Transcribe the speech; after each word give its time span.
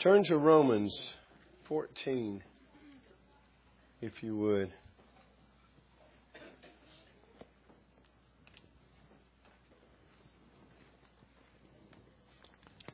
Turn 0.00 0.22
to 0.24 0.36
Romans 0.36 0.96
14, 1.66 2.40
if 4.00 4.22
you 4.22 4.36
would. 4.36 4.72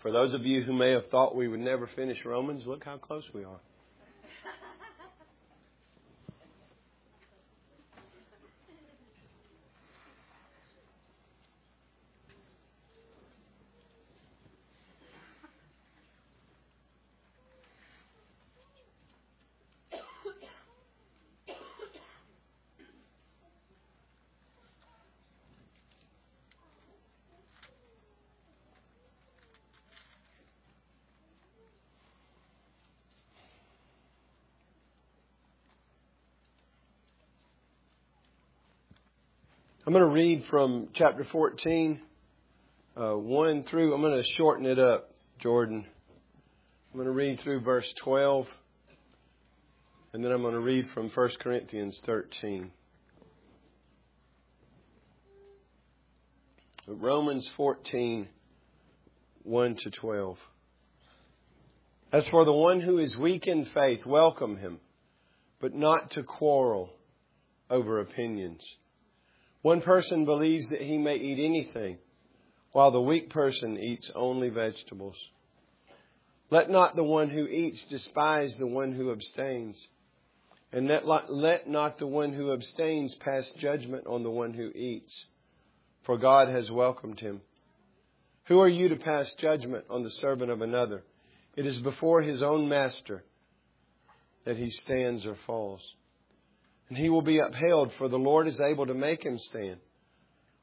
For 0.01 0.11
those 0.11 0.33
of 0.33 0.47
you 0.47 0.63
who 0.63 0.73
may 0.73 0.93
have 0.93 1.11
thought 1.11 1.37
we 1.37 1.47
would 1.47 1.61
never 1.61 1.87
finish 1.89 2.25
Romans, 2.25 2.67
look 2.67 2.85
how 2.85 2.97
close 2.97 3.25
we 3.35 3.45
are. 3.45 3.61
Going 39.95 40.09
to 40.09 40.13
read 40.13 40.45
from 40.51 40.89
chapter 40.93 41.25
14, 41.31 42.01
uh, 42.97 43.13
1 43.13 43.63
through, 43.63 43.95
I'm 43.95 44.01
going 44.01 44.21
to 44.21 44.29
shorten 44.37 44.67
it 44.67 44.81
up, 44.81 45.13
Jordan. 45.39 45.87
I'm 46.91 46.99
going 46.99 47.07
to 47.07 47.13
read 47.13 47.39
through 47.39 47.61
verse 47.61 47.87
12, 48.03 48.49
and 50.13 50.25
then 50.25 50.33
I'm 50.33 50.43
going 50.43 50.55
to 50.55 50.59
read 50.59 50.89
from 50.93 51.11
1 51.11 51.31
Corinthians 51.39 51.97
13. 52.07 52.73
Romans 56.89 57.49
14, 57.57 58.27
1 59.45 59.77
to 59.77 59.91
12. 59.93 60.39
As 62.11 62.27
for 62.27 62.45
the 62.45 62.53
one 62.53 62.81
who 62.81 62.99
is 62.99 63.17
weak 63.17 63.47
in 63.47 63.65
faith, 63.67 64.05
welcome 64.05 64.57
him, 64.57 64.81
but 65.61 65.73
not 65.73 66.11
to 66.11 66.25
quarrel 66.25 66.91
over 67.71 68.01
opinions. 68.01 68.61
One 69.65 69.81
person 69.81 70.27
believes 70.27 70.69
that 70.69 70.83
he 70.83 70.99
may 70.99 71.17
eat 71.17 71.43
anything, 71.43 71.97
while 72.73 72.91
the 72.91 73.01
weak 73.01 73.31
person 73.31 73.79
eats 73.79 74.11
only 74.15 74.51
vegetables. 74.51 75.17
Let 76.51 76.69
not 76.69 76.97
the 76.97 77.03
one 77.03 77.31
who 77.31 77.47
eats 77.47 77.83
despise 77.85 78.55
the 78.57 78.67
one 78.67 78.93
who 78.93 79.11
abstains, 79.11 79.89
and 80.71 80.87
let, 80.87 81.07
let 81.31 81.67
not 81.67 81.97
the 81.97 82.07
one 82.07 82.35
who 82.35 82.53
abstains 82.53 83.15
pass 83.15 83.51
judgment 83.57 84.07
on 84.07 84.23
the 84.23 84.31
one 84.31 84.53
who 84.53 84.69
eats, 84.69 85.25
for 86.03 86.19
God 86.19 86.49
has 86.51 86.71
welcomed 86.71 87.21
him. 87.21 87.41
Who 88.49 88.61
are 88.61 88.69
you 88.69 88.91
to 88.91 88.97
pass 88.97 89.35
judgment 89.37 89.87
on 89.89 90.03
the 90.03 90.11
servant 90.11 90.51
of 90.51 90.61
another? 90.61 91.05
It 91.57 91.65
is 91.65 91.79
before 91.79 92.21
his 92.21 92.43
own 92.43 92.69
master 92.69 93.25
that 94.45 94.59
he 94.59 94.69
stands 94.69 95.25
or 95.25 95.37
falls 95.47 95.95
and 96.95 97.03
he 97.03 97.11
will 97.11 97.23
be 97.23 97.41
upheld, 97.41 97.93
for 97.99 98.07
the 98.07 98.17
Lord 98.17 98.47
is 98.47 98.61
able 98.61 98.87
to 98.87 98.95
make 98.95 99.25
him 99.25 99.37
stand. 99.37 99.79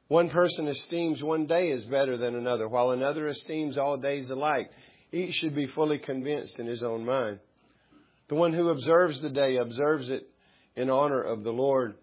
One 0.08 0.30
person 0.30 0.66
esteems 0.66 1.22
one 1.22 1.44
day 1.44 1.70
as 1.72 1.84
better 1.84 2.16
than 2.16 2.34
another, 2.34 2.66
while 2.66 2.92
another 2.92 3.26
esteems 3.26 3.76
all 3.76 3.98
days 3.98 4.30
alike. 4.30 4.70
Each 5.12 5.34
should 5.34 5.54
be 5.54 5.66
fully 5.66 5.98
convinced 5.98 6.58
in 6.58 6.66
his 6.66 6.82
own 6.82 7.04
mind. 7.04 7.40
The 8.28 8.34
one 8.34 8.54
who 8.54 8.70
observes 8.70 9.20
the 9.20 9.28
day 9.28 9.56
observes 9.56 10.08
it 10.08 10.26
in 10.74 10.88
honor 10.88 11.20
of 11.20 11.44
the 11.44 11.52
Lord. 11.52 11.96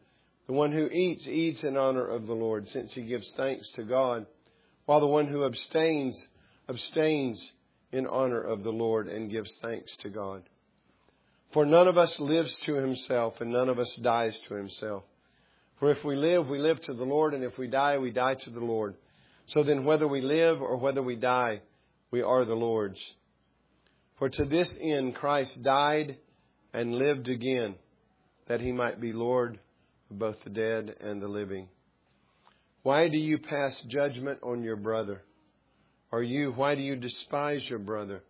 The 0.46 0.53
one 0.53 0.73
who 0.73 0.85
eats, 0.85 1.28
eats 1.28 1.63
in 1.63 1.75
honor 1.75 2.06
of 2.06 2.28
the 2.28 2.35
Lord, 2.35 2.69
since 2.69 2.94
he 2.94 3.01
gives 3.01 3.34
thanks 3.35 3.67
to 3.78 3.84
God, 3.84 4.28
while 4.85 5.00
the 5.00 5.07
one 5.07 5.25
who 5.25 5.44
abstains, 5.44 6.16
abstains 6.67 7.51
in 7.91 8.06
honor 8.06 8.41
of 8.41 8.61
the 8.61 8.72
Lord 8.72 9.07
and 9.07 9.31
gives 9.31 9.57
thanks 9.63 9.97
to 10.01 10.09
God. 10.09 10.44
For 11.51 11.65
none 11.65 11.87
of 11.87 11.97
us 11.97 12.19
lives 12.19 12.55
to 12.65 12.75
himself, 12.75 13.41
and 13.41 13.51
none 13.51 13.69
of 13.69 13.79
us 13.79 13.93
dies 13.95 14.39
to 14.47 14.55
himself. 14.55 15.03
For 15.79 15.91
if 15.91 16.03
we 16.03 16.15
live, 16.15 16.47
we 16.47 16.59
live 16.59 16.81
to 16.81 16.93
the 16.93 17.05
Lord, 17.05 17.33
and 17.33 17.43
if 17.43 17.57
we 17.57 17.67
die, 17.67 17.97
we 17.97 18.11
die 18.11 18.35
to 18.35 18.49
the 18.49 18.59
Lord. 18.59 18.95
So 19.47 19.63
then, 19.63 19.85
whether 19.85 20.07
we 20.07 20.21
live 20.21 20.61
or 20.61 20.77
whether 20.77 21.01
we 21.01 21.15
die, 21.15 21.61
we 22.11 22.21
are 22.21 22.45
the 22.45 22.53
Lord's. 22.53 22.99
For 24.19 24.29
to 24.29 24.45
this 24.45 24.77
end 24.79 25.15
Christ 25.15 25.63
died 25.63 26.17
and 26.73 26.95
lived 26.95 27.29
again, 27.29 27.75
that 28.47 28.61
he 28.61 28.71
might 28.71 28.99
be 28.99 29.13
Lord 29.13 29.59
of 30.11 30.19
both 30.19 30.43
the 30.43 30.49
dead 30.49 30.95
and 30.99 31.21
the 31.21 31.27
living. 31.27 31.67
Why 32.83 33.07
do 33.07 33.17
you 33.17 33.37
pass 33.37 33.79
judgment 33.87 34.39
on 34.43 34.63
your 34.63 34.75
brother? 34.75 35.23
Or 36.11 36.21
you, 36.21 36.51
why 36.51 36.75
do 36.75 36.81
you 36.81 36.95
despise 36.95 37.67
your 37.69 37.79
brother? 37.79 38.21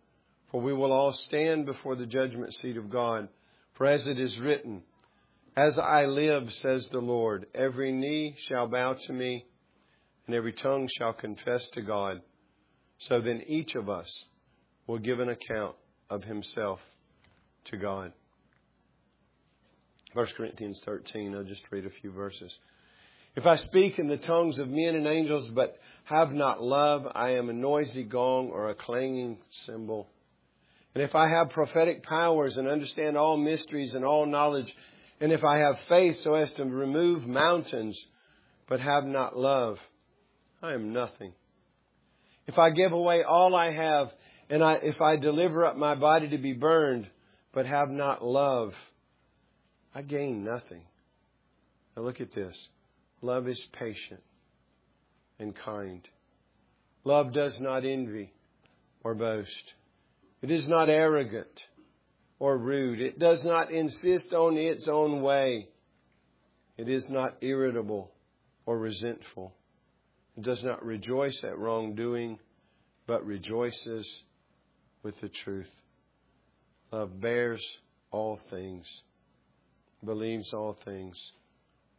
For 0.50 0.60
we 0.60 0.72
will 0.72 0.92
all 0.92 1.12
stand 1.12 1.66
before 1.66 1.96
the 1.96 2.06
judgment 2.06 2.54
seat 2.54 2.76
of 2.76 2.90
God. 2.90 3.28
For 3.74 3.86
as 3.86 4.08
it 4.08 4.18
is 4.18 4.38
written, 4.38 4.82
As 5.56 5.78
I 5.78 6.04
live, 6.04 6.52
says 6.52 6.88
the 6.88 6.98
Lord, 6.98 7.46
every 7.54 7.92
knee 7.92 8.36
shall 8.48 8.66
bow 8.66 8.94
to 8.94 9.12
me, 9.12 9.46
and 10.26 10.34
every 10.34 10.52
tongue 10.52 10.88
shall 10.98 11.12
confess 11.12 11.68
to 11.70 11.82
God. 11.82 12.20
So 12.98 13.20
then 13.20 13.42
each 13.46 13.74
of 13.74 13.88
us 13.88 14.24
will 14.86 14.98
give 14.98 15.20
an 15.20 15.28
account 15.28 15.76
of 16.10 16.24
himself 16.24 16.80
to 17.66 17.76
God. 17.76 18.12
1 20.12 20.26
Corinthians 20.36 20.82
13, 20.84 21.34
I'll 21.36 21.44
just 21.44 21.62
read 21.70 21.86
a 21.86 21.90
few 21.90 22.10
verses. 22.10 22.52
If 23.36 23.46
I 23.46 23.54
speak 23.54 24.00
in 24.00 24.08
the 24.08 24.16
tongues 24.16 24.58
of 24.58 24.68
men 24.68 24.96
and 24.96 25.06
angels, 25.06 25.48
but 25.50 25.78
have 26.04 26.32
not 26.32 26.60
love, 26.60 27.06
I 27.14 27.36
am 27.36 27.48
a 27.48 27.52
noisy 27.52 28.02
gong 28.02 28.48
or 28.48 28.68
a 28.68 28.74
clanging 28.74 29.38
cymbal. 29.50 30.08
And 30.94 31.04
if 31.04 31.14
I 31.14 31.28
have 31.28 31.50
prophetic 31.50 32.02
powers 32.02 32.56
and 32.56 32.66
understand 32.66 33.16
all 33.16 33.36
mysteries 33.36 33.94
and 33.94 34.04
all 34.04 34.26
knowledge, 34.26 34.74
and 35.20 35.32
if 35.32 35.44
I 35.44 35.58
have 35.58 35.78
faith 35.88 36.18
so 36.18 36.34
as 36.34 36.50
to 36.52 36.64
remove 36.64 37.26
mountains, 37.26 37.98
but 38.68 38.80
have 38.80 39.04
not 39.04 39.36
love, 39.36 39.78
I 40.62 40.72
am 40.72 40.92
nothing. 40.92 41.32
If 42.46 42.58
I 42.58 42.70
give 42.70 42.92
away 42.92 43.22
all 43.22 43.54
I 43.54 43.70
have, 43.70 44.12
and 44.48 44.64
I, 44.64 44.74
if 44.82 45.00
I 45.00 45.16
deliver 45.16 45.64
up 45.64 45.76
my 45.76 45.94
body 45.94 46.28
to 46.30 46.38
be 46.38 46.52
burned, 46.52 47.08
but 47.52 47.66
have 47.66 47.90
not 47.90 48.24
love, 48.24 48.74
I 49.94 50.02
gain 50.02 50.44
nothing. 50.44 50.82
Now 51.96 52.02
look 52.02 52.20
at 52.20 52.34
this. 52.34 52.56
Love 53.22 53.46
is 53.46 53.62
patient 53.72 54.22
and 55.38 55.54
kind. 55.54 56.06
Love 57.04 57.32
does 57.32 57.58
not 57.60 57.84
envy 57.84 58.32
or 59.04 59.14
boast. 59.14 59.74
It 60.42 60.50
is 60.50 60.66
not 60.66 60.88
arrogant 60.88 61.60
or 62.38 62.56
rude. 62.56 63.00
It 63.00 63.18
does 63.18 63.44
not 63.44 63.70
insist 63.70 64.32
on 64.32 64.56
its 64.56 64.88
own 64.88 65.22
way. 65.22 65.68
It 66.76 66.88
is 66.88 67.08
not 67.10 67.36
irritable 67.42 68.10
or 68.64 68.78
resentful. 68.78 69.52
It 70.36 70.44
does 70.44 70.64
not 70.64 70.84
rejoice 70.84 71.44
at 71.44 71.58
wrongdoing, 71.58 72.38
but 73.06 73.26
rejoices 73.26 74.10
with 75.02 75.20
the 75.20 75.28
truth. 75.28 75.70
Love 76.90 77.20
bears 77.20 77.62
all 78.10 78.40
things, 78.48 78.86
believes 80.04 80.52
all 80.54 80.76
things, 80.84 81.16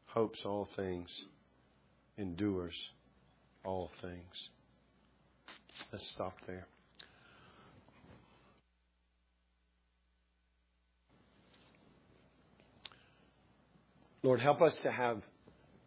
hopes 0.07 0.39
all 0.45 0.67
things, 0.75 1.09
endures 2.17 2.75
all 3.63 3.91
things. 4.01 4.49
Let's 5.91 6.09
stop 6.09 6.33
there. 6.47 6.67
Lord, 14.23 14.39
help 14.39 14.61
us 14.61 14.77
to 14.83 14.91
have 14.91 15.21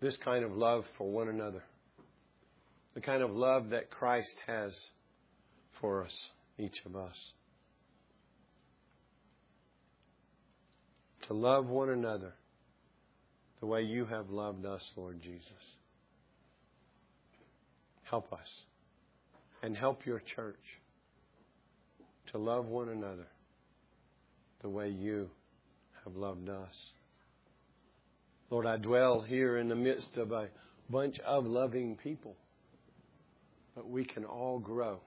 this 0.00 0.16
kind 0.16 0.44
of 0.44 0.56
love 0.56 0.84
for 0.98 1.10
one 1.10 1.28
another. 1.28 1.62
The 2.94 3.00
kind 3.00 3.22
of 3.22 3.30
love 3.30 3.70
that 3.70 3.90
Christ 3.90 4.36
has 4.46 4.72
for 5.80 6.04
us, 6.04 6.30
each 6.58 6.82
of 6.84 6.96
us. 6.96 7.16
To 11.28 11.34
love 11.34 11.66
one 11.66 11.90
another 11.90 12.34
the 13.60 13.66
way 13.66 13.82
you 13.82 14.04
have 14.04 14.30
loved 14.30 14.66
us, 14.66 14.82
Lord 14.96 15.22
Jesus. 15.22 15.48
Help 18.02 18.32
us 18.32 18.48
and 19.62 19.76
help 19.76 20.04
your 20.04 20.20
church 20.36 20.60
to 22.32 22.38
love 22.38 22.66
one 22.66 22.88
another 22.90 23.26
the 24.60 24.68
way 24.68 24.90
you 24.90 25.30
have 26.04 26.14
loved 26.14 26.48
us. 26.48 26.74
Lord, 28.54 28.66
I 28.66 28.76
dwell 28.76 29.20
here 29.20 29.58
in 29.58 29.66
the 29.68 29.74
midst 29.74 30.16
of 30.16 30.30
a 30.30 30.48
bunch 30.88 31.18
of 31.26 31.44
loving 31.44 31.96
people. 31.96 32.36
But 33.74 33.90
we 33.90 34.04
can 34.04 34.24
all 34.24 34.60
grow 34.60 35.00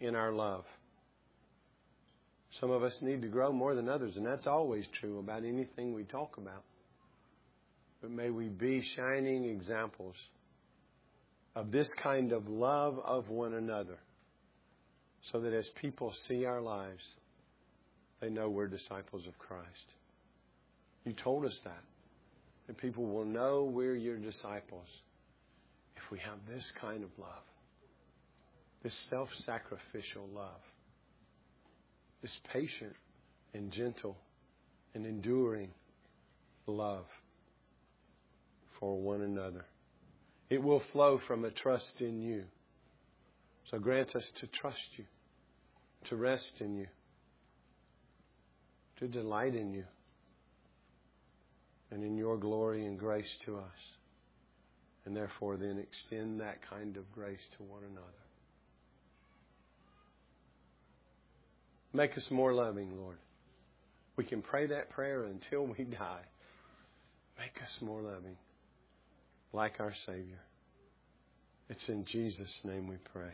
in 0.00 0.16
our 0.16 0.32
love 0.32 0.64
Some 2.52 2.70
of 2.70 2.82
us 2.82 2.96
need 3.02 3.20
to 3.20 3.28
grow 3.28 3.52
more 3.52 3.74
than 3.74 3.90
others, 3.90 4.16
and 4.16 4.24
that's 4.24 4.46
always 4.46 4.86
true 5.00 5.18
about 5.18 5.44
anything 5.44 5.92
we 5.92 6.04
talk 6.04 6.38
about. 6.38 6.64
But 8.00 8.10
may 8.10 8.30
we 8.30 8.48
be 8.48 8.82
shining 8.96 9.44
examples 9.44 10.16
of 11.54 11.70
this 11.70 11.88
kind 12.02 12.32
of 12.32 12.48
love 12.48 12.98
of 13.04 13.28
one 13.28 13.52
another 13.52 13.98
so 15.30 15.40
that 15.40 15.52
as 15.52 15.68
people 15.82 16.14
see 16.26 16.46
our 16.46 16.62
lives, 16.62 17.04
they 18.22 18.30
know 18.30 18.48
we're 18.48 18.66
disciples 18.66 19.26
of 19.26 19.38
Christ. 19.38 19.92
You 21.04 21.12
told 21.12 21.44
us 21.44 21.60
that. 21.64 21.82
And 22.68 22.76
people 22.76 23.06
will 23.06 23.24
know 23.24 23.64
we're 23.64 23.96
your 23.96 24.18
disciples 24.18 24.86
if 25.96 26.10
we 26.10 26.18
have 26.18 26.38
this 26.46 26.70
kind 26.80 27.02
of 27.02 27.10
love, 27.18 27.42
this 28.82 28.94
self 29.10 29.30
sacrificial 29.44 30.28
love, 30.34 30.60
this 32.22 32.38
patient 32.52 32.94
and 33.54 33.72
gentle 33.72 34.16
and 34.94 35.06
enduring 35.06 35.70
love 36.66 37.06
for 38.78 39.00
one 39.00 39.22
another. 39.22 39.64
It 40.50 40.62
will 40.62 40.82
flow 40.92 41.18
from 41.26 41.44
a 41.44 41.50
trust 41.50 42.00
in 42.00 42.20
you. 42.20 42.44
So 43.70 43.78
grant 43.78 44.14
us 44.16 44.30
to 44.36 44.46
trust 44.46 44.88
you, 44.96 45.04
to 46.06 46.16
rest 46.16 46.60
in 46.60 46.76
you, 46.76 46.86
to 48.98 49.08
delight 49.08 49.54
in 49.54 49.72
you, 49.72 49.84
and 51.90 52.04
in 52.04 52.16
your 52.16 52.36
glory 52.36 52.86
and 52.86 52.98
grace 52.98 53.34
to 53.46 53.56
us. 53.56 53.80
And 55.04 55.16
therefore, 55.16 55.56
then 55.56 55.78
extend 55.78 56.40
that 56.40 56.58
kind 56.68 56.96
of 56.96 57.10
grace 57.12 57.40
to 57.56 57.62
one 57.62 57.82
another. 57.82 58.06
Make 61.94 62.18
us 62.18 62.26
more 62.30 62.52
loving, 62.52 62.96
Lord. 62.98 63.16
We 64.16 64.24
can 64.24 64.42
pray 64.42 64.66
that 64.66 64.90
prayer 64.90 65.24
until 65.24 65.66
we 65.66 65.84
die. 65.84 66.24
Make 67.38 67.62
us 67.62 67.78
more 67.80 68.02
loving 68.02 68.36
like 69.52 69.80
our 69.80 69.94
Savior. 70.04 70.40
It's 71.70 71.88
in 71.88 72.04
Jesus' 72.04 72.60
name 72.64 72.88
we 72.88 72.96
pray. 73.12 73.32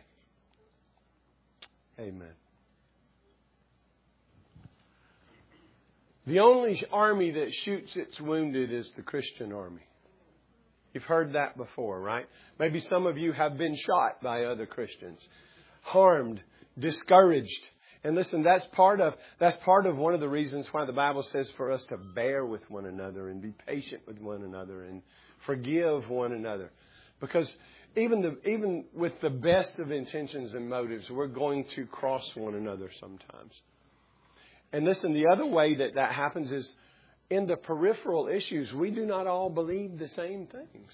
Amen. 1.99 2.44
The 6.27 6.41
only 6.41 6.83
army 6.91 7.33
that 7.33 7.53
shoots 7.55 7.97
its 7.97 8.19
wounded 8.21 8.73
is 8.73 8.91
the 8.97 9.03
Christian 9.03 9.53
army. 9.53 9.83
You've 10.95 11.05
heard 11.05 11.33
that 11.33 11.57
before, 11.57 12.01
right? 12.01 12.27
Maybe 12.59 12.81
some 12.81 13.07
of 13.07 13.19
you 13.19 13.33
have 13.33 13.59
been 13.59 13.77
shot 13.77 14.23
by 14.23 14.45
other 14.45 14.65
Christians, 14.65 15.21
harmed, 15.83 16.41
discouraged. 16.79 17.69
And 18.05 18.15
listen, 18.15 18.43
that's 18.43 18.67
part 18.67 19.01
of 19.01 19.15
that's 19.39 19.57
part 19.59 19.87
of 19.87 19.97
one 19.97 20.15
of 20.15 20.21
the 20.21 20.29
reasons 20.29 20.69
why 20.73 20.85
the 20.85 20.93
Bible 20.93 21.23
says 21.23 21.51
for 21.57 21.73
us 21.73 21.85
to 21.87 21.97
bear 21.97 22.45
with 22.45 22.71
one 22.71 22.87
another 22.87 23.29
and 23.29 23.43
be 23.43 23.53
patient 23.67 24.03
with 24.07 24.21
one 24.21 24.45
another 24.45 24.85
and 24.85 25.03
forgive 25.47 26.09
one 26.09 26.33
another. 26.33 26.71
Because 27.21 27.53
even 27.97 28.23
the, 28.23 28.39
even 28.49 28.85
with 28.95 29.21
the 29.21 29.31
best 29.31 29.79
of 29.79 29.91
intentions 29.91 30.55
and 30.55 30.69
motives, 30.69 31.11
we're 31.11 31.27
going 31.27 31.65
to 31.71 31.87
cross 31.87 32.25
one 32.35 32.55
another 32.55 32.91
sometimes. 33.01 33.53
And 34.75 34.85
listen, 34.85 35.13
the 35.13 35.29
other 35.29 35.47
way 35.47 35.77
that 35.77 35.95
that 35.95 36.11
happens 36.11 36.51
is 36.51 36.77
in 37.31 37.47
the 37.47 37.57
peripheral 37.57 38.27
issues, 38.27 38.75
we 38.75 38.91
do 38.91 39.07
not 39.07 39.29
all 39.29 39.49
believe 39.49 40.01
the 40.01 40.09
same 40.09 40.49
things. 40.49 40.93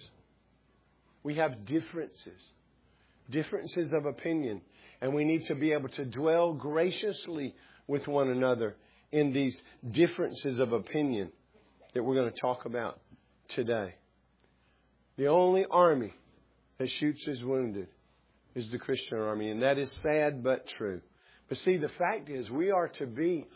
We 1.23 1.37
have 1.37 1.65
differences, 1.65 2.43
differences 3.31 3.95
of 3.95 4.05
opinion, 4.05 4.61
and 5.01 5.15
we 5.15 5.25
need 5.25 5.47
to 5.47 5.55
be 5.55 5.73
able 5.73 5.89
to 5.89 6.05
dwell 6.05 6.53
graciously 6.53 7.55
with 7.87 8.07
one 8.07 8.29
another 8.29 8.77
in 9.13 9.33
these 9.33 9.63
differences 9.91 10.61
of 10.61 10.75
opinion 10.75 11.33
that 11.95 12.03
we're 12.03 12.17
going 12.17 12.31
to 12.31 12.39
talk 12.39 12.67
about 12.67 13.01
today. 13.49 13.95
The 15.17 15.29
only 15.29 15.65
army 15.71 16.13
that 16.77 16.91
shoots 16.91 17.25
his 17.25 17.43
wounded 17.43 17.89
is 18.55 18.71
the 18.71 18.79
Christian 18.79 19.17
army, 19.17 19.49
and 19.49 19.63
that 19.63 19.79
is 19.79 19.91
sad 20.03 20.45
but 20.45 20.67
true. 20.67 21.01
But 21.49 21.57
see, 21.57 21.79
the 21.79 21.89
fact 21.89 22.29
is, 22.29 22.51
we 22.51 22.71
are 22.71 22.89
to 22.89 23.07
be 23.07 23.47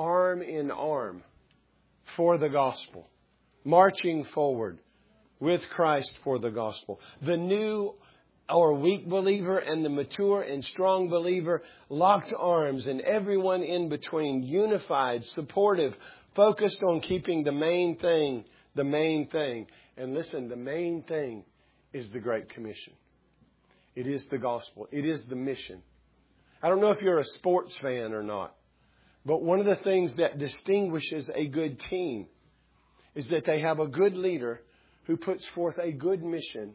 arm 0.00 0.42
in 0.42 0.70
arm 0.70 1.22
for 2.16 2.38
the 2.38 2.48
gospel, 2.48 3.08
marching 3.64 4.24
forward 4.24 4.78
with 5.38 5.62
Christ 5.70 6.12
for 6.24 6.38
the 6.38 6.50
gospel. 6.50 7.00
The 7.22 7.36
new 7.36 7.94
or 8.48 8.74
weak 8.74 9.08
believer 9.08 9.58
and 9.58 9.84
the 9.84 9.88
mature 9.88 10.42
and 10.42 10.64
strong 10.64 11.08
believer 11.08 11.62
locked 11.88 12.32
arms, 12.36 12.86
and 12.86 13.00
everyone 13.00 13.62
in 13.62 13.88
between, 13.88 14.42
unified, 14.42 15.24
supportive, 15.24 15.96
focused 16.34 16.82
on 16.82 17.00
keeping 17.00 17.44
the 17.44 17.52
main 17.52 17.96
thing 17.96 18.44
the 18.74 18.84
main 18.84 19.28
thing. 19.28 19.66
And 19.96 20.14
listen, 20.14 20.48
the 20.48 20.56
main 20.56 21.02
thing 21.02 21.44
is 21.92 22.10
the 22.10 22.20
Great 22.20 22.48
Commission. 22.48 22.92
It 23.94 24.06
is 24.06 24.26
the 24.28 24.38
gospel. 24.38 24.88
It 24.92 25.04
is 25.04 25.24
the 25.24 25.36
mission. 25.36 25.82
I 26.62 26.68
don't 26.68 26.80
know 26.80 26.90
if 26.90 27.02
you're 27.02 27.18
a 27.18 27.24
sports 27.24 27.76
fan 27.78 28.12
or 28.12 28.22
not, 28.22 28.54
but 29.24 29.42
one 29.42 29.60
of 29.60 29.66
the 29.66 29.76
things 29.76 30.14
that 30.14 30.38
distinguishes 30.38 31.30
a 31.34 31.46
good 31.46 31.78
team 31.78 32.26
is 33.14 33.28
that 33.28 33.44
they 33.44 33.60
have 33.60 33.80
a 33.80 33.86
good 33.86 34.16
leader 34.16 34.62
who 35.04 35.16
puts 35.16 35.46
forth 35.48 35.78
a 35.78 35.92
good 35.92 36.22
mission, 36.22 36.74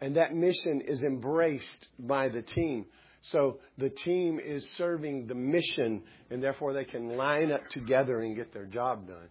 and 0.00 0.16
that 0.16 0.34
mission 0.34 0.80
is 0.80 1.02
embraced 1.02 1.86
by 1.98 2.28
the 2.28 2.42
team. 2.42 2.86
So 3.22 3.58
the 3.78 3.88
team 3.88 4.40
is 4.44 4.68
serving 4.72 5.28
the 5.28 5.34
mission, 5.34 6.02
and 6.30 6.42
therefore 6.42 6.72
they 6.72 6.84
can 6.84 7.16
line 7.16 7.52
up 7.52 7.68
together 7.68 8.20
and 8.20 8.34
get 8.34 8.52
their 8.52 8.66
job 8.66 9.06
done. 9.06 9.28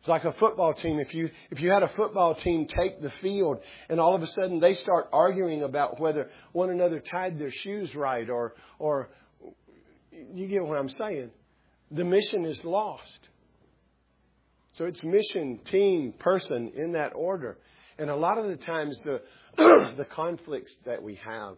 It's 0.00 0.08
like 0.08 0.24
a 0.24 0.32
football 0.32 0.74
team. 0.74 1.00
If 1.00 1.14
you, 1.14 1.30
if 1.50 1.60
you 1.60 1.70
had 1.70 1.82
a 1.82 1.88
football 1.88 2.34
team 2.34 2.66
take 2.66 3.00
the 3.02 3.10
field 3.22 3.58
and 3.88 3.98
all 3.98 4.14
of 4.14 4.22
a 4.22 4.26
sudden 4.26 4.60
they 4.60 4.74
start 4.74 5.08
arguing 5.12 5.62
about 5.62 6.00
whether 6.00 6.30
one 6.52 6.70
another 6.70 7.00
tied 7.00 7.38
their 7.38 7.50
shoes 7.50 7.94
right 7.96 8.28
or, 8.30 8.54
or 8.78 9.10
you 10.32 10.46
get 10.46 10.64
what 10.64 10.78
I'm 10.78 10.88
saying, 10.88 11.30
the 11.90 12.04
mission 12.04 12.44
is 12.44 12.64
lost. 12.64 13.18
So 14.72 14.84
it's 14.84 15.02
mission, 15.02 15.60
team, 15.64 16.12
person 16.18 16.72
in 16.76 16.92
that 16.92 17.12
order. 17.14 17.58
And 17.98 18.10
a 18.10 18.16
lot 18.16 18.38
of 18.38 18.46
the 18.46 18.56
times 18.56 18.98
the, 19.04 19.22
the 19.56 20.06
conflicts 20.10 20.72
that 20.84 21.02
we 21.02 21.16
have 21.16 21.56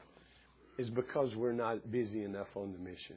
is 0.78 0.88
because 0.88 1.36
we're 1.36 1.52
not 1.52 1.90
busy 1.90 2.24
enough 2.24 2.48
on 2.54 2.72
the 2.72 2.78
mission. 2.78 3.16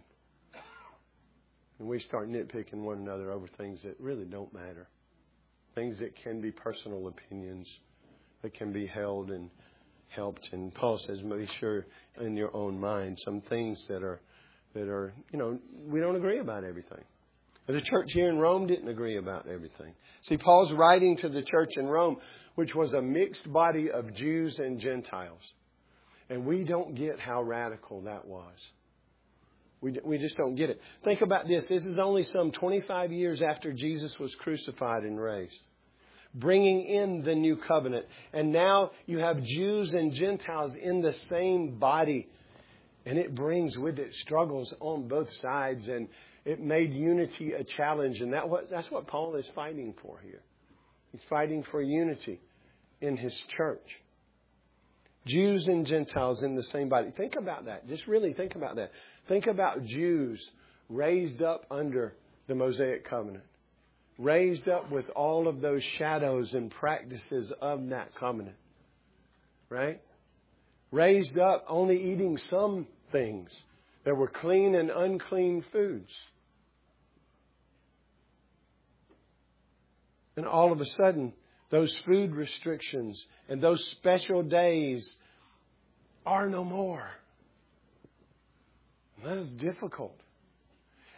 And 1.79 1.87
we 1.87 1.99
start 1.99 2.29
nitpicking 2.29 2.81
one 2.83 2.97
another 2.97 3.31
over 3.31 3.47
things 3.47 3.81
that 3.83 3.95
really 3.99 4.25
don't 4.25 4.53
matter 4.53 4.87
things 5.75 5.99
that 5.99 6.15
can 6.15 6.41
be 6.41 6.51
personal 6.51 7.07
opinions 7.07 7.67
that 8.41 8.53
can 8.53 8.71
be 8.71 8.85
held 8.85 9.31
and 9.31 9.49
helped. 10.09 10.49
And 10.51 10.73
Paul 10.73 10.99
says, 10.99 11.21
be 11.21 11.47
sure 11.59 11.85
in 12.19 12.35
your 12.35 12.55
own 12.55 12.79
mind 12.79 13.17
some 13.23 13.41
things 13.41 13.83
that 13.87 14.03
are 14.03 14.21
that 14.73 14.87
are 14.87 15.13
you 15.31 15.39
know 15.39 15.59
we 15.87 15.99
don't 15.99 16.15
agree 16.15 16.39
about 16.39 16.63
everything. 16.63 17.03
The 17.67 17.81
church 17.81 18.11
here 18.11 18.29
in 18.29 18.39
Rome 18.39 18.67
didn't 18.67 18.89
agree 18.89 19.17
about 19.17 19.47
everything. 19.47 19.93
See, 20.23 20.37
Paul's 20.37 20.73
writing 20.73 21.15
to 21.17 21.29
the 21.29 21.41
church 21.41 21.77
in 21.77 21.87
Rome, 21.87 22.17
which 22.55 22.75
was 22.75 22.93
a 22.93 23.01
mixed 23.01 23.51
body 23.51 23.89
of 23.89 24.13
Jews 24.13 24.59
and 24.59 24.79
Gentiles. 24.79 25.41
And 26.29 26.45
we 26.45 26.63
don't 26.63 26.95
get 26.95 27.19
how 27.19 27.41
radical 27.41 28.01
that 28.01 28.25
was. 28.25 28.55
We, 29.81 29.97
we 30.03 30.17
just 30.17 30.37
don't 30.37 30.55
get 30.55 30.69
it. 30.69 30.81
Think 31.03 31.21
about 31.21 31.47
this. 31.47 31.67
This 31.67 31.85
is 31.85 31.99
only 31.99 32.23
some 32.23 32.51
25 32.51 33.11
years 33.11 33.41
after 33.41 33.73
Jesus 33.73 34.17
was 34.17 34.33
crucified 34.35 35.03
and 35.03 35.19
raised, 35.19 35.59
bringing 36.33 36.83
in 36.83 37.23
the 37.23 37.35
new 37.35 37.57
covenant. 37.57 38.05
And 38.31 38.51
now 38.51 38.91
you 39.05 39.19
have 39.19 39.43
Jews 39.43 39.93
and 39.93 40.13
Gentiles 40.13 40.73
in 40.81 41.01
the 41.01 41.13
same 41.13 41.79
body. 41.79 42.29
And 43.05 43.17
it 43.17 43.35
brings 43.35 43.77
with 43.77 43.99
it 43.99 44.13
struggles 44.15 44.73
on 44.79 45.07
both 45.07 45.31
sides. 45.33 45.87
And 45.87 46.07
it 46.45 46.59
made 46.59 46.93
unity 46.93 47.53
a 47.53 47.63
challenge. 47.63 48.21
And 48.21 48.33
that 48.33 48.47
was, 48.47 48.65
that's 48.69 48.89
what 48.91 49.07
Paul 49.07 49.35
is 49.35 49.47
fighting 49.53 49.93
for 50.01 50.19
here. 50.23 50.41
He's 51.11 51.23
fighting 51.29 51.63
for 51.63 51.81
unity 51.81 52.39
in 53.01 53.17
his 53.17 53.33
church. 53.55 54.01
Jews 55.25 55.67
and 55.67 55.85
Gentiles 55.85 56.43
in 56.43 56.55
the 56.55 56.63
same 56.63 56.89
body. 56.89 57.11
Think 57.15 57.35
about 57.35 57.65
that. 57.65 57.87
Just 57.87 58.07
really 58.07 58.33
think 58.33 58.55
about 58.55 58.75
that. 58.75 58.91
Think 59.27 59.47
about 59.47 59.85
Jews 59.85 60.45
raised 60.89 61.41
up 61.41 61.65
under 61.71 62.13
the 62.47 62.55
Mosaic 62.55 63.05
covenant, 63.05 63.45
raised 64.17 64.67
up 64.67 64.91
with 64.91 65.09
all 65.15 65.47
of 65.47 65.61
those 65.61 65.83
shadows 65.83 66.53
and 66.53 66.69
practices 66.69 67.53
of 67.61 67.89
that 67.89 68.13
covenant, 68.15 68.57
right? 69.69 70.01
Raised 70.93 71.39
up 71.39 71.65
only 71.67 72.11
eating 72.11 72.37
some 72.37 72.85
things 73.11 73.49
that 74.05 74.13
were 74.15 74.27
clean 74.27 74.75
and 74.75 74.91
unclean 74.91 75.63
foods. 75.71 76.13
And 80.37 80.45
all 80.45 80.71
of 80.71 80.79
a 80.81 80.85
sudden, 80.85 81.33
those 81.71 81.95
food 82.05 82.35
restrictions 82.35 83.25
and 83.49 83.59
those 83.59 83.83
special 83.87 84.43
days 84.43 85.15
are 86.27 86.47
no 86.47 86.63
more. 86.63 87.09
That 89.23 89.37
is 89.37 89.49
difficult. 89.49 90.19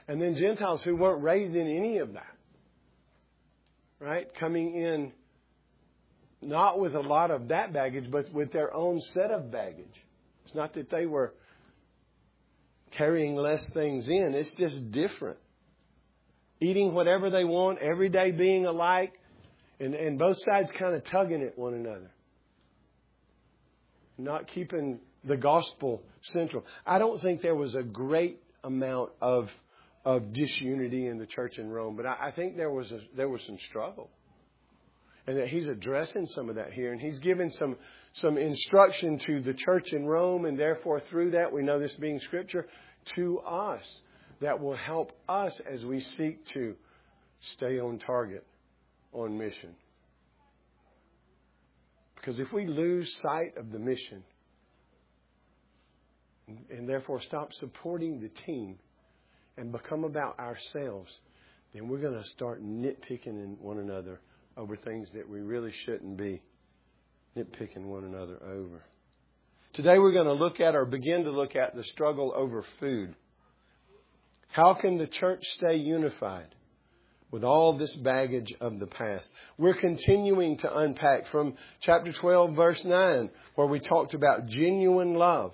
And 0.08 0.22
then 0.22 0.36
Gentiles 0.36 0.84
who 0.84 0.96
weren't 0.96 1.22
raised 1.22 1.54
in 1.54 1.68
any 1.68 1.98
of 1.98 2.14
that. 2.14 2.34
Right? 4.00 4.34
Coming 4.36 4.74
in 4.74 5.12
not 6.42 6.80
with 6.80 6.96
a 6.96 7.02
lot 7.02 7.32
of 7.32 7.50
that 7.50 7.74
baggage, 7.74 8.10
but 8.12 8.32
with 8.34 8.52
their 8.52 8.74
own 8.74 9.02
set 9.14 9.32
of 9.32 9.52
baggage. 9.52 9.86
It's 10.46 10.56
not 10.56 10.74
that 10.74 10.90
they 10.90 11.06
were 11.06 11.34
carrying 12.92 13.36
less 13.36 13.68
things 13.74 14.08
in, 14.08 14.34
it's 14.34 14.54
just 14.56 14.92
different. 14.92 15.38
Eating 16.62 16.94
whatever 16.94 17.30
they 17.30 17.44
want, 17.44 17.80
every 17.80 18.10
day 18.10 18.32
being 18.32 18.66
alike, 18.66 19.14
and, 19.80 19.94
and 19.94 20.18
both 20.18 20.38
sides 20.42 20.72
kind 20.72 20.96
of 20.96 21.04
tugging 21.04 21.44
at 21.44 21.58
one 21.58 21.74
another. 21.74 22.12
Not 24.18 24.48
keeping 24.48 25.00
the 25.26 25.36
gospel 25.36 26.02
central. 26.22 26.64
I 26.86 27.00
don't 27.00 27.22
think 27.22 27.42
there 27.42 27.56
was 27.56 27.76
a 27.76 27.84
great 27.84 28.42
amount 28.64 29.12
of 29.22 29.50
of 30.06 30.32
disunity 30.34 31.08
in 31.08 31.18
the 31.18 31.26
church 31.26 31.58
in 31.58 31.70
Rome, 31.72 31.96
but 31.96 32.06
I, 32.06 32.28
I 32.28 32.32
think 32.32 32.56
there 32.56 32.70
was 32.70 32.92
a, 32.92 33.00
there 33.18 33.28
was 33.28 33.42
some 33.42 33.58
struggle, 33.68 34.12
and 35.28 35.38
that 35.38 35.48
he's 35.48 35.68
addressing 35.68 36.28
some 36.28 36.50
of 36.50 36.56
that 36.56 36.74
here, 36.74 36.92
and 36.92 37.02
he's 37.02 37.20
giving 37.20 37.50
some 37.52 37.76
some 38.14 38.38
instruction 38.38 39.20
to 39.20 39.42
the 39.42 39.54
church 39.54 39.92
in 39.92 40.06
Rome, 40.06 40.46
and 40.46 40.58
therefore 40.58 41.00
through 41.00 41.32
that 41.32 41.52
we 41.52 41.64
know 41.64 41.80
this 41.80 41.96
being 41.96 42.20
scripture 42.20 42.68
to 43.16 43.40
us 43.40 44.02
that 44.42 44.60
will 44.60 44.76
help 44.76 45.12
us 45.28 45.60
as 45.70 45.86
we 45.86 46.00
seek 46.00 46.46
to 46.48 46.76
stay 47.42 47.80
on 47.80 48.00
target, 48.00 48.46
on 49.14 49.38
mission. 49.38 49.76
Because 52.16 52.40
if 52.40 52.52
we 52.52 52.66
lose 52.66 53.16
sight 53.18 53.58
of 53.58 53.72
the 53.72 53.80
mission 53.80 54.24
and 56.70 56.88
therefore 56.88 57.22
stop 57.22 57.54
supporting 57.54 58.20
the 58.20 58.30
team 58.30 58.78
and 59.58 59.72
become 59.72 60.04
about 60.04 60.40
ourselves, 60.40 61.20
then 61.74 61.88
we're 61.88 62.00
going 62.00 62.18
to 62.22 62.28
start 62.30 62.64
nitpicking 62.64 63.28
in 63.28 63.58
one 63.60 63.80
another 63.80 64.20
over 64.58 64.76
things 64.76 65.10
that 65.14 65.30
we 65.30 65.42
really 65.42 65.72
shouldn't 65.72 66.18
be 66.18 66.42
nitpicking 67.38 67.84
one 67.84 68.04
another 68.04 68.38
over. 68.44 68.84
Today 69.74 70.00
we're 70.00 70.14
going 70.14 70.28
to 70.28 70.34
look 70.34 70.60
at 70.60 70.76
or 70.76 70.86
begin 70.86 71.26
to 71.26 71.32
look 71.32 71.56
at 71.56 71.76
the 71.76 71.84
struggle 71.84 72.32
over 72.36 72.64
food. 72.80 73.16
How 74.50 74.74
can 74.74 74.98
the 74.98 75.08
church 75.08 75.46
stay 75.50 75.76
unified? 75.76 76.56
with 77.32 77.44
all 77.44 77.78
this 77.78 77.94
baggage 77.98 78.54
of 78.62 78.80
the 78.80 78.88
past. 78.88 79.30
We're 79.58 79.74
continuing 79.74 80.58
to 80.60 80.74
unpack 80.74 81.28
from 81.28 81.56
chapter 81.82 82.14
12, 82.14 82.56
verse 82.56 82.82
9, 82.86 83.30
where 83.56 83.68
we 83.68 83.82
talked 83.82 84.14
about 84.14 84.46
genuine 84.46 85.16
love. 85.16 85.54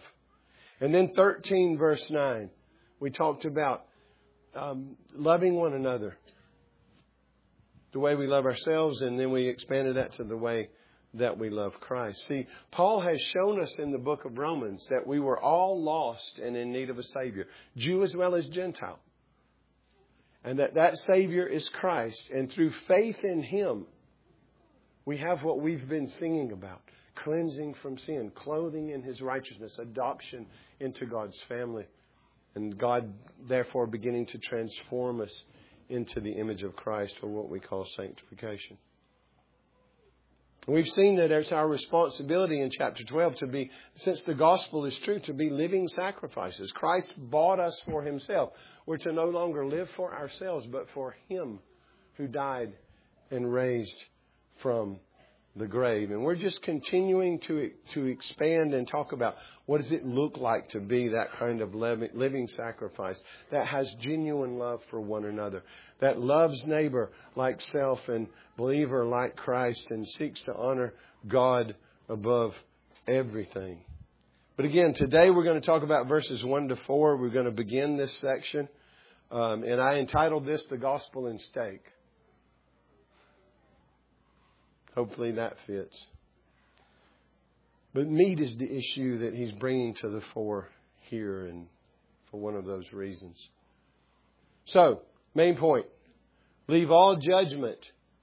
And 0.79 0.93
then 0.93 1.12
13, 1.15 1.79
verse 1.79 2.08
9, 2.12 2.51
we 3.00 3.10
talked 3.10 3.46
about 3.46 3.86
um, 4.53 4.96
loving 5.15 5.55
one 5.55 5.74
another 5.74 6.17
the 7.91 8.00
way 8.00 8.15
we 8.15 8.27
love 8.27 8.45
ourselves, 8.45 9.01
and 9.01 9.19
then 9.19 9.31
we 9.31 9.48
expanded 9.48 9.95
that 9.95 10.13
to 10.13 10.24
the 10.24 10.38
way 10.38 10.69
that 11.13 11.38
we 11.38 11.50
love 11.50 11.79
Christ. 11.81 12.25
See, 12.27 12.48
Paul 12.71 13.01
has 13.01 13.21
shown 13.21 13.62
us 13.62 13.77
in 13.79 13.91
the 13.91 13.98
book 13.98 14.24
of 14.24 14.38
Romans 14.38 14.88
that 14.89 15.05
we 15.05 15.19
were 15.19 15.39
all 15.39 15.81
lost 15.81 16.39
and 16.39 16.55
in 16.55 16.71
need 16.71 16.89
of 16.89 16.98
a 16.98 17.03
Savior, 17.03 17.48
Jew 17.75 18.03
as 18.03 18.15
well 18.15 18.33
as 18.36 18.48
Gentile 18.48 19.00
and 20.43 20.60
that 20.60 20.75
that 20.75 20.98
Savior 20.98 21.45
is 21.45 21.67
Christ. 21.69 22.29
And 22.33 22.51
through 22.51 22.71
faith 22.88 23.24
in 23.24 23.43
Him, 23.43 23.86
we 25.05 25.17
have 25.17 25.43
what 25.43 25.62
we've 25.62 25.88
been 25.88 26.07
singing 26.07 26.51
about 26.51 26.81
cleansing 27.13 27.74
from 27.75 27.98
sin, 27.98 28.31
clothing 28.33 28.89
in 28.89 29.03
His 29.03 29.21
righteousness, 29.21 29.77
adoption 29.79 30.48
into 30.79 31.05
God's 31.05 31.39
family, 31.41 31.86
and 32.55 32.77
God, 32.77 33.13
therefore, 33.48 33.86
beginning 33.86 34.25
to 34.27 34.38
transform 34.38 35.21
us 35.21 35.43
into 35.91 36.19
the 36.19 36.31
image 36.31 36.63
of 36.63 36.75
Christ, 36.75 37.15
or 37.21 37.29
what 37.29 37.50
we 37.50 37.60
call 37.60 37.86
sanctification. 37.95 38.77
We've 40.67 40.88
seen 40.88 41.15
that 41.15 41.31
it's 41.31 41.51
our 41.51 41.67
responsibility 41.67 42.62
in 42.62 42.69
chapter 42.69 43.03
12 43.03 43.36
to 43.38 43.48
be, 43.48 43.71
since 43.95 44.21
the 44.21 44.36
gospel 44.36 44.86
is 44.86 44.95
true, 45.00 45.19
to 45.21 45.33
be 45.33 45.50
living 45.50 45.88
sacrifices. 45.88 46.71
Christ 46.71 47.12
bought 47.17 47.60
us 47.60 47.79
for 47.86 48.03
himself. 48.03 48.51
We're 48.86 48.98
to 48.98 49.12
no 49.12 49.25
longer 49.25 49.65
live 49.65 49.89
for 49.95 50.13
ourselves, 50.13 50.67
but 50.67 50.88
for 50.93 51.15
him 51.29 51.60
who 52.13 52.27
died 52.27 52.74
and 53.31 53.51
raised 53.51 53.98
from 54.62 55.00
the 55.55 55.67
grave. 55.67 56.12
And 56.12 56.24
we're 56.24 56.36
just 56.36 56.62
continuing 56.62 57.39
to, 57.39 57.71
to 57.93 58.05
expand 58.05 58.75
and 58.75 58.88
talk 58.88 59.13
about 59.13 59.38
what 59.71 59.79
does 59.79 59.93
it 59.93 60.05
look 60.05 60.35
like 60.35 60.67
to 60.67 60.81
be 60.81 61.07
that 61.07 61.31
kind 61.39 61.61
of 61.61 61.73
living 61.73 62.45
sacrifice 62.49 63.17
that 63.51 63.65
has 63.67 63.89
genuine 64.01 64.57
love 64.57 64.81
for 64.89 64.99
one 64.99 65.23
another, 65.23 65.63
that 66.01 66.19
loves 66.19 66.61
neighbor 66.65 67.09
like 67.37 67.61
self 67.61 68.01
and 68.09 68.27
believer 68.57 69.05
like 69.05 69.37
Christ 69.37 69.89
and 69.89 70.05
seeks 70.05 70.41
to 70.41 70.53
honor 70.53 70.93
God 71.25 71.73
above 72.09 72.53
everything. 73.07 73.79
But 74.57 74.65
again, 74.65 74.93
today 74.93 75.29
we're 75.29 75.45
going 75.45 75.61
to 75.61 75.65
talk 75.65 75.83
about 75.83 76.09
verses 76.09 76.43
1 76.43 76.67
to 76.67 76.75
4. 76.75 77.15
We're 77.15 77.29
going 77.29 77.45
to 77.45 77.51
begin 77.51 77.95
this 77.95 78.11
section. 78.17 78.67
Um, 79.31 79.63
and 79.63 79.79
I 79.79 79.99
entitled 79.99 80.45
this 80.45 80.61
The 80.65 80.77
Gospel 80.77 81.27
and 81.27 81.39
Steak. 81.39 81.79
Hopefully 84.95 85.31
that 85.31 85.55
fits. 85.65 85.97
But 87.93 88.07
meat 88.07 88.39
is 88.39 88.55
the 88.57 88.71
issue 88.71 89.19
that 89.19 89.33
he's 89.33 89.51
bringing 89.51 89.93
to 89.95 90.10
the 90.10 90.21
fore 90.33 90.69
here, 91.01 91.45
and 91.48 91.67
for 92.29 92.39
one 92.39 92.55
of 92.55 92.65
those 92.65 92.91
reasons. 92.93 93.38
So, 94.65 95.01
main 95.36 95.57
point 95.57 95.86
leave 96.67 96.91
all 96.91 97.17
judgment 97.17 97.79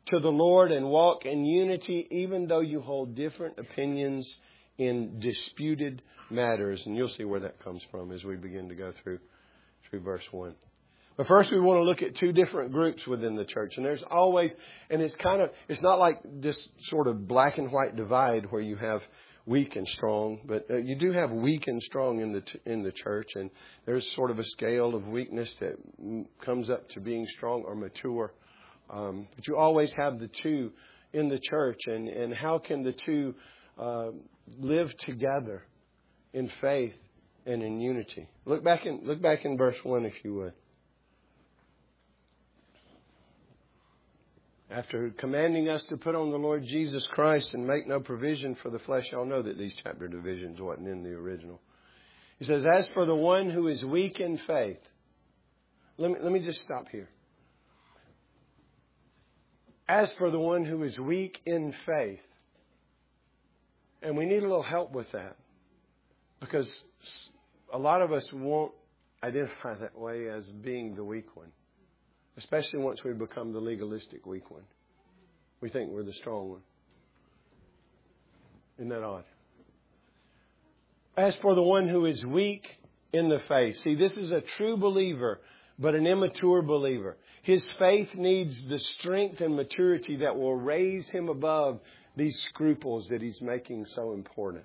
to 0.07 0.21
the 0.21 0.31
Lord 0.31 0.73
and 0.73 0.89
walk 0.89 1.27
in 1.27 1.45
unity, 1.45 2.07
even 2.11 2.47
though 2.47 2.61
you 2.61 2.81
hold 2.81 3.15
different 3.15 3.59
opinions 3.59 4.39
in 4.79 5.21
disputed 5.21 6.03
matters. 6.31 6.83
And 6.87 6.97
you'll 6.97 7.09
see 7.09 7.25
where 7.25 7.41
that 7.41 7.63
comes 7.63 7.83
from 7.91 8.13
as 8.13 8.25
we 8.25 8.37
begin 8.37 8.71
to 8.71 8.75
go 8.75 8.93
through, 9.03 9.19
through 9.91 10.01
verse 10.01 10.25
1. 10.31 10.55
But 11.19 11.27
first 11.27 11.51
we 11.51 11.61
want 11.61 11.81
to 11.81 11.83
look 11.83 12.01
at 12.01 12.15
two 12.15 12.33
different 12.33 12.73
groups 12.73 13.07
within 13.07 13.35
the 13.35 13.45
church. 13.45 13.77
And 13.77 13.85
there's 13.85 14.05
always, 14.05 14.57
and 14.89 15.03
it's 15.03 15.17
kind 15.17 15.43
of, 15.43 15.51
it's 15.69 15.83
not 15.83 15.99
like 15.99 16.21
this 16.25 16.69
sort 16.85 17.09
of 17.09 17.27
black 17.27 17.59
and 17.59 17.73
white 17.73 17.97
divide 17.97 18.51
where 18.51 18.63
you 18.63 18.77
have 18.77 19.03
weak 19.49 19.77
and 19.77 19.89
strong, 19.89 20.41
but 20.45 20.67
uh, 20.71 20.77
you 20.77 20.95
do 20.95 21.11
have 21.11 21.31
weak 21.31 21.67
and 21.67 21.83
strong 21.83 22.21
in 22.21 22.33
the, 22.33 22.43
t- 22.43 22.61
in 22.67 22.83
the 22.83 22.93
church. 22.93 23.29
And 23.35 23.51
there's 23.87 24.09
sort 24.13 24.31
of 24.31 24.39
a 24.39 24.45
scale 24.45 24.95
of 24.95 25.09
weakness 25.09 25.55
that 25.61 25.77
comes 26.45 26.69
up 26.69 26.89
to 26.91 27.01
being 27.01 27.27
strong 27.27 27.65
or 27.67 27.75
mature. 27.75 28.33
Um, 28.91 29.27
but 29.35 29.47
you 29.49 29.57
always 29.57 29.91
have 29.93 30.19
the 30.21 30.29
two 30.29 30.73
in 31.15 31.31
the 31.31 31.39
church. 31.39 31.81
And, 31.87 32.09
and 32.09 32.35
how 32.35 32.59
can 32.59 32.83
the 32.83 32.93
two 32.93 33.35
uh, 33.79 34.09
live 34.59 34.95
together 34.99 35.65
in 36.35 36.51
faith 36.61 36.97
and 37.47 37.63
in 37.63 37.81
unity? 37.81 38.29
Look 38.45 38.63
back 38.63 38.85
in, 38.85 39.01
look 39.05 39.23
back 39.23 39.47
in 39.47 39.57
verse 39.57 39.79
1 39.83 40.05
if 40.05 40.15
you 40.25 40.35
would. 40.35 40.53
After 44.71 45.11
commanding 45.11 45.69
us 45.69 45.85
to 45.87 45.97
put 45.97 46.15
on 46.15 46.31
the 46.31 46.37
Lord 46.37 46.65
Jesus 46.65 47.07
Christ 47.07 47.55
and 47.55 47.67
make 47.67 47.87
no 47.87 48.01
provision 48.01 48.55
for 48.57 48.71
the 48.71 48.79
flesh, 48.81 49.11
y'all 49.11 49.25
know 49.25 49.41
that 49.41 49.59
these 49.59 49.75
chapter 49.83 50.09
divisions 50.09 50.61
wasn't 50.61 50.89
in 50.89 51.03
the 51.03 51.13
original. 51.13 51.61
He 52.39 52.45
says, 52.45 52.67
As 52.67 52.89
for 52.89 53.07
the 53.07 53.15
one 53.15 53.49
who 53.49 53.69
is 53.69 53.85
weak 53.85 54.21
in 54.21 54.37
faith, 54.39 54.81
let 55.97 56.11
me, 56.11 56.19
let 56.21 56.33
me 56.33 56.41
just 56.41 56.61
stop 56.61 56.89
here. 56.91 57.09
As 59.89 60.13
for 60.15 60.31
the 60.31 60.39
one 60.39 60.65
who 60.65 60.83
is 60.83 61.01
weak 61.01 61.41
in 61.47 61.75
faith, 61.87 62.21
and 64.03 64.17
we 64.17 64.27
need 64.27 64.39
a 64.39 64.43
little 64.43 64.63
help 64.63 64.93
with 64.93 65.11
that 65.13 65.37
because 66.41 66.85
a 67.73 67.79
lot 67.79 68.03
of 68.03 68.13
us 68.13 68.31
won't 68.33 68.73
identify 69.25 69.75
that 69.75 69.99
way 69.99 70.29
as 70.29 70.47
being 70.47 70.95
the 70.95 71.03
weak 71.03 71.35
one 71.35 71.51
especially 72.39 72.79
once 72.79 73.03
we 73.03 73.13
become 73.13 73.53
the 73.53 73.61
legalistic 73.61 74.25
weak 74.25 74.49
one. 74.51 74.63
We 75.61 75.69
think 75.69 75.91
we're 75.91 76.05
the 76.05 76.13
strong 76.13 76.51
one. 76.51 76.61
Isn't 78.79 78.91
that 78.91 79.03
odd? 79.03 79.25
As 81.17 81.35
for 81.37 81.57
the 81.57 81.63
one 81.63 81.89
who 81.89 82.07
is 82.07 82.25
weak 82.25 82.79
in 83.13 83.29
the 83.29 83.41
faith, 83.41 83.79
see, 83.79 83.97
this 83.97 84.17
is 84.17 84.31
a 84.31 84.41
true 84.41 84.77
believer, 84.77 85.41
but 85.81 85.97
an 85.97 86.07
immature 86.07 86.63
believer. 86.63 87.17
His 87.43 87.69
faith 87.73 88.15
needs 88.15 88.63
the 88.69 88.79
strength 88.79 89.41
and 89.41 89.57
maturity 89.57 90.19
that 90.19 90.37
will 90.37 90.55
raise 90.55 91.09
him 91.09 91.29
above 91.29 91.81
these 92.17 92.41
scruples 92.51 93.09
that 93.09 93.21
he's 93.21 93.43
making 93.43 93.85
so 93.87 94.13
important. 94.13 94.65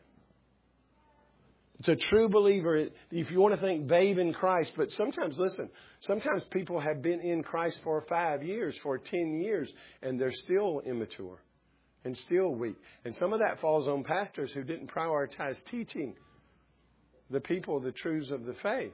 It's 1.83 1.89
a 1.89 2.07
true 2.07 2.29
believer. 2.29 2.87
If 3.11 3.29
you 3.29 3.41
want 3.41 3.55
to 3.55 3.59
think 3.59 3.87
babe 3.87 4.17
in 4.17 4.31
Christ, 4.31 4.71
but 4.77 4.89
sometimes, 4.93 5.37
listen, 5.37 5.69
sometimes 5.99 6.45
people 6.45 6.79
have 6.79 7.01
been 7.01 7.19
in 7.19 7.43
Christ 7.43 7.81
for 7.83 8.05
five 8.07 8.41
years, 8.41 8.73
for 8.81 8.97
10 8.97 9.41
years, 9.41 9.69
and 10.01 10.17
they're 10.17 10.31
still 10.31 10.81
immature 10.85 11.43
and 12.05 12.17
still 12.17 12.55
weak. 12.55 12.77
And 13.03 13.13
some 13.13 13.33
of 13.33 13.39
that 13.39 13.59
falls 13.59 13.89
on 13.89 14.05
pastors 14.05 14.53
who 14.53 14.63
didn't 14.63 14.91
prioritize 14.91 15.57
teaching 15.65 16.15
the 17.29 17.41
people 17.41 17.81
the 17.81 17.91
truths 17.91 18.31
of 18.31 18.45
the 18.45 18.53
faith. 18.53 18.93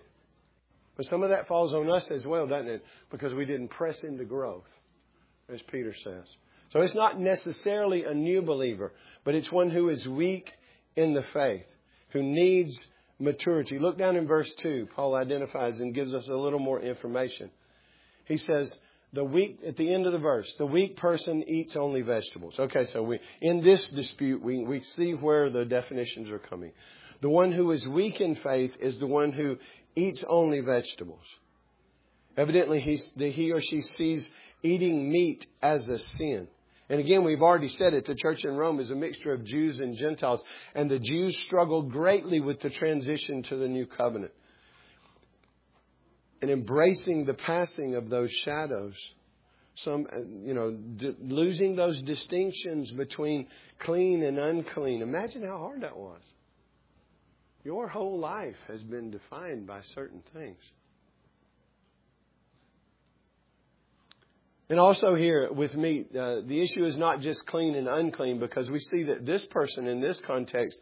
But 0.98 1.05
some 1.05 1.22
of 1.22 1.29
that 1.29 1.48
falls 1.48 1.75
on 1.75 1.91
us 1.91 2.10
as 2.10 2.25
well, 2.25 2.48
doesn't 2.48 2.69
it? 2.69 2.84
Because 3.12 3.36
we 3.36 3.46
didn't 3.46 3.67
press 3.67 4.03
into 4.03 4.25
growth, 4.25 4.65
as 5.48 5.62
Peter 5.72 5.93
says. 6.03 6.25
So 6.69 6.81
it's 6.81 6.96
not 6.96 7.19
necessarily 7.19 8.05
a 8.05 8.15
new 8.15 8.41
believer, 8.41 8.93
but 9.24 9.36
it's 9.36 9.51
one 9.51 9.69
who 9.69 9.89
is 9.89 10.08
weak 10.08 10.51
in 10.96 11.13
the 11.13 11.24
faith, 11.34 11.67
who 12.10 12.24
needs 12.24 12.88
maturity. 13.20 13.80
Look 13.80 13.98
down 13.98 14.16
in 14.16 14.28
verse 14.28 14.54
2. 14.56 14.89
Paul 14.96 15.16
identifies 15.16 15.80
and 15.80 15.94
gives 15.94 16.13
us 16.13 16.28
a 16.28 16.36
little 16.36 16.60
more 16.60 16.80
information. 16.80 17.50
He 18.25 18.38
says, 18.38 18.80
the 19.12 19.24
weak, 19.24 19.60
at 19.66 19.75
the 19.75 19.92
end 19.92 20.06
of 20.06 20.12
the 20.12 20.20
verse, 20.20 20.54
the 20.58 20.66
weak 20.66 20.98
person 20.98 21.44
eats 21.48 21.75
only 21.75 22.01
vegetables. 22.01 22.60
Okay, 22.60 22.86
so 22.86 23.01
we, 23.01 23.20
in 23.42 23.62
this 23.62 23.89
dispute, 23.89 24.42
we, 24.42 24.63
we 24.63 24.82
see 24.82 25.13
where 25.13 25.50
the 25.50 25.66
definitions 25.66 26.30
are 26.30 26.39
coming. 26.39 26.72
The 27.22 27.30
one 27.30 27.51
who 27.51 27.72
is 27.72 27.88
weak 27.88 28.22
in 28.22 28.36
faith 28.36 28.78
is 28.80 29.00
the 29.00 29.08
one 29.08 29.32
who 29.32 29.58
eats 29.96 30.24
only 30.28 30.62
vegetables. 30.62 31.25
Evidently, 32.38 33.00
the 33.18 33.32
he 33.32 33.51
or 33.51 33.60
she 33.60 33.82
sees 33.82 34.30
eating 34.63 35.10
meat 35.10 35.46
as 35.62 35.89
a 35.89 35.98
sin. 35.98 36.48
And 36.89 37.00
again, 37.00 37.24
we've 37.24 37.43
already 37.43 37.67
said 37.67 37.93
it, 37.93 38.05
the 38.05 38.15
church 38.15 38.43
in 38.43 38.58
Rome 38.58 38.79
is 38.79 38.89
a 38.89 38.96
mixture 38.96 39.31
of 39.31 39.43
Jews 39.43 39.79
and 39.79 39.96
Gentiles, 39.96 40.43
and 40.74 40.89
the 40.89 40.98
Jews 40.98 41.38
struggled 41.38 41.91
greatly 41.91 42.39
with 42.39 42.60
the 42.62 42.72
transition 42.72 43.43
to 43.43 43.58
the 43.58 43.67
new 43.67 43.86
covenant. 43.86 44.31
And 46.41 46.50
embracing 46.50 47.25
the 47.25 47.36
passing 47.36 47.93
of 47.96 48.10
those 48.10 48.31
shadows, 48.31 48.96
some, 49.75 50.08
you 50.43 50.53
know, 50.53 50.72
d- 50.72 51.15
losing 51.19 51.75
those 51.75 52.01
distinctions 52.01 52.91
between 52.91 53.48
clean 53.77 54.24
and 54.24 54.39
unclean. 54.39 55.01
Imagine 55.01 55.43
how 55.43 55.60
hard 55.60 55.81
that 55.81 55.96
was. 55.96 56.22
Your 57.63 57.88
whole 57.88 58.19
life 58.19 58.58
has 58.67 58.81
been 58.84 59.12
defined 59.12 59.67
by 59.67 59.81
certain 59.93 60.24
things. 60.34 60.58
And 64.70 64.80
also 64.80 65.16
here 65.16 65.52
with 65.52 65.74
meat, 65.74 66.16
uh, 66.16 66.42
the 66.46 66.62
issue 66.62 66.86
is 66.86 66.96
not 66.96 67.22
just 67.22 67.48
clean 67.48 67.74
and 67.76 67.88
unclean 67.88 68.40
because 68.40 68.70
we 68.70 68.80
see 68.80 69.04
that 69.04 69.26
this 69.26 69.44
person 69.46 69.88
in 69.88 70.00
this 70.00 70.20
context 70.22 70.78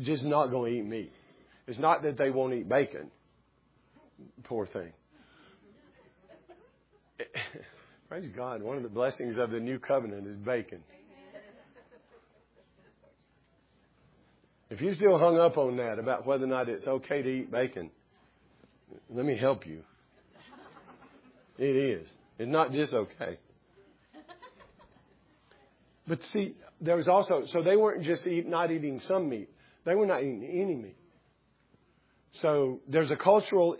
just 0.00 0.24
not 0.24 0.46
going 0.46 0.72
to 0.72 0.78
eat 0.78 0.86
meat. 0.86 1.12
It's 1.66 1.78
not 1.78 2.02
that 2.02 2.16
they 2.16 2.30
won't 2.30 2.54
eat 2.54 2.68
bacon. 2.68 3.10
Poor 4.44 4.66
thing. 4.66 4.92
Praise 8.08 8.30
God. 8.34 8.62
One 8.62 8.78
of 8.78 8.82
the 8.82 8.88
blessings 8.88 9.36
of 9.36 9.50
the 9.50 9.60
new 9.60 9.78
covenant 9.78 10.26
is 10.26 10.36
bacon. 10.36 10.82
If 14.70 14.80
you're 14.80 14.94
still 14.94 15.18
hung 15.18 15.38
up 15.38 15.58
on 15.58 15.76
that 15.76 15.98
about 15.98 16.26
whether 16.26 16.44
or 16.44 16.48
not 16.48 16.70
it's 16.70 16.86
okay 16.86 17.22
to 17.22 17.28
eat 17.28 17.50
bacon, 17.50 17.90
let 19.10 19.26
me 19.26 19.36
help 19.36 19.66
you. 19.66 19.82
It 21.58 21.76
is. 21.76 22.08
It's 22.38 22.50
not 22.50 22.72
just 22.72 22.92
okay. 22.92 23.38
But 26.06 26.22
see, 26.24 26.54
there 26.80 26.96
was 26.96 27.08
also, 27.08 27.46
so 27.46 27.62
they 27.62 27.76
weren't 27.76 28.02
just 28.02 28.26
eat, 28.26 28.46
not 28.46 28.70
eating 28.70 29.00
some 29.00 29.28
meat. 29.28 29.48
They 29.84 29.94
were 29.94 30.06
not 30.06 30.22
eating 30.22 30.44
any 30.44 30.74
meat. 30.74 30.96
So 32.32 32.80
there's 32.88 33.10
a 33.10 33.16
cultural 33.16 33.76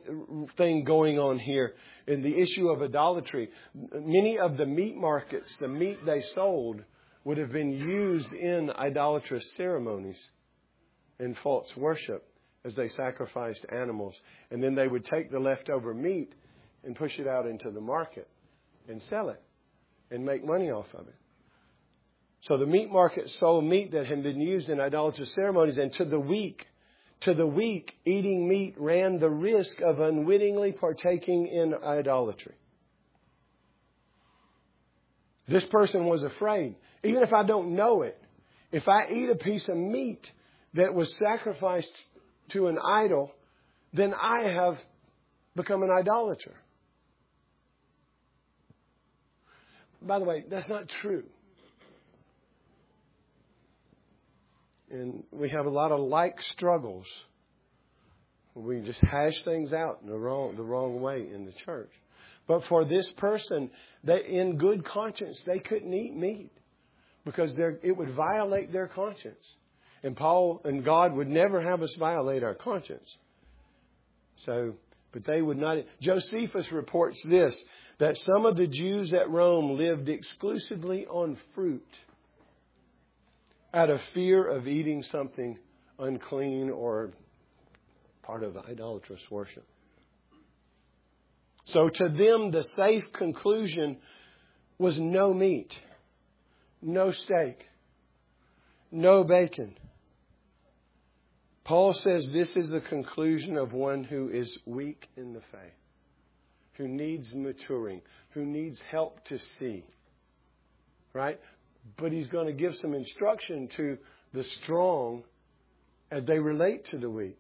thing 0.56 0.84
going 0.84 1.18
on 1.18 1.38
here 1.38 1.74
in 2.06 2.22
the 2.22 2.38
issue 2.38 2.68
of 2.68 2.82
idolatry. 2.82 3.50
Many 3.74 4.38
of 4.38 4.56
the 4.56 4.64
meat 4.64 4.96
markets, 4.96 5.56
the 5.56 5.68
meat 5.68 6.04
they 6.06 6.20
sold, 6.20 6.82
would 7.24 7.36
have 7.38 7.52
been 7.52 7.72
used 7.72 8.32
in 8.32 8.70
idolatrous 8.70 9.54
ceremonies 9.54 10.22
and 11.18 11.36
false 11.38 11.76
worship 11.76 12.26
as 12.64 12.74
they 12.74 12.88
sacrificed 12.88 13.66
animals. 13.70 14.14
And 14.50 14.62
then 14.62 14.74
they 14.74 14.86
would 14.86 15.04
take 15.04 15.32
the 15.32 15.40
leftover 15.40 15.92
meat 15.92 16.34
and 16.84 16.94
push 16.94 17.18
it 17.18 17.26
out 17.26 17.46
into 17.46 17.70
the 17.70 17.80
market 17.80 18.28
and 18.88 19.02
sell 19.02 19.28
it 19.28 19.42
and 20.10 20.24
make 20.24 20.44
money 20.44 20.70
off 20.70 20.92
of 20.94 21.08
it. 21.08 21.14
So 22.42 22.58
the 22.58 22.66
meat 22.66 22.90
market 22.90 23.30
sold 23.30 23.64
meat 23.64 23.92
that 23.92 24.06
had 24.06 24.22
been 24.22 24.40
used 24.40 24.68
in 24.68 24.80
idolatrous 24.80 25.32
ceremonies, 25.32 25.78
and 25.78 25.92
to 25.94 26.04
the 26.04 26.20
weak, 26.20 26.66
to 27.20 27.32
the 27.32 27.46
weak, 27.46 27.96
eating 28.04 28.46
meat 28.46 28.74
ran 28.76 29.18
the 29.18 29.30
risk 29.30 29.80
of 29.80 29.98
unwittingly 30.00 30.72
partaking 30.72 31.46
in 31.46 31.74
idolatry. 31.74 32.54
This 35.48 35.64
person 35.64 36.04
was 36.04 36.22
afraid. 36.22 36.74
Even 37.02 37.22
if 37.22 37.32
I 37.32 37.44
don't 37.44 37.74
know 37.74 38.02
it, 38.02 38.20
if 38.72 38.88
I 38.88 39.08
eat 39.10 39.30
a 39.30 39.36
piece 39.36 39.68
of 39.68 39.76
meat 39.76 40.30
that 40.74 40.94
was 40.94 41.16
sacrificed 41.16 41.92
to 42.50 42.66
an 42.66 42.78
idol, 42.84 43.32
then 43.92 44.12
I 44.12 44.48
have 44.48 44.78
become 45.54 45.82
an 45.82 45.90
idolater. 45.90 46.54
By 50.06 50.18
the 50.18 50.24
way, 50.24 50.44
that's 50.48 50.68
not 50.68 50.88
true. 50.88 51.24
And 54.90 55.24
we 55.32 55.48
have 55.50 55.66
a 55.66 55.70
lot 55.70 55.92
of 55.92 56.00
like 56.00 56.40
struggles. 56.42 57.06
We 58.54 58.80
just 58.80 59.00
hash 59.00 59.42
things 59.42 59.72
out 59.72 60.00
in 60.02 60.08
the 60.08 60.18
wrong, 60.18 60.54
the 60.56 60.62
wrong 60.62 61.00
way 61.00 61.26
in 61.32 61.44
the 61.46 61.52
church. 61.52 61.90
But 62.46 62.64
for 62.66 62.84
this 62.84 63.10
person, 63.14 63.70
they, 64.04 64.24
in 64.24 64.58
good 64.58 64.84
conscience, 64.84 65.42
they 65.44 65.58
couldn't 65.58 65.92
eat 65.92 66.14
meat 66.14 66.52
because 67.24 67.58
it 67.58 67.96
would 67.96 68.10
violate 68.10 68.72
their 68.72 68.86
conscience. 68.86 69.56
And 70.02 70.14
Paul 70.14 70.60
and 70.64 70.84
God 70.84 71.14
would 71.14 71.28
never 71.28 71.60
have 71.62 71.82
us 71.82 71.94
violate 71.98 72.44
our 72.44 72.54
conscience. 72.54 73.16
So, 74.44 74.74
but 75.12 75.24
they 75.24 75.40
would 75.40 75.56
not. 75.56 75.78
Josephus 76.00 76.70
reports 76.70 77.20
this 77.24 77.60
that 77.98 78.16
some 78.16 78.44
of 78.46 78.56
the 78.56 78.66
Jews 78.66 79.12
at 79.12 79.30
Rome 79.30 79.76
lived 79.76 80.08
exclusively 80.08 81.06
on 81.06 81.38
fruit 81.54 81.86
out 83.72 83.90
of 83.90 84.00
fear 84.12 84.46
of 84.46 84.66
eating 84.66 85.02
something 85.02 85.58
unclean 85.98 86.70
or 86.70 87.10
part 88.22 88.42
of 88.42 88.56
idolatrous 88.56 89.20
worship. 89.30 89.66
So 91.66 91.88
to 91.88 92.08
them, 92.08 92.50
the 92.50 92.62
safe 92.62 93.04
conclusion 93.12 93.98
was 94.78 94.98
no 94.98 95.32
meat, 95.32 95.72
no 96.82 97.10
steak, 97.10 97.68
no 98.90 99.24
bacon. 99.24 99.76
Paul 101.64 101.94
says 101.94 102.30
this 102.30 102.56
is 102.56 102.72
a 102.72 102.80
conclusion 102.80 103.56
of 103.56 103.72
one 103.72 104.04
who 104.04 104.28
is 104.28 104.58
weak 104.66 105.08
in 105.16 105.32
the 105.32 105.40
faith 105.52 105.83
who 106.76 106.88
needs 106.88 107.34
maturing, 107.34 108.00
who 108.30 108.44
needs 108.44 108.80
help 108.82 109.24
to 109.26 109.38
see. 109.38 109.84
Right? 111.12 111.40
But 111.96 112.12
he's 112.12 112.26
going 112.28 112.46
to 112.46 112.52
give 112.52 112.74
some 112.76 112.94
instruction 112.94 113.68
to 113.76 113.98
the 114.32 114.44
strong 114.44 115.22
as 116.10 116.24
they 116.24 116.38
relate 116.38 116.86
to 116.86 116.98
the 116.98 117.10
weak. 117.10 117.38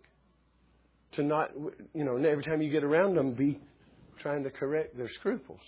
To 1.12 1.22
not, 1.22 1.50
you 1.94 2.04
know, 2.04 2.16
every 2.16 2.42
time 2.42 2.60
you 2.60 2.70
get 2.70 2.84
around 2.84 3.16
them, 3.16 3.34
be 3.34 3.60
trying 4.18 4.44
to 4.44 4.50
correct 4.50 4.96
their 4.96 5.08
scruples. 5.08 5.60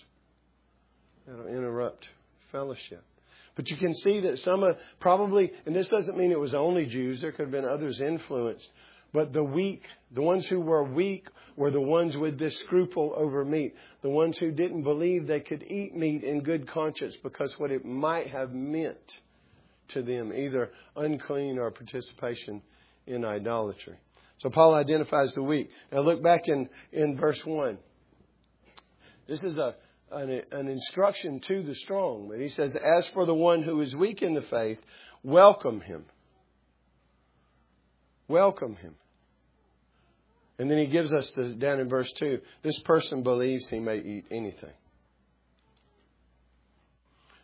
That'll 1.26 1.46
interrupt 1.46 2.09
fellowship. 2.52 3.05
But 3.55 3.70
you 3.70 3.76
can 3.76 3.94
see 3.94 4.20
that 4.20 4.38
some 4.40 4.62
of, 4.62 4.76
probably, 5.00 5.50
and 5.64 5.74
this 5.74 5.88
doesn't 5.88 6.16
mean 6.16 6.31
it 6.31 6.38
was 6.38 6.55
only 6.55 6.87
Jews, 6.87 7.20
there 7.20 7.33
could 7.33 7.46
have 7.46 7.50
been 7.50 7.64
others 7.64 8.00
influenced, 8.00 8.68
but 9.12 9.33
the 9.33 9.45
weak, 9.45 9.85
the 10.12 10.23
ones 10.23 10.47
who 10.47 10.61
were 10.61 10.85
weak 10.85 11.27
were 11.57 11.71
the 11.71 11.81
ones 11.81 12.16
with 12.16 12.38
this 12.38 12.59
scruple 12.59 13.14
over 13.16 13.45
meat. 13.45 13.75
The 14.03 14.11
ones 14.11 14.37
who 14.38 14.51
didn't 14.51 14.83
believe 14.83 15.27
they 15.27 15.40
could 15.40 15.62
eat 15.62 15.97
meat 15.97 16.23
in 16.23 16.42
good 16.42 16.69
conscience 16.69 17.16
because 17.23 17.59
what 17.59 17.71
it 17.71 17.85
might 17.85 18.29
have 18.29 18.53
meant 18.53 19.21
to 19.88 20.03
them, 20.03 20.33
either 20.33 20.71
unclean 20.97 21.59
or 21.59 21.71
participation 21.71 22.61
in 23.07 23.25
idolatry. 23.25 23.97
So 24.38 24.51
Paul 24.51 24.75
identifies 24.75 25.33
the 25.33 25.42
weak. 25.42 25.71
Now 25.90 26.01
look 26.01 26.23
back 26.23 26.49
in, 26.49 26.69
in 26.92 27.16
verse 27.16 27.45
1. 27.45 27.79
This 29.29 29.42
is 29.42 29.59
a, 29.59 29.75
an, 30.11 30.42
an 30.53 30.69
instruction 30.69 31.40
to 31.40 31.62
the 31.62 31.75
strong. 31.75 32.29
But 32.29 32.40
he 32.40 32.49
says, 32.49 32.75
As 32.75 33.09
for 33.09 33.25
the 33.25 33.35
one 33.35 33.62
who 33.62 33.81
is 33.81 33.97
weak 33.97 34.23
in 34.23 34.35
the 34.35 34.42
faith, 34.42 34.79
welcome 35.23 35.81
him. 35.81 36.05
Welcome 38.29 38.77
him. 38.77 38.95
And 40.59 40.71
then 40.71 40.79
he 40.79 40.87
gives 40.87 41.12
us 41.12 41.31
the, 41.33 41.51
down 41.51 41.81
in 41.81 41.89
verse 41.89 42.11
2 42.15 42.41
this 42.62 42.79
person 42.81 43.23
believes 43.23 43.69
he 43.69 43.79
may 43.79 43.99
eat 43.99 44.25
anything. 44.31 44.73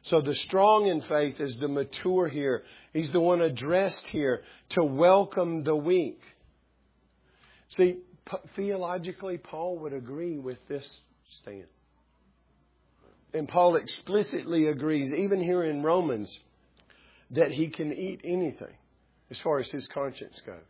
So 0.05 0.21
the 0.21 0.35
strong 0.35 0.89
in 0.89 1.01
faith 1.03 1.41
is 1.41 1.57
the 1.59 1.69
mature 1.69 2.27
here. 2.27 2.65
He's 2.93 3.13
the 3.13 3.21
one 3.21 3.41
addressed 3.41 4.09
here 4.09 4.43
to 4.71 4.83
welcome 4.83 5.63
the 5.63 5.77
weak. 5.77 6.21
See, 7.69 7.99
theologically, 8.57 9.39
Paul 9.39 9.79
would 9.79 9.93
agree 9.93 10.39
with 10.39 10.59
this 10.67 11.01
stand. 11.31 11.67
And 13.33 13.49
Paul 13.49 13.77
explicitly 13.77 14.67
agrees, 14.67 15.15
even 15.15 15.41
here 15.41 15.63
in 15.63 15.83
Romans, 15.83 16.37
that 17.31 17.53
he 17.53 17.69
can 17.69 17.93
eat 17.93 18.23
anything 18.25 18.75
as 19.33 19.41
far 19.41 19.59
as 19.59 19.71
his 19.71 19.89
conscience 19.89 20.41
goes. 20.45 20.61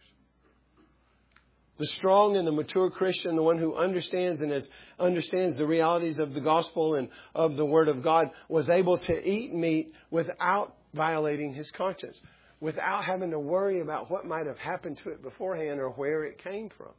The 1.79 1.87
strong 1.87 2.37
and 2.37 2.47
the 2.47 2.53
mature 2.53 2.91
Christian, 2.91 3.35
the 3.35 3.43
one 3.43 3.59
who 3.59 3.75
understands 3.75 4.41
and 4.41 4.53
has, 4.53 4.71
understands 5.01 5.57
the 5.57 5.67
realities 5.67 6.21
of 6.21 6.33
the 6.33 6.41
gospel 6.41 6.95
and 6.95 7.09
of 7.35 7.57
the 7.57 7.67
Word 7.67 7.89
of 7.89 8.05
God, 8.05 8.31
was 8.49 8.71
able 8.71 8.99
to 8.99 9.29
eat 9.29 9.53
meat 9.53 9.93
without 10.13 10.77
violating 10.95 11.53
his 11.53 11.73
conscience, 11.73 12.17
without 12.61 13.03
having 13.05 13.33
to 13.33 13.39
worry 13.41 13.81
about 13.81 14.13
what 14.13 14.25
might 14.25 14.47
have 14.47 14.59
happened 14.59 14.99
to 14.99 15.11
it 15.11 15.25
beforehand 15.25 15.81
or 15.81 15.89
where 15.91 16.25
it 16.25 16.39
came 16.39 16.71
from. 16.71 16.93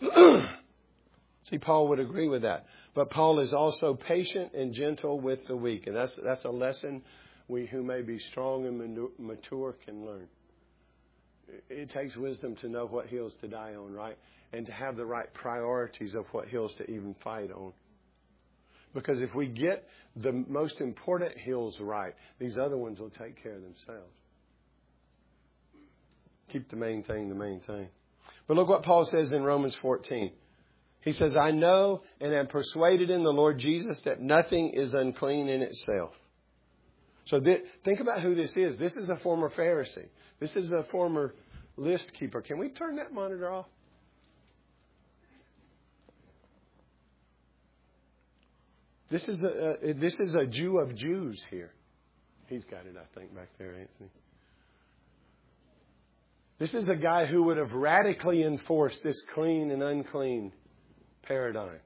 See, 1.44 1.58
Paul 1.58 1.86
would 1.88 2.00
agree 2.00 2.26
with 2.26 2.42
that. 2.42 2.66
But 2.94 3.10
Paul 3.10 3.38
is 3.38 3.52
also 3.52 3.94
patient 3.94 4.54
and 4.54 4.74
gentle 4.74 5.20
with 5.20 5.46
the 5.46 5.56
weak. 5.56 5.86
And 5.86 5.94
that's, 5.94 6.18
that's 6.24 6.44
a 6.44 6.50
lesson 6.50 7.04
we 7.48 7.66
who 7.66 7.82
may 7.82 8.02
be 8.02 8.18
strong 8.18 8.66
and 8.66 9.08
mature 9.18 9.74
can 9.84 10.04
learn. 10.04 10.28
It 11.68 11.90
takes 11.90 12.16
wisdom 12.16 12.56
to 12.56 12.68
know 12.68 12.86
what 12.86 13.06
hills 13.06 13.32
to 13.40 13.48
die 13.48 13.74
on, 13.74 13.92
right? 13.92 14.18
And 14.52 14.66
to 14.66 14.72
have 14.72 14.96
the 14.96 15.06
right 15.06 15.32
priorities 15.32 16.14
of 16.14 16.26
what 16.32 16.48
hills 16.48 16.72
to 16.78 16.90
even 16.90 17.14
fight 17.22 17.52
on. 17.52 17.72
Because 18.94 19.20
if 19.20 19.34
we 19.34 19.46
get 19.46 19.86
the 20.16 20.32
most 20.32 20.80
important 20.80 21.36
hills 21.38 21.78
right, 21.78 22.14
these 22.38 22.58
other 22.58 22.76
ones 22.76 22.98
will 22.98 23.10
take 23.10 23.40
care 23.42 23.54
of 23.54 23.62
themselves. 23.62 24.12
Keep 26.50 26.70
the 26.70 26.76
main 26.76 27.02
thing 27.02 27.28
the 27.28 27.34
main 27.34 27.60
thing. 27.60 27.88
But 28.46 28.56
look 28.56 28.68
what 28.68 28.84
Paul 28.84 29.04
says 29.04 29.32
in 29.32 29.42
Romans 29.42 29.74
14. 29.76 30.32
He 31.02 31.12
says, 31.12 31.36
I 31.36 31.50
know 31.52 32.02
and 32.20 32.34
am 32.34 32.46
persuaded 32.46 33.10
in 33.10 33.22
the 33.22 33.30
Lord 33.30 33.58
Jesus 33.58 34.00
that 34.02 34.20
nothing 34.20 34.70
is 34.70 34.94
unclean 34.94 35.48
in 35.48 35.62
itself. 35.62 36.14
So 37.26 37.40
th- 37.40 37.62
think 37.84 38.00
about 38.00 38.20
who 38.20 38.34
this 38.34 38.56
is. 38.56 38.76
This 38.76 38.96
is 38.96 39.08
a 39.08 39.16
former 39.16 39.50
Pharisee. 39.50 40.08
This 40.40 40.56
is 40.56 40.72
a 40.72 40.84
former 40.84 41.34
list 41.76 42.12
keeper. 42.14 42.40
Can 42.40 42.58
we 42.58 42.68
turn 42.68 42.96
that 42.96 43.12
monitor 43.12 43.52
off? 43.52 43.66
This 49.08 49.28
is 49.28 49.42
a, 49.42 49.94
this 49.94 50.18
is 50.18 50.34
a 50.34 50.46
Jew 50.46 50.78
of 50.78 50.94
Jews 50.94 51.44
here. 51.50 51.72
He's 52.48 52.64
got 52.64 52.86
it, 52.86 52.96
I 52.96 53.18
think, 53.18 53.34
back 53.34 53.48
there, 53.58 53.68
Anthony. 53.68 54.10
This 56.58 56.74
is 56.74 56.88
a 56.88 56.96
guy 56.96 57.26
who 57.26 57.44
would 57.44 57.56
have 57.58 57.72
radically 57.72 58.42
enforced 58.42 59.02
this 59.02 59.20
clean 59.34 59.70
and 59.70 59.82
unclean 59.82 60.52
paradigm. 61.22 61.80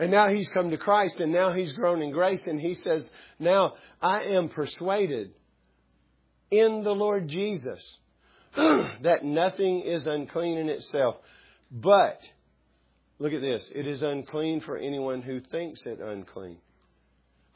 And 0.00 0.10
now 0.10 0.28
he's 0.28 0.48
come 0.48 0.70
to 0.70 0.76
Christ 0.76 1.20
and 1.20 1.30
now 1.30 1.52
he's 1.52 1.72
grown 1.72 2.02
in 2.02 2.10
grace 2.10 2.48
and 2.48 2.60
he 2.60 2.74
says, 2.74 3.08
Now 3.38 3.74
I 4.02 4.24
am 4.24 4.48
persuaded 4.48 5.30
in 6.50 6.82
the 6.82 6.94
Lord 6.94 7.28
Jesus 7.28 7.98
that 8.56 9.20
nothing 9.22 9.82
is 9.82 10.08
unclean 10.08 10.58
in 10.58 10.68
itself, 10.68 11.16
but 11.70 12.20
Look 13.20 13.34
at 13.34 13.42
this. 13.42 13.70
It 13.74 13.86
is 13.86 14.02
unclean 14.02 14.60
for 14.62 14.78
anyone 14.78 15.20
who 15.20 15.40
thinks 15.40 15.84
it 15.84 16.00
unclean. 16.00 16.56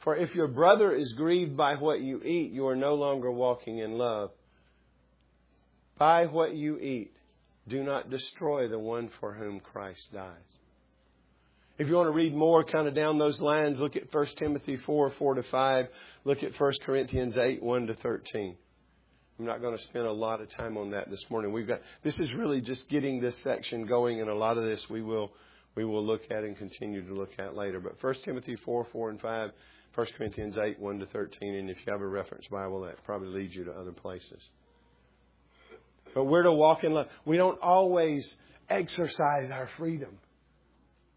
For 0.00 0.14
if 0.14 0.34
your 0.34 0.46
brother 0.46 0.92
is 0.92 1.14
grieved 1.14 1.56
by 1.56 1.76
what 1.76 2.02
you 2.02 2.22
eat, 2.22 2.52
you 2.52 2.68
are 2.68 2.76
no 2.76 2.94
longer 2.94 3.32
walking 3.32 3.78
in 3.78 3.96
love. 3.96 4.30
By 5.96 6.26
what 6.26 6.54
you 6.54 6.78
eat, 6.78 7.16
do 7.66 7.82
not 7.82 8.10
destroy 8.10 8.68
the 8.68 8.78
one 8.78 9.08
for 9.20 9.32
whom 9.32 9.58
Christ 9.58 10.12
dies. 10.12 10.58
If 11.76 11.88
you 11.88 11.96
want 11.96 12.06
to 12.06 12.12
read 12.12 12.34
more 12.34 12.62
kind 12.62 12.86
of 12.86 12.94
down 12.94 13.18
those 13.18 13.40
lines, 13.40 13.80
look 13.80 13.96
at 13.96 14.14
1 14.14 14.26
Timothy 14.36 14.76
4, 14.76 15.10
4 15.10 15.34
to 15.34 15.42
5. 15.42 15.88
Look 16.24 16.42
at 16.44 16.58
1 16.58 16.72
Corinthians 16.84 17.36
8, 17.36 17.62
1 17.62 17.86
to 17.88 17.94
13. 17.94 18.56
I'm 19.40 19.44
not 19.44 19.60
going 19.60 19.76
to 19.76 19.82
spend 19.82 20.06
a 20.06 20.12
lot 20.12 20.40
of 20.40 20.48
time 20.50 20.76
on 20.76 20.90
that 20.90 21.10
this 21.10 21.28
morning. 21.28 21.52
We've 21.52 21.66
got, 21.66 21.80
this 22.04 22.20
is 22.20 22.32
really 22.32 22.60
just 22.60 22.88
getting 22.88 23.20
this 23.20 23.36
section 23.38 23.86
going, 23.86 24.20
and 24.20 24.30
a 24.30 24.34
lot 24.34 24.56
of 24.56 24.64
this 24.64 24.88
we 24.88 25.02
will 25.02 25.32
we 25.74 25.84
will 25.84 26.06
look 26.06 26.22
at 26.30 26.44
and 26.44 26.56
continue 26.56 27.04
to 27.04 27.12
look 27.12 27.32
at 27.40 27.56
later. 27.56 27.80
But 27.80 28.00
1 28.00 28.14
Timothy 28.24 28.54
4, 28.54 28.86
4 28.92 29.10
and 29.10 29.20
5, 29.20 29.50
1 29.96 30.06
Corinthians 30.16 30.56
8, 30.56 30.78
1 30.78 30.98
to 31.00 31.06
13, 31.06 31.54
and 31.56 31.68
if 31.68 31.78
you 31.84 31.92
have 31.92 32.00
a 32.00 32.06
reference 32.06 32.46
Bible, 32.46 32.82
that 32.82 33.02
probably 33.04 33.28
leads 33.28 33.56
you 33.56 33.64
to 33.64 33.72
other 33.72 33.90
places. 33.90 34.40
But 36.14 36.26
we're 36.26 36.44
to 36.44 36.52
walk 36.52 36.84
in 36.84 36.92
love. 36.92 37.08
We 37.24 37.36
don't 37.36 37.60
always 37.60 38.36
exercise 38.70 39.50
our 39.50 39.68
freedom 39.76 40.20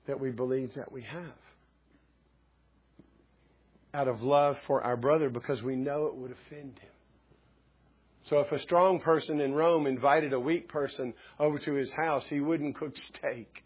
that 0.07 0.19
we 0.19 0.31
believe 0.31 0.73
that 0.75 0.91
we 0.91 1.03
have 1.03 1.33
out 3.93 4.07
of 4.07 4.21
love 4.21 4.57
for 4.67 4.81
our 4.83 4.97
brother 4.97 5.29
because 5.29 5.61
we 5.63 5.75
know 5.75 6.05
it 6.05 6.15
would 6.15 6.31
offend 6.31 6.79
him. 6.79 6.91
So 8.25 8.39
if 8.39 8.51
a 8.51 8.59
strong 8.59 8.99
person 8.99 9.39
in 9.39 9.53
Rome 9.53 9.87
invited 9.87 10.33
a 10.33 10.39
weak 10.39 10.67
person 10.67 11.13
over 11.39 11.57
to 11.59 11.73
his 11.73 11.91
house, 11.93 12.25
he 12.27 12.39
wouldn't 12.39 12.75
cook 12.75 12.95
steak. 13.15 13.63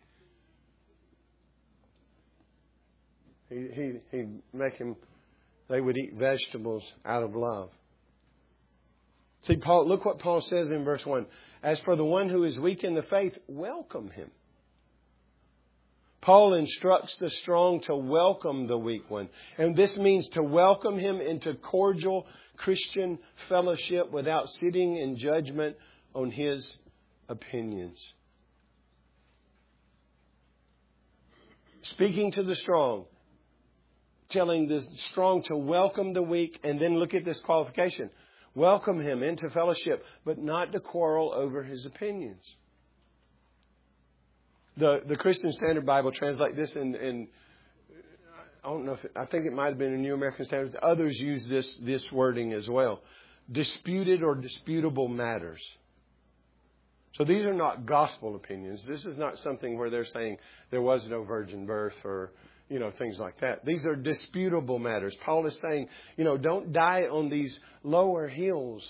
He, 3.49 3.67
he, 3.73 3.91
he'd 4.11 4.41
make 4.53 4.75
him, 4.75 4.95
they 5.67 5.81
would 5.81 5.97
eat 5.97 6.13
vegetables 6.13 6.89
out 7.03 7.23
of 7.23 7.35
love. 7.35 7.69
See, 9.43 9.57
Paul, 9.57 9.87
look 9.87 10.05
what 10.05 10.19
Paul 10.19 10.41
says 10.41 10.69
in 10.69 10.83
verse 10.85 11.05
1. 11.05 11.25
As 11.63 11.79
for 11.81 11.95
the 11.95 12.05
one 12.05 12.29
who 12.29 12.43
is 12.43 12.59
weak 12.59 12.83
in 12.83 12.93
the 12.93 13.03
faith, 13.03 13.37
welcome 13.47 14.09
him. 14.11 14.29
Paul 16.21 16.53
instructs 16.53 17.15
the 17.17 17.31
strong 17.31 17.81
to 17.81 17.95
welcome 17.95 18.67
the 18.67 18.77
weak 18.77 19.09
one. 19.09 19.27
And 19.57 19.75
this 19.75 19.97
means 19.97 20.29
to 20.29 20.43
welcome 20.43 20.99
him 20.99 21.19
into 21.19 21.55
cordial 21.55 22.27
Christian 22.57 23.17
fellowship 23.49 24.11
without 24.11 24.49
sitting 24.49 24.97
in 24.97 25.17
judgment 25.17 25.77
on 26.13 26.29
his 26.29 26.77
opinions. 27.27 27.99
Speaking 31.81 32.31
to 32.33 32.43
the 32.43 32.55
strong, 32.55 33.05
telling 34.29 34.67
the 34.67 34.81
strong 34.97 35.41
to 35.43 35.57
welcome 35.57 36.13
the 36.13 36.21
weak, 36.21 36.59
and 36.63 36.79
then 36.79 36.99
look 36.99 37.15
at 37.15 37.25
this 37.25 37.39
qualification. 37.39 38.11
Welcome 38.53 39.01
him 39.01 39.23
into 39.23 39.49
fellowship, 39.49 40.05
but 40.23 40.37
not 40.37 40.71
to 40.73 40.79
quarrel 40.79 41.33
over 41.33 41.63
his 41.63 41.87
opinions. 41.87 42.43
The, 44.77 45.01
the 45.05 45.15
Christian 45.15 45.51
Standard 45.51 45.85
Bible 45.85 46.11
translate 46.11 46.55
this 46.55 46.75
in, 46.75 46.95
in 46.95 47.27
I 48.63 48.69
don't 48.69 48.85
know 48.85 48.93
if 48.93 49.03
it, 49.03 49.11
I 49.15 49.25
think 49.25 49.45
it 49.45 49.53
might 49.53 49.67
have 49.67 49.77
been 49.77 49.93
in 49.93 50.01
New 50.01 50.13
American 50.13 50.45
Standards. 50.45 50.75
Others 50.81 51.19
use 51.19 51.45
this, 51.47 51.75
this 51.77 52.09
wording 52.11 52.53
as 52.53 52.69
well. 52.69 53.01
Disputed 53.51 54.23
or 54.23 54.35
disputable 54.35 55.07
matters. 55.07 55.61
So 57.13 57.25
these 57.25 57.43
are 57.45 57.53
not 57.53 57.85
gospel 57.85 58.35
opinions. 58.35 58.81
This 58.87 59.05
is 59.05 59.17
not 59.17 59.39
something 59.39 59.77
where 59.77 59.89
they're 59.89 60.05
saying 60.05 60.37
there 60.69 60.81
was 60.81 61.05
no 61.07 61.23
virgin 61.23 61.65
birth 61.65 61.95
or 62.05 62.31
you 62.71 62.79
know, 62.79 62.89
things 62.91 63.19
like 63.19 63.37
that. 63.41 63.65
These 63.65 63.85
are 63.85 63.97
disputable 63.97 64.79
matters. 64.79 65.13
Paul 65.25 65.45
is 65.45 65.59
saying, 65.59 65.89
you 66.15 66.23
know, 66.23 66.37
don't 66.37 66.71
die 66.71 67.03
on 67.11 67.27
these 67.27 67.59
lower 67.83 68.29
hills. 68.29 68.89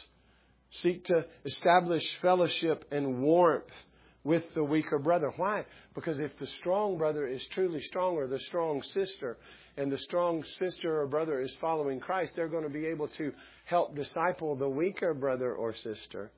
Seek 0.70 1.06
to 1.06 1.26
establish 1.46 2.16
fellowship 2.18 2.86
and 2.92 3.22
warmth 3.22 3.74
with 4.24 4.54
the 4.54 4.64
weaker 4.64 5.00
brother. 5.00 5.32
Why? 5.36 5.66
Because 5.96 6.20
if 6.20 6.38
the 6.38 6.48
strong 6.48 6.98
brother 6.98 7.26
is 7.28 7.46
truly 7.48 7.82
strong, 7.82 8.16
or 8.16 8.28
the 8.28 8.40
strong 8.40 8.84
sister, 8.84 9.38
and 9.78 9.92
the 9.92 9.98
strong 9.98 10.44
sister 10.60 11.02
or 11.02 11.08
brother 11.08 11.42
is 11.42 11.54
following 11.60 12.00
Christ, 12.00 12.34
they're 12.36 12.48
going 12.48 12.64
to 12.64 12.70
be 12.70 12.86
able 12.88 13.08
to 13.10 13.32
help 13.66 13.96
disciple 13.96 14.56
the 14.56 14.70
weaker 14.70 15.14
brother 15.14 15.54
or 15.54 15.74
sister 15.74 16.30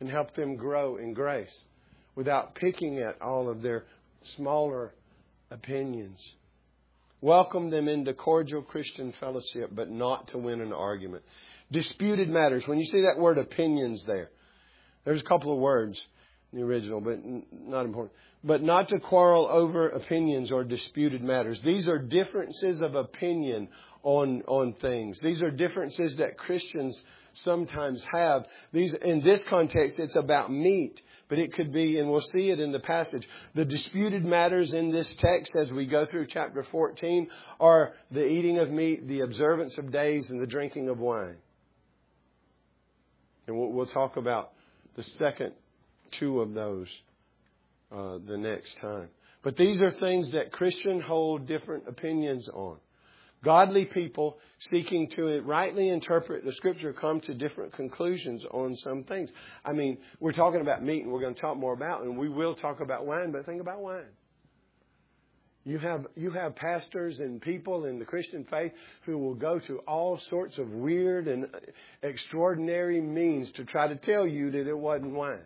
and 0.00 0.08
help 0.08 0.34
them 0.34 0.56
grow 0.56 0.96
in 0.96 1.12
grace 1.12 1.64
without 2.14 2.54
picking 2.54 2.98
at 2.98 3.20
all 3.20 3.48
of 3.48 3.62
their 3.62 3.84
smaller 4.22 4.92
opinions. 5.50 6.20
Welcome 7.20 7.70
them 7.70 7.88
into 7.88 8.14
cordial 8.14 8.62
Christian 8.62 9.12
fellowship, 9.20 9.70
but 9.72 9.90
not 9.90 10.28
to 10.28 10.38
win 10.38 10.60
an 10.60 10.72
argument. 10.72 11.22
Disputed 11.70 12.28
matters. 12.28 12.66
When 12.66 12.78
you 12.78 12.84
see 12.84 13.02
that 13.02 13.18
word 13.18 13.38
opinions 13.38 14.04
there, 14.06 14.30
there's 15.04 15.20
a 15.20 15.24
couple 15.24 15.52
of 15.52 15.58
words 15.58 16.04
the 16.52 16.62
original, 16.62 17.00
but 17.00 17.20
not 17.52 17.84
important. 17.84 18.12
But 18.44 18.62
not 18.62 18.88
to 18.88 18.98
quarrel 18.98 19.46
over 19.46 19.88
opinions 19.88 20.50
or 20.50 20.64
disputed 20.64 21.22
matters. 21.22 21.60
These 21.62 21.88
are 21.88 21.98
differences 21.98 22.80
of 22.80 22.94
opinion 22.94 23.68
on, 24.02 24.42
on 24.46 24.74
things. 24.74 25.18
These 25.20 25.42
are 25.42 25.50
differences 25.50 26.16
that 26.16 26.36
Christians 26.36 27.02
sometimes 27.34 28.04
have. 28.12 28.46
These, 28.72 28.94
in 28.94 29.22
this 29.22 29.42
context, 29.44 29.98
it's 29.98 30.16
about 30.16 30.52
meat 30.52 31.00
but 31.32 31.38
it 31.38 31.54
could 31.54 31.72
be, 31.72 31.98
and 31.98 32.10
we'll 32.10 32.20
see 32.20 32.50
it 32.50 32.60
in 32.60 32.72
the 32.72 32.78
passage, 32.78 33.26
the 33.54 33.64
disputed 33.64 34.22
matters 34.22 34.74
in 34.74 34.90
this 34.90 35.14
text 35.14 35.56
as 35.58 35.72
we 35.72 35.86
go 35.86 36.04
through 36.04 36.26
chapter 36.26 36.62
14 36.62 37.26
are 37.58 37.94
the 38.10 38.22
eating 38.22 38.58
of 38.58 38.68
meat, 38.68 39.08
the 39.08 39.20
observance 39.20 39.78
of 39.78 39.90
days, 39.90 40.28
and 40.28 40.42
the 40.42 40.46
drinking 40.46 40.90
of 40.90 40.98
wine. 40.98 41.38
And 43.46 43.56
we'll, 43.56 43.70
we'll 43.70 43.86
talk 43.86 44.18
about 44.18 44.52
the 44.94 45.02
second 45.02 45.54
two 46.12 46.40
of 46.40 46.54
those 46.54 46.88
uh, 47.90 48.18
the 48.26 48.38
next 48.38 48.78
time. 48.80 49.08
But 49.42 49.56
these 49.56 49.82
are 49.82 49.90
things 49.90 50.30
that 50.32 50.52
Christians 50.52 51.02
hold 51.04 51.46
different 51.46 51.88
opinions 51.88 52.48
on. 52.48 52.78
Godly 53.44 53.86
people 53.86 54.38
seeking 54.60 55.08
to 55.10 55.40
rightly 55.40 55.88
interpret 55.88 56.44
the 56.44 56.52
scripture 56.52 56.92
come 56.92 57.20
to 57.22 57.34
different 57.34 57.72
conclusions 57.72 58.44
on 58.52 58.76
some 58.76 59.02
things. 59.02 59.32
I 59.64 59.72
mean, 59.72 59.98
we're 60.20 60.32
talking 60.32 60.60
about 60.60 60.84
meat 60.84 61.02
and 61.02 61.12
we're 61.12 61.20
going 61.20 61.34
to 61.34 61.40
talk 61.40 61.56
more 61.56 61.72
about, 61.72 62.02
and 62.02 62.16
we 62.16 62.28
will 62.28 62.54
talk 62.54 62.80
about 62.80 63.04
wine, 63.04 63.32
but 63.32 63.44
think 63.44 63.60
about 63.60 63.80
wine. 63.80 64.04
You 65.64 65.78
have, 65.78 66.06
you 66.16 66.30
have 66.30 66.56
pastors 66.56 67.20
and 67.20 67.40
people 67.40 67.84
in 67.84 67.98
the 67.98 68.04
Christian 68.04 68.44
faith 68.48 68.72
who 69.06 69.18
will 69.18 69.34
go 69.34 69.58
to 69.60 69.78
all 69.80 70.18
sorts 70.18 70.58
of 70.58 70.68
weird 70.70 71.26
and 71.28 71.46
extraordinary 72.02 73.00
means 73.00 73.50
to 73.52 73.64
try 73.64 73.88
to 73.88 73.96
tell 73.96 74.26
you 74.26 74.52
that 74.52 74.68
it 74.68 74.76
wasn't 74.76 75.14
wine. 75.14 75.42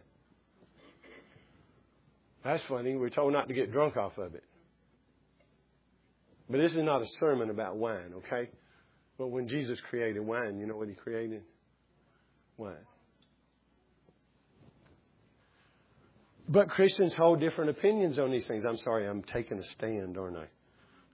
That's 2.46 2.62
funny. 2.64 2.94
We're 2.94 3.08
told 3.08 3.32
not 3.32 3.48
to 3.48 3.54
get 3.54 3.72
drunk 3.72 3.96
off 3.96 4.18
of 4.18 4.36
it. 4.36 4.44
But 6.48 6.58
this 6.58 6.76
is 6.76 6.82
not 6.84 7.02
a 7.02 7.06
sermon 7.18 7.50
about 7.50 7.76
wine, 7.76 8.12
okay? 8.18 8.48
But 9.18 9.28
when 9.28 9.48
Jesus 9.48 9.80
created 9.90 10.20
wine, 10.20 10.60
you 10.60 10.66
know 10.66 10.76
what 10.76 10.86
he 10.88 10.94
created? 10.94 11.42
Wine. 12.56 12.74
But 16.48 16.68
Christians 16.68 17.14
hold 17.14 17.40
different 17.40 17.70
opinions 17.70 18.20
on 18.20 18.30
these 18.30 18.46
things. 18.46 18.64
I'm 18.64 18.78
sorry, 18.78 19.08
I'm 19.08 19.24
taking 19.24 19.58
a 19.58 19.64
stand, 19.64 20.16
aren't 20.16 20.36
I? 20.36 20.46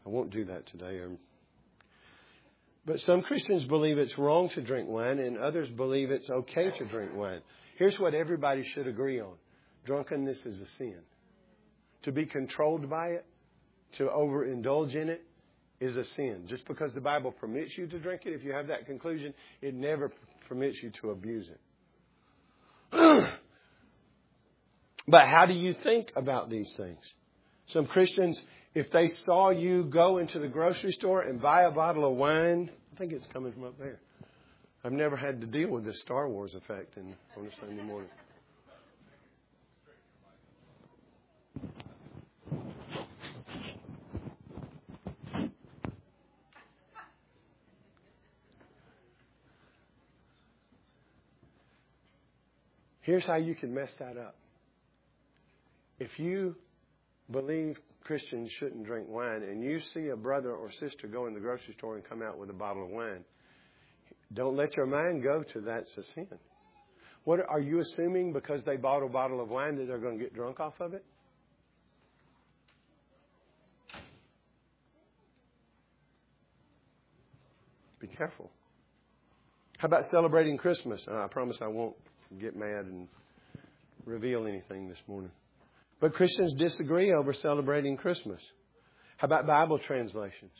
I 0.05 0.09
won't 0.11 0.31
do 0.31 0.45
that 0.45 0.67
today. 0.67 1.01
But 2.85 3.01
some 3.01 3.23
Christians 3.23 3.65
believe 3.65 3.97
it's 3.97 4.19
wrong 4.19 4.51
to 4.51 4.61
drink 4.61 4.87
wine, 4.87 5.19
and 5.19 5.39
others 5.39 5.71
believe 5.71 6.11
it's 6.11 6.29
okay 6.29 6.73
to 6.73 6.85
drink 6.85 7.13
wine. 7.15 7.41
Here's 7.79 7.99
what 7.99 8.13
everybody 8.13 8.65
should 8.65 8.87
agree 8.87 9.19
on 9.19 9.33
drunkenness 9.87 10.45
is 10.45 10.61
a 10.61 10.67
sin. 10.77 10.99
To 12.03 12.13
be 12.13 12.27
controlled 12.27 12.91
by 12.91 13.09
it, 13.09 13.27
to 13.99 14.05
overindulge 14.07 14.95
in 14.95 15.09
it, 15.09 15.23
is 15.81 15.97
a 15.97 16.05
sin. 16.05 16.45
Just 16.47 16.67
because 16.67 16.95
the 16.95 17.01
Bible 17.01 17.33
permits 17.33 17.77
you 17.77 17.87
to 17.87 17.99
drink 17.99 18.23
it, 18.27 18.33
if 18.33 18.45
you 18.45 18.53
have 18.53 18.69
that 18.69 18.87
conclusion, 18.87 19.35
it 19.61 19.75
never 19.75 20.13
permits 20.49 20.83
you 20.83 20.91
to 21.01 21.11
abuse 21.11 21.49
it. 22.93 23.29
But 25.07 25.27
how 25.27 25.47
do 25.47 25.53
you 25.53 25.75
think 25.75 26.13
about 26.15 26.49
these 26.49 26.73
things? 26.77 27.01
Some 27.69 27.87
Christians, 27.87 28.41
if 28.75 28.91
they 28.91 29.09
saw 29.09 29.51
you 29.51 29.85
go 29.85 30.19
into 30.19 30.39
the 30.39 30.49
grocery 30.49 30.93
store 30.93 31.23
and 31.23 31.41
buy 31.41 31.63
a 31.63 31.71
bottle 31.71 32.11
of 32.11 32.17
wine, 32.17 32.71
I 32.95 32.99
think 32.99 33.13
it's 33.13 33.27
coming 33.33 33.53
from 33.53 33.65
up 33.65 33.79
there. 33.79 33.99
I've 34.85 34.93
never 34.93 35.17
had 35.17 35.41
to 35.41 35.47
deal 35.47 35.71
with 35.71 35.85
this 35.85 36.01
Star 36.01 36.29
Wars 36.29 36.55
effect 36.55 36.97
in, 36.97 37.15
on 37.37 37.47
a 37.47 37.61
Sunday 37.61 37.83
morning. 37.83 38.11
Here's 53.03 53.27
how 53.27 53.37
you 53.37 53.55
can 53.55 53.75
mess 53.75 53.91
that 53.99 54.17
up. 54.17 54.37
If 55.99 56.19
you 56.19 56.57
believe 57.31 57.77
Christians 58.05 58.51
shouldn't 58.59 58.85
drink 58.85 59.09
wine 59.09 59.43
and 59.43 59.63
you 59.63 59.81
see 59.93 60.09
a 60.09 60.17
brother 60.17 60.53
or 60.53 60.71
sister 60.73 61.07
go 61.07 61.27
in 61.27 61.35
the 61.35 61.41
grocery 61.41 61.75
store 61.79 61.97
and 61.97 62.05
come 62.05 62.23
out 62.23 62.39
with 62.39 62.51
a 62.51 62.55
bottle 62.55 62.85
of 62.85 62.91
wine, 62.91 63.25
don't 64.33 64.57
let 64.57 64.77
your 64.77 64.87
mind 64.87 65.23
go 65.23 65.43
to 65.53 65.61
that's 65.61 65.97
a 65.99 66.03
sin. 66.15 66.29
What 67.25 67.41
are 67.49 67.61
you 67.61 67.81
assuming 67.81 68.33
because 68.33 68.65
they 68.65 68.77
bought 68.77 69.03
a 69.03 69.09
bottle 69.09 69.41
of 69.41 69.49
wine 69.49 69.77
that 69.77 69.87
they're 69.87 69.99
going 69.99 70.19
to 70.19 70.25
get 70.25 70.35
drunk 70.35 70.59
off 70.59 70.75
of 70.81 70.95
it? 70.95 71.05
Be 78.01 78.09
careful. 78.09 78.51
How 79.79 79.87
about 79.87 80.05
celebrating 80.11 80.57
Christmas? 80.57 81.05
Uh, 81.09 81.23
I 81.23 81.29
promise 81.29 81.59
I 81.61 81.69
won't 81.69 81.95
get 82.41 82.57
mad 82.57 82.87
and 82.87 83.09
reveal 84.05 84.47
anything 84.47 84.89
this 84.89 84.99
morning. 85.07 85.31
But 86.01 86.15
Christians 86.15 86.55
disagree 86.55 87.13
over 87.13 87.33
celebrating 87.33 87.97
Christmas. 87.97 88.41
How 89.19 89.27
about 89.27 89.47
Bible 89.47 89.79
translations? 89.79 90.53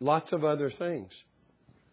Lots 0.00 0.32
of 0.32 0.44
other 0.44 0.70
things. 0.70 1.12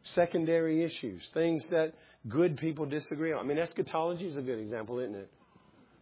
Secondary 0.04 0.84
issues, 0.84 1.28
things 1.34 1.68
that 1.70 1.94
good 2.28 2.58
people 2.58 2.86
disagree 2.86 3.34
on. 3.34 3.40
I 3.40 3.44
mean, 3.44 3.60
eschatology 3.60 4.26
is 4.26 4.38
a 4.38 4.42
good 4.42 4.60
example, 4.60 5.00
isn't 5.00 5.16
it? 5.16 5.30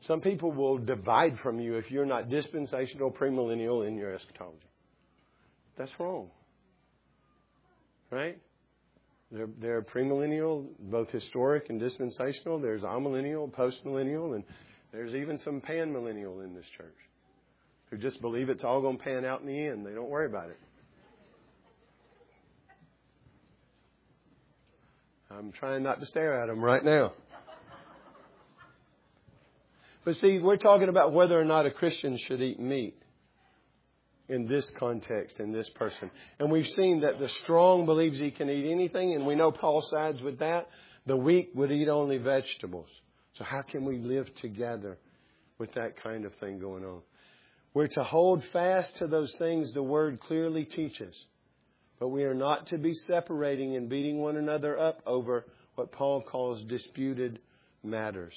Some 0.01 0.21
people 0.21 0.51
will 0.51 0.77
divide 0.77 1.39
from 1.39 1.59
you 1.59 1.75
if 1.75 1.89
you're 1.89 2.05
not 2.05 2.29
dispensational, 2.29 3.11
premillennial 3.11 3.87
in 3.87 3.97
your 3.97 4.13
eschatology. 4.13 4.59
That's 5.77 5.91
wrong. 5.99 6.29
Right? 8.11 8.37
They're, 9.35 9.49
they're 9.59 9.81
premillennial, 9.81 10.65
both 10.79 11.09
historic 11.09 11.69
and 11.69 11.77
dispensational. 11.77 12.57
There's 12.57 12.83
amillennial, 12.83 13.51
postmillennial, 13.51 14.33
and 14.33 14.45
there's 14.93 15.13
even 15.13 15.37
some 15.39 15.59
panmillennial 15.59 16.41
in 16.41 16.55
this 16.55 16.65
church 16.77 16.95
who 17.89 17.97
just 17.97 18.21
believe 18.21 18.47
it's 18.47 18.63
all 18.63 18.79
going 18.79 18.97
to 18.97 19.03
pan 19.03 19.25
out 19.25 19.41
in 19.41 19.47
the 19.47 19.67
end. 19.67 19.85
They 19.85 19.91
don't 19.91 20.09
worry 20.09 20.27
about 20.27 20.51
it. 20.51 20.59
I'm 25.29 25.51
trying 25.51 25.83
not 25.83 25.99
to 25.99 26.05
stare 26.05 26.41
at 26.41 26.47
them 26.47 26.63
right 26.63 26.85
now. 26.85 27.11
But 30.05 30.15
see, 30.15 30.39
we're 30.39 30.55
talking 30.55 30.87
about 30.87 31.11
whether 31.11 31.37
or 31.37 31.43
not 31.43 31.65
a 31.65 31.71
Christian 31.71 32.17
should 32.17 32.41
eat 32.41 32.57
meat 32.57 32.95
in 34.27 34.47
this 34.47 34.69
context, 34.71 35.39
in 35.39 35.51
this 35.51 35.69
person. 35.69 36.09
And 36.39 36.51
we've 36.51 36.67
seen 36.67 37.01
that 37.01 37.19
the 37.19 37.29
strong 37.29 37.85
believes 37.85 38.19
he 38.19 38.31
can 38.31 38.49
eat 38.49 38.71
anything, 38.71 39.13
and 39.13 39.25
we 39.25 39.35
know 39.35 39.51
Paul 39.51 39.81
sides 39.81 40.21
with 40.21 40.39
that. 40.39 40.67
The 41.05 41.15
weak 41.15 41.51
would 41.53 41.71
eat 41.71 41.87
only 41.87 42.17
vegetables. 42.17 42.89
So 43.33 43.43
how 43.43 43.61
can 43.61 43.85
we 43.85 43.97
live 43.97 44.33
together 44.35 44.97
with 45.59 45.73
that 45.73 46.01
kind 46.01 46.25
of 46.25 46.33
thing 46.35 46.59
going 46.59 46.83
on? 46.83 47.01
We're 47.73 47.87
to 47.87 48.03
hold 48.03 48.43
fast 48.53 48.97
to 48.97 49.07
those 49.07 49.35
things 49.35 49.73
the 49.73 49.83
Word 49.83 50.19
clearly 50.21 50.65
teaches. 50.65 51.15
But 51.99 52.07
we 52.09 52.23
are 52.23 52.33
not 52.33 52.67
to 52.67 52.77
be 52.77 52.93
separating 52.93 53.75
and 53.75 53.89
beating 53.89 54.19
one 54.19 54.37
another 54.37 54.79
up 54.79 55.01
over 55.05 55.45
what 55.75 55.91
Paul 55.91 56.21
calls 56.21 56.63
disputed 56.63 57.39
matters. 57.83 58.33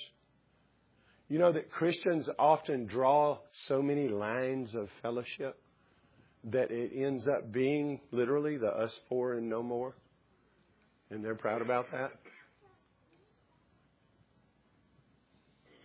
You 1.29 1.39
know 1.39 1.53
that 1.53 1.71
Christians 1.71 2.29
often 2.39 2.87
draw 2.87 3.39
so 3.67 3.83
many 3.83 4.09
lines 4.09 4.75
of 4.75 4.89
fellowship 5.03 5.61
that 6.45 6.71
it 6.71 6.93
ends 6.95 7.27
up 7.29 7.53
being 7.53 8.01
literally 8.11 8.57
the 8.57 8.69
us 8.69 8.99
four 9.09 9.35
and 9.35 9.49
no 9.49 9.63
more. 9.63 9.95
And 11.11 11.25
they're 11.25 11.35
proud 11.35 11.63
about 11.63 11.91
that. 11.93 12.13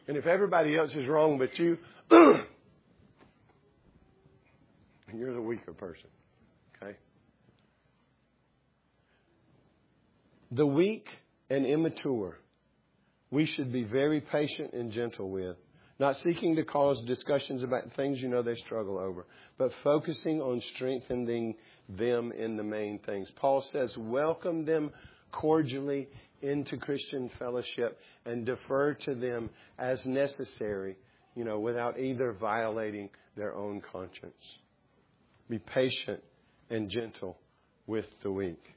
And 0.08 0.18
if 0.18 0.26
everybody 0.26 0.78
else 0.78 0.94
is 0.96 1.08
wrong 1.08 1.38
but 1.38 1.58
you, 1.58 1.78
you're 5.14 5.34
the 5.34 5.42
weaker 5.42 5.74
person. 5.74 6.10
Okay? 6.76 6.98
The 10.52 10.66
weak 10.66 11.08
and 11.50 11.66
immature, 11.66 12.38
we 13.32 13.46
should 13.46 13.72
be 13.72 13.84
very 13.84 14.20
patient 14.20 14.74
and 14.74 14.92
gentle 14.92 15.30
with 15.30 15.56
not 16.00 16.18
seeking 16.18 16.56
to 16.56 16.64
cause 16.64 17.00
discussions 17.02 17.64
about 17.64 17.94
things 17.96 18.22
you 18.22 18.28
know 18.28 18.42
they 18.42 18.56
struggle 18.56 18.98
over, 18.98 19.26
but 19.58 19.72
focusing 19.84 20.42
on 20.42 20.62
strengthening 20.74 21.56
them 21.88 22.32
in 22.32 22.58
the 22.58 22.64
main 22.64 23.00
things. 23.00 23.30
Paul 23.36 23.62
says, 23.62 23.96
welcome 23.98 24.66
them 24.66 24.92
cordially 25.32 26.08
into 26.42 26.78
Christian 26.78 27.30
fellowship 27.40 28.00
and 28.26 28.46
defer 28.46 28.94
to 28.94 29.16
them 29.16 29.50
as 29.78 30.06
necessary, 30.06 30.98
you 31.36 31.44
know, 31.44 31.60
without 31.60 32.00
either 32.00 32.34
violating 32.34 33.10
their 33.36 33.56
own 33.56 33.82
conscience. 33.92 34.34
Be 35.50 35.60
patient 35.60 36.24
and 36.70 36.90
gentle 36.90 37.38
with 37.88 38.06
the 38.24 38.32
weak. 38.32 38.74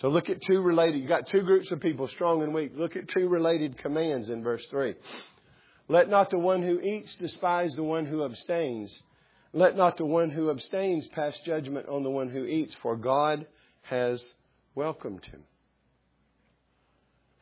So 0.00 0.08
look 0.08 0.30
at 0.30 0.40
two 0.40 0.62
related, 0.62 1.02
you 1.02 1.08
got 1.08 1.26
two 1.26 1.42
groups 1.42 1.70
of 1.70 1.80
people, 1.80 2.08
strong 2.08 2.42
and 2.42 2.54
weak. 2.54 2.72
Look 2.74 2.96
at 2.96 3.08
two 3.08 3.28
related 3.28 3.76
commands 3.76 4.30
in 4.30 4.42
verse 4.42 4.64
3. 4.70 4.94
Let 5.90 6.08
not 6.08 6.30
the 6.30 6.38
one 6.38 6.62
who 6.62 6.78
eats 6.80 7.16
despise 7.16 7.74
the 7.74 7.82
one 7.82 8.06
who 8.06 8.24
abstains. 8.24 8.96
Let 9.52 9.76
not 9.76 9.96
the 9.96 10.06
one 10.06 10.30
who 10.30 10.48
abstains 10.48 11.08
pass 11.08 11.36
judgment 11.40 11.88
on 11.88 12.04
the 12.04 12.10
one 12.10 12.28
who 12.28 12.44
eats, 12.44 12.76
for 12.76 12.94
God 12.94 13.44
has 13.82 14.24
welcomed 14.76 15.24
him. 15.24 15.42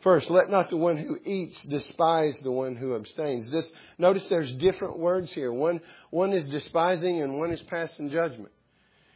First, 0.01 0.31
let 0.31 0.49
not 0.49 0.71
the 0.71 0.79
one 0.79 0.97
who 0.97 1.19
eats 1.27 1.63
despise 1.65 2.39
the 2.39 2.51
one 2.51 2.75
who 2.75 2.97
abstains. 2.97 3.51
This, 3.51 3.71
notice 3.99 4.27
there's 4.29 4.53
different 4.53 4.99
words 4.99 5.31
here. 5.31 5.53
One, 5.53 5.83
one 6.09 6.33
is 6.33 6.49
despising 6.49 7.21
and 7.21 7.39
one 7.39 7.51
is 7.51 7.61
passing 7.61 8.09
judgment. 8.09 8.53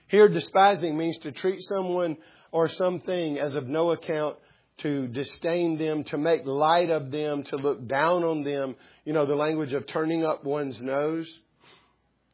Here, 0.09 0.29
despising 0.29 0.95
means 0.95 1.17
to 1.21 1.33
treat 1.33 1.63
someone 1.63 2.19
or 2.51 2.69
something 2.69 3.39
as 3.39 3.57
of 3.57 3.67
no 3.67 3.93
account 3.93 4.37
to 4.79 5.07
disdain 5.07 5.79
them, 5.79 6.05
to 6.05 6.19
make 6.19 6.45
light 6.45 6.91
of 6.91 7.11
them, 7.11 7.45
to 7.45 7.57
look 7.57 7.87
down 7.87 8.25
on 8.25 8.43
them. 8.43 8.75
You 9.05 9.13
know, 9.13 9.27
the 9.27 9.35
language 9.35 9.73
of 9.73 9.87
turning 9.87 10.25
up 10.25 10.45
one's 10.45 10.81
nose. 10.81 11.29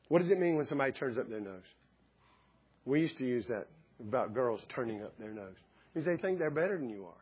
What 0.09 0.21
does 0.21 0.31
it 0.31 0.39
mean 0.39 0.57
when 0.57 0.67
somebody 0.67 0.93
turns 0.93 1.19
up 1.19 1.29
their 1.29 1.41
nose? 1.41 1.63
We 2.85 3.01
used 3.01 3.19
to 3.19 3.25
use 3.25 3.47
that 3.49 3.69
about 4.01 4.35
girls 4.35 4.61
turning 4.69 5.03
up 5.03 5.19
their 5.19 5.33
nose 5.33 5.57
because 5.93 6.07
they 6.07 6.17
think 6.17 6.39
they're 6.39 6.51
better 6.51 6.79
than 6.79 6.89
you 6.89 7.07
are. 7.07 7.13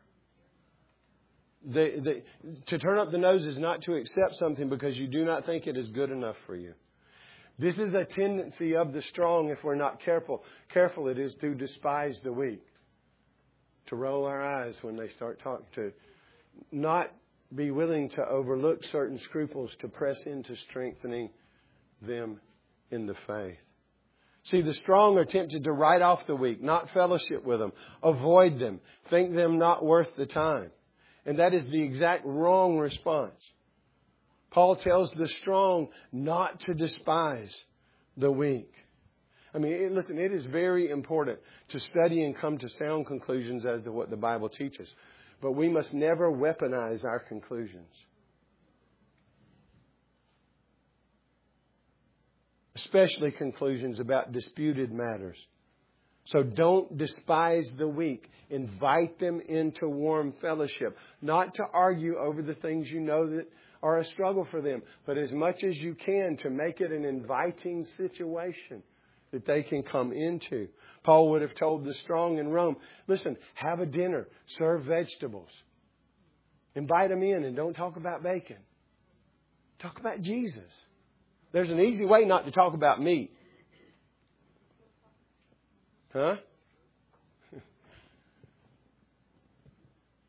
They, 1.65 1.99
they, 1.99 2.23
to 2.67 2.77
turn 2.77 2.97
up 2.97 3.11
the 3.11 3.17
nose 3.17 3.45
is 3.45 3.57
not 3.57 3.81
to 3.83 3.95
accept 3.95 4.35
something 4.35 4.69
because 4.69 4.97
you 4.97 5.07
do 5.07 5.25
not 5.25 5.45
think 5.45 5.67
it 5.67 5.75
is 5.75 5.89
good 5.89 6.11
enough 6.11 6.35
for 6.45 6.55
you. 6.55 6.73
This 7.59 7.79
is 7.79 7.93
a 7.93 8.05
tendency 8.05 8.75
of 8.75 8.93
the 8.93 9.01
strong 9.01 9.49
if 9.49 9.63
we're 9.63 9.75
not 9.75 9.99
careful. 9.99 10.43
Careful 10.69 11.07
it 11.07 11.17
is 11.17 11.33
to 11.41 11.55
despise 11.55 12.19
the 12.23 12.31
weak, 12.31 12.63
to 13.87 13.95
roll 13.95 14.25
our 14.25 14.41
eyes 14.41 14.75
when 14.81 14.95
they 14.95 15.09
start 15.09 15.39
talking, 15.41 15.65
to 15.73 15.91
not 16.71 17.11
be 17.53 17.71
willing 17.71 18.09
to 18.09 18.27
overlook 18.27 18.83
certain 18.85 19.19
scruples, 19.19 19.75
to 19.79 19.87
press 19.87 20.25
into 20.25 20.55
strengthening 20.55 21.29
them 22.01 22.39
in 22.91 23.05
the 23.05 23.15
faith. 23.25 23.57
See, 24.43 24.61
the 24.61 24.73
strong 24.73 25.17
are 25.17 25.25
tempted 25.25 25.65
to 25.65 25.71
write 25.71 26.01
off 26.01 26.25
the 26.25 26.35
weak, 26.35 26.61
not 26.61 26.89
fellowship 26.91 27.43
with 27.43 27.59
them, 27.59 27.73
avoid 28.01 28.59
them, 28.59 28.79
think 29.09 29.35
them 29.35 29.57
not 29.57 29.83
worth 29.83 30.15
the 30.15 30.25
time. 30.25 30.71
And 31.25 31.39
that 31.39 31.53
is 31.53 31.67
the 31.67 31.81
exact 31.81 32.25
wrong 32.25 32.77
response. 32.77 33.35
Paul 34.51 34.77
tells 34.77 35.11
the 35.11 35.27
strong 35.27 35.89
not 36.13 36.61
to 36.61 36.73
despise 36.73 37.65
the 38.15 38.31
weak. 38.31 38.71
I 39.53 39.59
mean, 39.59 39.93
listen, 39.95 40.17
it 40.17 40.31
is 40.31 40.45
very 40.45 40.89
important 40.89 41.39
to 41.69 41.79
study 41.79 42.23
and 42.23 42.35
come 42.35 42.57
to 42.59 42.69
sound 42.69 43.07
conclusions 43.07 43.65
as 43.65 43.83
to 43.83 43.91
what 43.91 44.09
the 44.09 44.17
Bible 44.17 44.49
teaches. 44.49 44.93
But 45.41 45.51
we 45.51 45.69
must 45.69 45.93
never 45.93 46.31
weaponize 46.31 47.05
our 47.05 47.19
conclusions. 47.19 47.93
Especially 52.75 53.31
conclusions 53.31 53.99
about 53.99 54.31
disputed 54.31 54.91
matters. 54.91 55.37
So 56.25 56.43
don't 56.43 56.97
despise 56.97 57.71
the 57.77 57.87
weak. 57.87 58.29
Invite 58.49 59.19
them 59.19 59.41
into 59.47 59.87
warm 59.87 60.33
fellowship. 60.41 60.97
Not 61.21 61.53
to 61.55 61.63
argue 61.73 62.17
over 62.17 62.41
the 62.41 62.55
things 62.55 62.91
you 62.91 62.99
know 62.99 63.27
that 63.29 63.47
are 63.81 63.97
a 63.97 64.05
struggle 64.05 64.45
for 64.45 64.61
them, 64.61 64.81
but 65.05 65.17
as 65.17 65.31
much 65.31 65.63
as 65.63 65.77
you 65.77 65.95
can 65.95 66.35
to 66.37 66.49
make 66.49 66.81
it 66.81 66.91
an 66.91 67.05
inviting 67.05 67.85
situation 67.85 68.83
that 69.31 69.45
they 69.45 69.63
can 69.63 69.83
come 69.83 70.11
into. 70.11 70.67
Paul 71.03 71.29
would 71.31 71.41
have 71.41 71.55
told 71.55 71.85
the 71.85 71.93
strong 71.93 72.37
in 72.37 72.49
Rome, 72.49 72.77
listen, 73.07 73.37
have 73.55 73.79
a 73.79 73.85
dinner, 73.85 74.27
serve 74.47 74.83
vegetables. 74.83 75.49
Invite 76.75 77.09
them 77.09 77.23
in 77.23 77.43
and 77.43 77.55
don't 77.55 77.73
talk 77.73 77.95
about 77.95 78.23
bacon. 78.23 78.57
Talk 79.79 79.99
about 79.99 80.21
Jesus. 80.21 80.71
There's 81.51 81.69
an 81.69 81.79
easy 81.79 82.05
way 82.05 82.25
not 82.25 82.45
to 82.45 82.51
talk 82.51 82.73
about 82.73 83.01
meat. 83.01 83.31
Huh? 86.13 86.35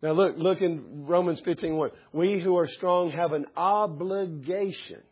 Now 0.00 0.12
look, 0.12 0.36
look 0.38 0.62
in 0.62 1.06
Romans 1.06 1.42
15:1. 1.42 1.90
We 2.12 2.38
who 2.38 2.56
are 2.56 2.68
strong 2.68 3.10
have 3.10 3.32
an 3.32 3.46
obligation 3.56 5.02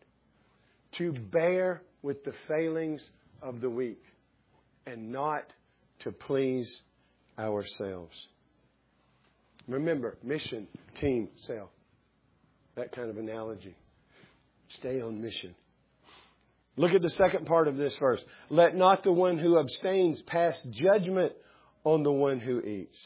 to 0.92 1.12
bear 1.12 1.82
with 2.02 2.22
the 2.22 2.32
failings 2.46 3.10
of 3.42 3.60
the 3.60 3.70
weak 3.70 4.02
and 4.86 5.12
not 5.12 5.52
to 6.00 6.12
please 6.12 6.82
ourselves. 7.38 8.28
Remember, 9.68 10.16
mission, 10.22 10.68
team, 11.00 11.28
self. 11.46 11.70
That 12.76 12.92
kind 12.92 13.10
of 13.10 13.18
analogy. 13.18 13.74
Stay 14.68 15.00
on 15.00 15.20
mission. 15.20 15.54
Look 16.76 16.92
at 16.92 17.02
the 17.02 17.10
second 17.10 17.46
part 17.46 17.68
of 17.68 17.76
this 17.76 17.96
verse. 17.96 18.22
Let 18.50 18.76
not 18.76 19.02
the 19.02 19.12
one 19.12 19.38
who 19.38 19.58
abstains 19.58 20.22
pass 20.22 20.62
judgment 20.64 21.32
on 21.84 22.02
the 22.02 22.12
one 22.12 22.38
who 22.38 22.60
eats. 22.60 22.98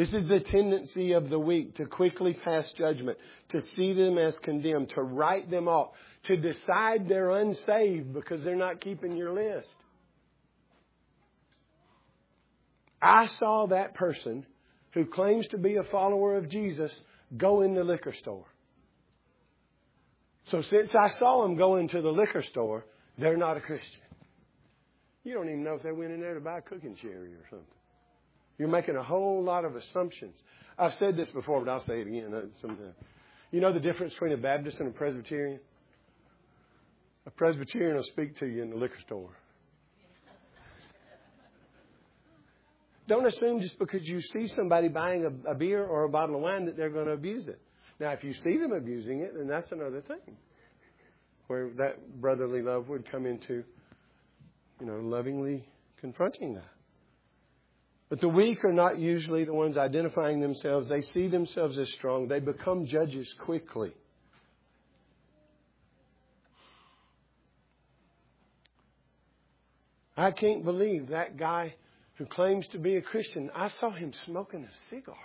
This 0.00 0.14
is 0.14 0.26
the 0.26 0.40
tendency 0.40 1.12
of 1.12 1.28
the 1.28 1.38
weak 1.38 1.74
to 1.74 1.84
quickly 1.84 2.32
pass 2.32 2.72
judgment, 2.72 3.18
to 3.50 3.60
see 3.60 3.92
them 3.92 4.16
as 4.16 4.38
condemned, 4.38 4.88
to 4.94 5.02
write 5.02 5.50
them 5.50 5.68
off, 5.68 5.90
to 6.22 6.38
decide 6.38 7.06
they're 7.06 7.32
unsaved 7.32 8.14
because 8.14 8.42
they're 8.42 8.56
not 8.56 8.80
keeping 8.80 9.14
your 9.14 9.34
list. 9.34 9.68
I 13.02 13.26
saw 13.26 13.66
that 13.66 13.92
person 13.92 14.46
who 14.92 15.04
claims 15.04 15.46
to 15.48 15.58
be 15.58 15.76
a 15.76 15.82
follower 15.82 16.36
of 16.36 16.48
Jesus 16.48 16.98
go 17.36 17.60
in 17.60 17.74
the 17.74 17.84
liquor 17.84 18.14
store. 18.14 18.46
So 20.46 20.62
since 20.62 20.94
I 20.94 21.10
saw 21.10 21.44
him 21.44 21.56
go 21.56 21.76
into 21.76 22.00
the 22.00 22.08
liquor 22.08 22.42
store, 22.42 22.86
they're 23.18 23.36
not 23.36 23.58
a 23.58 23.60
Christian. 23.60 24.00
You 25.24 25.34
don't 25.34 25.50
even 25.50 25.62
know 25.62 25.74
if 25.74 25.82
they 25.82 25.92
went 25.92 26.12
in 26.12 26.20
there 26.20 26.32
to 26.32 26.40
buy 26.40 26.56
a 26.56 26.62
cooking 26.62 26.96
sherry 27.02 27.34
or 27.34 27.44
something. 27.50 27.79
You're 28.60 28.68
making 28.68 28.94
a 28.94 29.02
whole 29.02 29.42
lot 29.42 29.64
of 29.64 29.74
assumptions. 29.74 30.34
I've 30.78 30.92
said 30.96 31.16
this 31.16 31.30
before, 31.30 31.64
but 31.64 31.70
I'll 31.70 31.80
say 31.80 32.02
it 32.02 32.06
again 32.06 32.34
uh, 32.34 32.42
sometime. 32.60 32.92
You 33.52 33.62
know 33.62 33.72
the 33.72 33.80
difference 33.80 34.12
between 34.12 34.32
a 34.32 34.36
Baptist 34.36 34.80
and 34.80 34.88
a 34.90 34.92
Presbyterian? 34.92 35.60
A 37.24 37.30
Presbyterian 37.30 37.96
will 37.96 38.04
speak 38.04 38.36
to 38.40 38.46
you 38.46 38.62
in 38.62 38.68
the 38.68 38.76
liquor 38.76 39.00
store. 39.00 39.30
Don't 43.08 43.24
assume 43.24 43.62
just 43.62 43.78
because 43.78 44.06
you 44.06 44.20
see 44.20 44.46
somebody 44.48 44.88
buying 44.88 45.24
a, 45.24 45.52
a 45.52 45.54
beer 45.54 45.82
or 45.82 46.04
a 46.04 46.10
bottle 46.10 46.36
of 46.36 46.42
wine 46.42 46.66
that 46.66 46.76
they're 46.76 46.90
going 46.90 47.06
to 47.06 47.12
abuse 47.12 47.48
it. 47.48 47.62
Now, 47.98 48.10
if 48.10 48.22
you 48.22 48.34
see 48.34 48.58
them 48.58 48.72
abusing 48.72 49.20
it, 49.20 49.32
then 49.38 49.46
that's 49.46 49.72
another 49.72 50.02
thing 50.02 50.36
where 51.46 51.70
that 51.78 52.20
brotherly 52.20 52.60
love 52.60 52.90
would 52.90 53.10
come 53.10 53.24
into, 53.24 53.64
you 54.80 54.86
know, 54.86 54.98
lovingly 54.98 55.64
confronting 55.98 56.52
that. 56.56 56.68
But 58.10 58.20
the 58.20 58.28
weak 58.28 58.64
are 58.64 58.72
not 58.72 58.98
usually 58.98 59.44
the 59.44 59.54
ones 59.54 59.76
identifying 59.76 60.40
themselves. 60.40 60.88
They 60.88 61.00
see 61.00 61.28
themselves 61.28 61.78
as 61.78 61.92
strong. 61.92 62.26
They 62.26 62.40
become 62.40 62.84
judges 62.84 63.32
quickly. 63.38 63.92
I 70.16 70.32
can't 70.32 70.64
believe 70.64 71.10
that 71.10 71.36
guy 71.38 71.76
who 72.16 72.26
claims 72.26 72.66
to 72.72 72.78
be 72.78 72.96
a 72.96 73.00
Christian, 73.00 73.48
I 73.54 73.68
saw 73.68 73.90
him 73.90 74.12
smoking 74.26 74.64
a 74.64 74.94
cigar. 74.94 75.16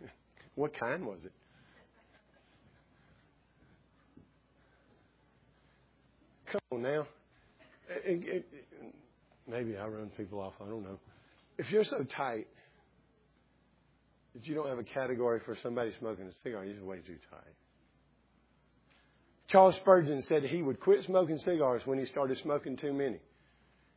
what 0.54 0.72
kind 0.74 1.06
was 1.06 1.20
it? 1.24 1.32
Come 6.46 6.60
on 6.72 6.82
now. 6.82 7.06
It, 7.88 8.24
it, 8.24 8.46
it, 8.82 8.94
maybe 9.48 9.76
I 9.76 9.86
run 9.86 10.10
people 10.16 10.40
off. 10.40 10.54
I 10.60 10.68
don't 10.68 10.82
know. 10.82 10.98
If 11.58 11.70
you're 11.70 11.84
so 11.84 12.04
tight 12.04 12.46
that 14.34 14.46
you 14.46 14.54
don't 14.54 14.68
have 14.68 14.78
a 14.78 14.84
category 14.84 15.40
for 15.44 15.56
somebody 15.62 15.92
smoking 15.98 16.26
a 16.26 16.32
cigar, 16.42 16.64
you're 16.64 16.84
way 16.84 16.98
too 16.98 17.16
tight. 17.30 17.54
Charles 19.48 19.76
Spurgeon 19.76 20.22
said 20.22 20.42
he 20.42 20.60
would 20.60 20.80
quit 20.80 21.04
smoking 21.04 21.38
cigars 21.38 21.82
when 21.84 21.98
he 21.98 22.06
started 22.06 22.38
smoking 22.38 22.76
too 22.76 22.92
many. 22.92 23.20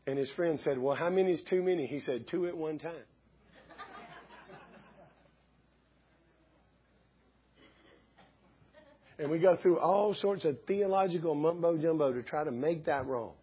And 0.06 0.18
his 0.18 0.30
friend 0.32 0.60
said, 0.64 0.78
Well, 0.78 0.96
how 0.96 1.10
many 1.10 1.34
is 1.34 1.42
too 1.44 1.62
many? 1.62 1.86
He 1.88 2.00
said, 2.02 2.28
Two 2.28 2.48
at 2.48 2.56
one 2.56 2.80
time. 2.80 2.94
And 9.20 9.30
we 9.30 9.38
go 9.38 9.58
through 9.58 9.80
all 9.80 10.14
sorts 10.14 10.46
of 10.46 10.58
theological 10.66 11.36
mumbo 11.36 11.78
jumbo 11.78 12.14
to 12.14 12.24
try 12.24 12.46
to 12.46 12.52
make 12.52 12.86
that 12.86 13.06
wrong. 13.06 13.34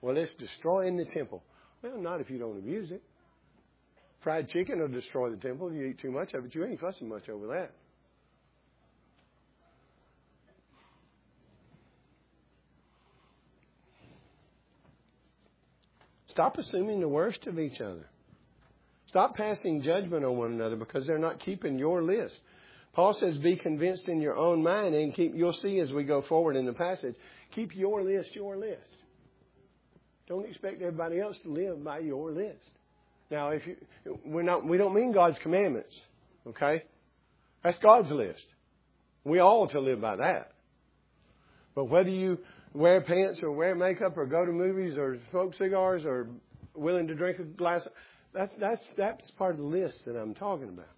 Well, 0.00 0.16
it's 0.16 0.34
destroying 0.36 0.96
the 0.96 1.06
temple. 1.06 1.42
Well, 1.84 1.98
not 1.98 2.22
if 2.22 2.30
you 2.30 2.38
don't 2.38 2.56
abuse 2.56 2.90
it. 2.90 3.02
Fried 4.22 4.48
chicken 4.48 4.80
will 4.80 4.88
destroy 4.88 5.28
the 5.28 5.36
temple 5.36 5.68
if 5.68 5.74
you 5.74 5.84
eat 5.84 5.98
too 6.00 6.10
much 6.10 6.32
of 6.32 6.46
it. 6.46 6.54
You 6.54 6.64
ain't 6.64 6.80
fussing 6.80 7.10
much 7.10 7.28
over 7.28 7.48
that. 7.48 7.72
Stop 16.28 16.56
assuming 16.56 17.00
the 17.00 17.08
worst 17.08 17.46
of 17.46 17.60
each 17.60 17.80
other. 17.80 18.08
Stop 19.08 19.36
passing 19.36 19.82
judgment 19.82 20.24
on 20.24 20.38
one 20.38 20.52
another 20.52 20.76
because 20.76 21.06
they're 21.06 21.18
not 21.18 21.38
keeping 21.38 21.78
your 21.78 22.02
list. 22.02 22.40
Paul 22.94 23.12
says, 23.12 23.36
be 23.36 23.56
convinced 23.56 24.08
in 24.08 24.20
your 24.20 24.36
own 24.36 24.62
mind 24.62 24.94
and 24.94 25.14
keep, 25.14 25.34
you'll 25.36 25.52
see 25.52 25.78
as 25.80 25.92
we 25.92 26.04
go 26.04 26.22
forward 26.22 26.56
in 26.56 26.64
the 26.64 26.72
passage, 26.72 27.14
keep 27.52 27.76
your 27.76 28.02
list 28.02 28.34
your 28.34 28.56
list. 28.56 29.03
Don't 30.28 30.48
expect 30.48 30.80
everybody 30.80 31.20
else 31.20 31.36
to 31.42 31.50
live 31.50 31.84
by 31.84 31.98
your 31.98 32.30
list. 32.30 32.70
Now, 33.30 33.50
if 33.50 33.66
you, 33.66 33.76
we're 34.24 34.42
not, 34.42 34.66
we 34.66 34.78
don't 34.78 34.94
mean 34.94 35.12
God's 35.12 35.38
commandments, 35.38 35.94
okay? 36.46 36.84
That's 37.62 37.78
God's 37.78 38.10
list. 38.10 38.44
We 39.24 39.38
all 39.38 39.66
to 39.68 39.80
live 39.80 40.00
by 40.00 40.16
that. 40.16 40.52
But 41.74 41.86
whether 41.86 42.10
you 42.10 42.38
wear 42.72 43.00
pants 43.00 43.42
or 43.42 43.50
wear 43.50 43.74
makeup 43.74 44.16
or 44.16 44.26
go 44.26 44.44
to 44.44 44.52
movies 44.52 44.96
or 44.96 45.18
smoke 45.30 45.54
cigars 45.54 46.04
or 46.04 46.28
willing 46.74 47.08
to 47.08 47.14
drink 47.14 47.38
a 47.38 47.44
glass, 47.44 47.86
that's, 48.32 48.52
that's, 48.58 48.82
that's 48.96 49.30
part 49.32 49.52
of 49.52 49.58
the 49.58 49.64
list 49.64 50.04
that 50.06 50.16
I'm 50.16 50.34
talking 50.34 50.68
about. 50.68 50.88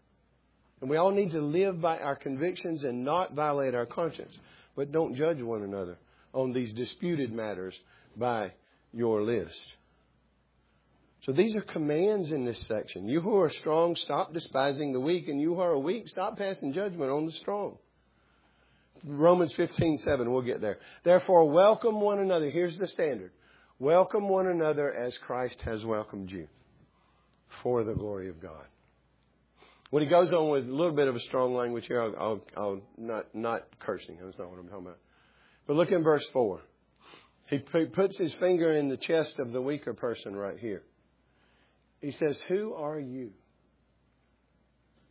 And 0.80 0.90
we 0.90 0.96
all 0.96 1.10
need 1.10 1.30
to 1.30 1.40
live 1.40 1.80
by 1.80 1.98
our 1.98 2.16
convictions 2.16 2.84
and 2.84 3.04
not 3.04 3.34
violate 3.34 3.74
our 3.74 3.86
conscience. 3.86 4.36
But 4.74 4.92
don't 4.92 5.14
judge 5.14 5.40
one 5.40 5.62
another 5.62 5.96
on 6.34 6.52
these 6.52 6.72
disputed 6.72 7.32
matters 7.32 7.74
by 8.16 8.52
your 8.92 9.22
list. 9.22 9.60
So 11.22 11.32
these 11.32 11.56
are 11.56 11.60
commands 11.60 12.30
in 12.30 12.44
this 12.44 12.60
section. 12.66 13.08
You 13.08 13.20
who 13.20 13.36
are 13.38 13.50
strong, 13.50 13.96
stop 13.96 14.32
despising 14.32 14.92
the 14.92 15.00
weak, 15.00 15.28
and 15.28 15.40
you 15.40 15.54
who 15.54 15.60
are 15.60 15.76
weak, 15.76 16.06
stop 16.08 16.38
passing 16.38 16.72
judgment 16.72 17.10
on 17.10 17.26
the 17.26 17.32
strong. 17.32 17.78
Romans 19.04 19.52
15, 19.54 19.98
7, 19.98 20.32
we'll 20.32 20.42
get 20.42 20.60
there. 20.60 20.78
Therefore, 21.02 21.50
welcome 21.50 22.00
one 22.00 22.20
another. 22.20 22.48
Here's 22.48 22.76
the 22.78 22.86
standard. 22.86 23.32
Welcome 23.78 24.28
one 24.28 24.46
another 24.46 24.92
as 24.92 25.18
Christ 25.18 25.60
has 25.62 25.84
welcomed 25.84 26.30
you 26.30 26.48
for 27.62 27.84
the 27.84 27.94
glory 27.94 28.28
of 28.28 28.40
God. 28.40 28.64
When 29.90 30.02
he 30.02 30.08
goes 30.08 30.32
on 30.32 30.50
with 30.50 30.68
a 30.68 30.72
little 30.72 30.94
bit 30.94 31.08
of 31.08 31.16
a 31.16 31.20
strong 31.20 31.54
language 31.54 31.86
here, 31.86 32.02
I'll, 32.02 32.14
I'll, 32.18 32.40
I'll 32.56 32.80
not, 32.96 33.34
not 33.34 33.60
cursing. 33.80 34.18
That's 34.22 34.38
not 34.38 34.50
what 34.50 34.58
I'm 34.58 34.68
talking 34.68 34.86
about. 34.86 34.98
But 35.66 35.76
look 35.76 35.92
in 35.92 36.02
verse 36.02 36.26
4. 36.32 36.60
He 37.46 37.58
puts 37.58 38.18
his 38.18 38.34
finger 38.34 38.72
in 38.72 38.88
the 38.88 38.96
chest 38.96 39.38
of 39.38 39.52
the 39.52 39.62
weaker 39.62 39.94
person 39.94 40.34
right 40.34 40.58
here. 40.58 40.82
He 42.00 42.10
says, 42.10 42.40
Who 42.48 42.74
are 42.74 42.98
you? 42.98 43.30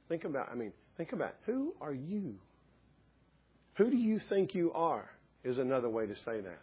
Think 0.09 0.25
about, 0.25 0.49
I 0.51 0.55
mean, 0.55 0.73
think 0.97 1.13
about, 1.13 1.33
who 1.45 1.73
are 1.81 1.93
you? 1.93 2.35
Who 3.75 3.89
do 3.89 3.97
you 3.97 4.19
think 4.19 4.53
you 4.53 4.71
are? 4.73 5.09
Is 5.43 5.57
another 5.59 5.89
way 5.89 6.07
to 6.07 6.15
say 6.15 6.41
that. 6.41 6.61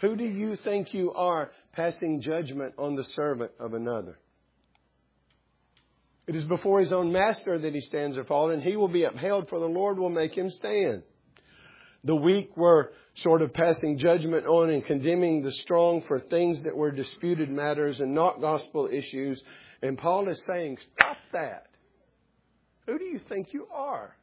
Who 0.00 0.16
do 0.16 0.24
you 0.24 0.56
think 0.56 0.94
you 0.94 1.12
are 1.12 1.50
passing 1.72 2.20
judgment 2.20 2.74
on 2.78 2.96
the 2.96 3.04
servant 3.04 3.52
of 3.60 3.74
another? 3.74 4.18
It 6.26 6.34
is 6.34 6.44
before 6.44 6.80
his 6.80 6.92
own 6.92 7.12
master 7.12 7.58
that 7.58 7.74
he 7.74 7.80
stands 7.80 8.16
or 8.16 8.24
falls, 8.24 8.52
and 8.52 8.62
he 8.62 8.76
will 8.76 8.88
be 8.88 9.04
upheld, 9.04 9.48
for 9.48 9.60
the 9.60 9.68
Lord 9.68 9.98
will 9.98 10.10
make 10.10 10.36
him 10.36 10.50
stand. 10.50 11.02
The 12.04 12.16
weak 12.16 12.56
were 12.56 12.92
sort 13.14 13.42
of 13.42 13.52
passing 13.52 13.96
judgment 13.96 14.46
on 14.46 14.70
and 14.70 14.84
condemning 14.84 15.42
the 15.42 15.52
strong 15.52 16.02
for 16.02 16.18
things 16.18 16.62
that 16.64 16.76
were 16.76 16.90
disputed 16.90 17.48
matters 17.48 18.00
and 18.00 18.14
not 18.14 18.40
gospel 18.40 18.88
issues. 18.90 19.42
And 19.82 19.96
Paul 19.96 20.28
is 20.28 20.42
saying, 20.44 20.78
stop 20.78 21.16
that. 21.32 21.66
Who 22.86 22.98
do 22.98 23.04
you 23.04 23.20
think 23.28 23.52
you 23.52 23.68
are? 23.72 24.16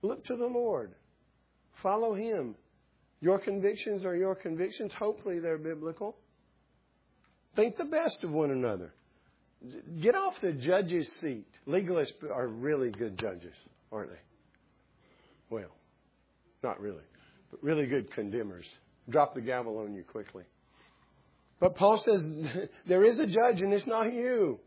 Look 0.00 0.24
to 0.26 0.36
the 0.36 0.46
Lord. 0.46 0.94
Follow 1.82 2.14
Him. 2.14 2.54
Your 3.20 3.38
convictions 3.38 4.04
are 4.04 4.16
your 4.16 4.34
convictions. 4.34 4.92
Hopefully 4.94 5.38
they're 5.38 5.58
biblical. 5.58 6.16
Think 7.54 7.76
the 7.76 7.84
best 7.84 8.24
of 8.24 8.30
one 8.30 8.50
another. 8.50 8.94
Get 10.00 10.14
off 10.14 10.34
the 10.40 10.52
judge's 10.52 11.08
seat. 11.20 11.46
Legalists 11.68 12.14
are 12.28 12.48
really 12.48 12.90
good 12.90 13.18
judges, 13.18 13.54
aren't 13.92 14.10
they? 14.10 14.18
Well, 15.50 15.70
not 16.62 16.80
really, 16.80 17.02
but 17.50 17.62
really 17.62 17.86
good 17.86 18.10
condemners. 18.12 18.66
Drop 19.08 19.34
the 19.34 19.40
gavel 19.40 19.78
on 19.78 19.94
you 19.94 20.04
quickly. 20.04 20.44
But 21.60 21.76
Paul 21.76 21.98
says 21.98 22.26
there 22.86 23.04
is 23.04 23.18
a 23.18 23.26
judge, 23.26 23.60
and 23.60 23.72
it's 23.72 23.86
not 23.86 24.12
you. 24.12 24.58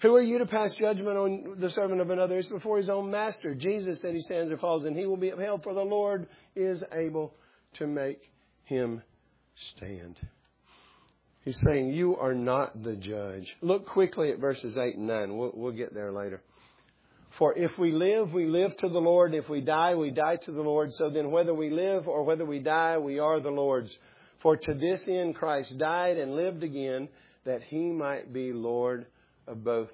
Who 0.00 0.14
are 0.16 0.22
you 0.22 0.38
to 0.38 0.46
pass 0.46 0.74
judgment 0.74 1.16
on 1.16 1.54
the 1.58 1.70
servant 1.70 2.00
of 2.00 2.10
another? 2.10 2.36
It's 2.36 2.48
before 2.48 2.76
his 2.76 2.90
own 2.90 3.10
master. 3.10 3.54
Jesus 3.54 4.02
said 4.02 4.14
he 4.14 4.20
stands 4.20 4.52
or 4.52 4.58
falls, 4.58 4.84
and 4.84 4.94
he 4.94 5.06
will 5.06 5.16
be 5.16 5.30
upheld, 5.30 5.62
for 5.62 5.72
the 5.72 5.82
Lord 5.82 6.26
is 6.54 6.84
able 6.92 7.34
to 7.74 7.86
make 7.86 8.30
him 8.64 9.02
stand. 9.54 10.16
He's 11.44 11.58
saying, 11.64 11.90
You 11.90 12.16
are 12.16 12.34
not 12.34 12.82
the 12.82 12.96
judge. 12.96 13.56
Look 13.62 13.86
quickly 13.86 14.30
at 14.30 14.38
verses 14.38 14.76
8 14.76 14.96
and 14.96 15.06
9. 15.06 15.36
We'll, 15.36 15.52
we'll 15.54 15.72
get 15.72 15.94
there 15.94 16.12
later. 16.12 16.42
For 17.38 17.56
if 17.56 17.76
we 17.78 17.90
live, 17.90 18.32
we 18.32 18.46
live 18.46 18.76
to 18.78 18.88
the 18.88 19.00
Lord. 19.00 19.34
If 19.34 19.48
we 19.48 19.60
die, 19.60 19.94
we 19.94 20.10
die 20.10 20.36
to 20.36 20.52
the 20.52 20.62
Lord. 20.62 20.92
So 20.92 21.10
then, 21.10 21.30
whether 21.30 21.52
we 21.52 21.70
live 21.70 22.06
or 22.06 22.22
whether 22.22 22.44
we 22.44 22.60
die, 22.60 22.98
we 22.98 23.18
are 23.18 23.40
the 23.40 23.50
Lord's. 23.50 23.96
For 24.40 24.56
to 24.56 24.74
this 24.74 25.04
end 25.08 25.34
Christ 25.34 25.78
died 25.78 26.16
and 26.18 26.36
lived 26.36 26.62
again, 26.62 27.08
that 27.44 27.62
he 27.62 27.90
might 27.90 28.32
be 28.32 28.52
Lord 28.52 29.06
of 29.46 29.64
both 29.64 29.88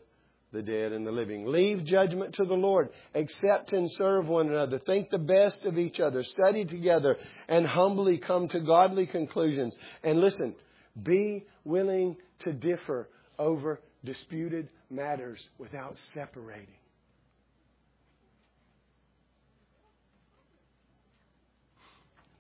the 0.53 0.63
dead 0.63 0.93
and 0.93 1.07
the 1.07 1.13
living. 1.13 1.47
Leave 1.47 1.85
judgment 1.85 2.35
to 2.35 2.45
the 2.45 2.55
Lord. 2.55 2.91
Accept 3.15 3.73
and 3.73 3.91
serve 3.93 4.29
one 4.29 4.49
another. 4.49 4.79
Think 4.79 5.11
the 5.11 5.19
best 5.19 5.65
of 5.65 5.79
each 5.79 6.01
other. 6.01 6.23
Study 6.25 6.65
together 6.65 7.17
and 7.49 7.67
humbly 7.67 8.19
come 8.19 8.49
to 8.49 8.61
godly 8.61 9.07
conclusions. 9.07 9.77
And 10.03 10.21
listen, 10.21 10.55
be 11.01 11.47
willing 11.65 12.17
to 12.41 12.53
differ 12.53 13.09
over 13.39 13.81
disputed 14.05 14.69
matters 14.91 15.49
without 15.59 15.97
separating. 16.13 16.75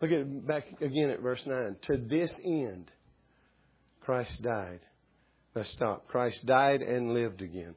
Look 0.01 0.12
at 0.12 0.46
back 0.46 0.64
again 0.80 1.11
at 1.11 1.20
verse 1.20 1.44
9. 1.46 1.76
To 1.82 1.96
this 1.98 2.32
end, 2.44 2.90
Christ 4.01 4.40
died. 4.42 4.80
Let's 5.55 5.70
stop. 5.70 6.09
Christ 6.09 6.46
died 6.46 6.80
and 6.80 7.12
lived 7.12 7.42
again. 7.42 7.74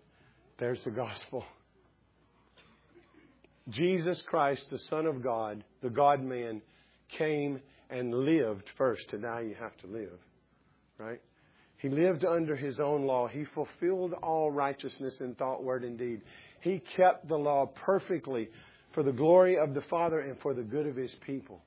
There's 0.58 0.84
the 0.84 0.92
gospel. 0.92 1.44
Jesus 3.70 4.22
Christ, 4.22 4.70
the 4.70 4.78
Son 4.78 5.06
of 5.06 5.24
God, 5.24 5.64
the 5.82 5.90
God 5.90 6.22
man, 6.22 6.62
came 7.10 7.60
and 7.90 8.14
lived 8.14 8.70
first. 8.78 9.10
To 9.10 9.18
die, 9.18 9.42
you 9.42 9.56
have 9.60 9.76
to 9.78 9.88
live. 9.88 10.20
Right? 10.98 11.22
He 11.78 11.90
lived 11.90 12.24
under 12.24 12.56
his 12.56 12.80
own 12.80 13.04
law. 13.04 13.28
He 13.28 13.44
fulfilled 13.44 14.14
all 14.22 14.52
righteousness 14.52 15.20
in 15.20 15.36
thought, 15.36 15.64
word, 15.64 15.84
and 15.84 15.98
deed. 15.98 16.22
He 16.62 16.80
kept 16.80 17.28
the 17.28 17.38
law 17.38 17.66
perfectly 17.66 18.50
for 18.94 19.04
the 19.04 19.12
glory 19.12 19.58
of 19.58 19.74
the 19.74 19.82
Father 19.82 20.20
and 20.20 20.40
for 20.40 20.54
the 20.54 20.62
good 20.62 20.88
of 20.88 20.96
his 20.96 21.14
people. 21.26 21.62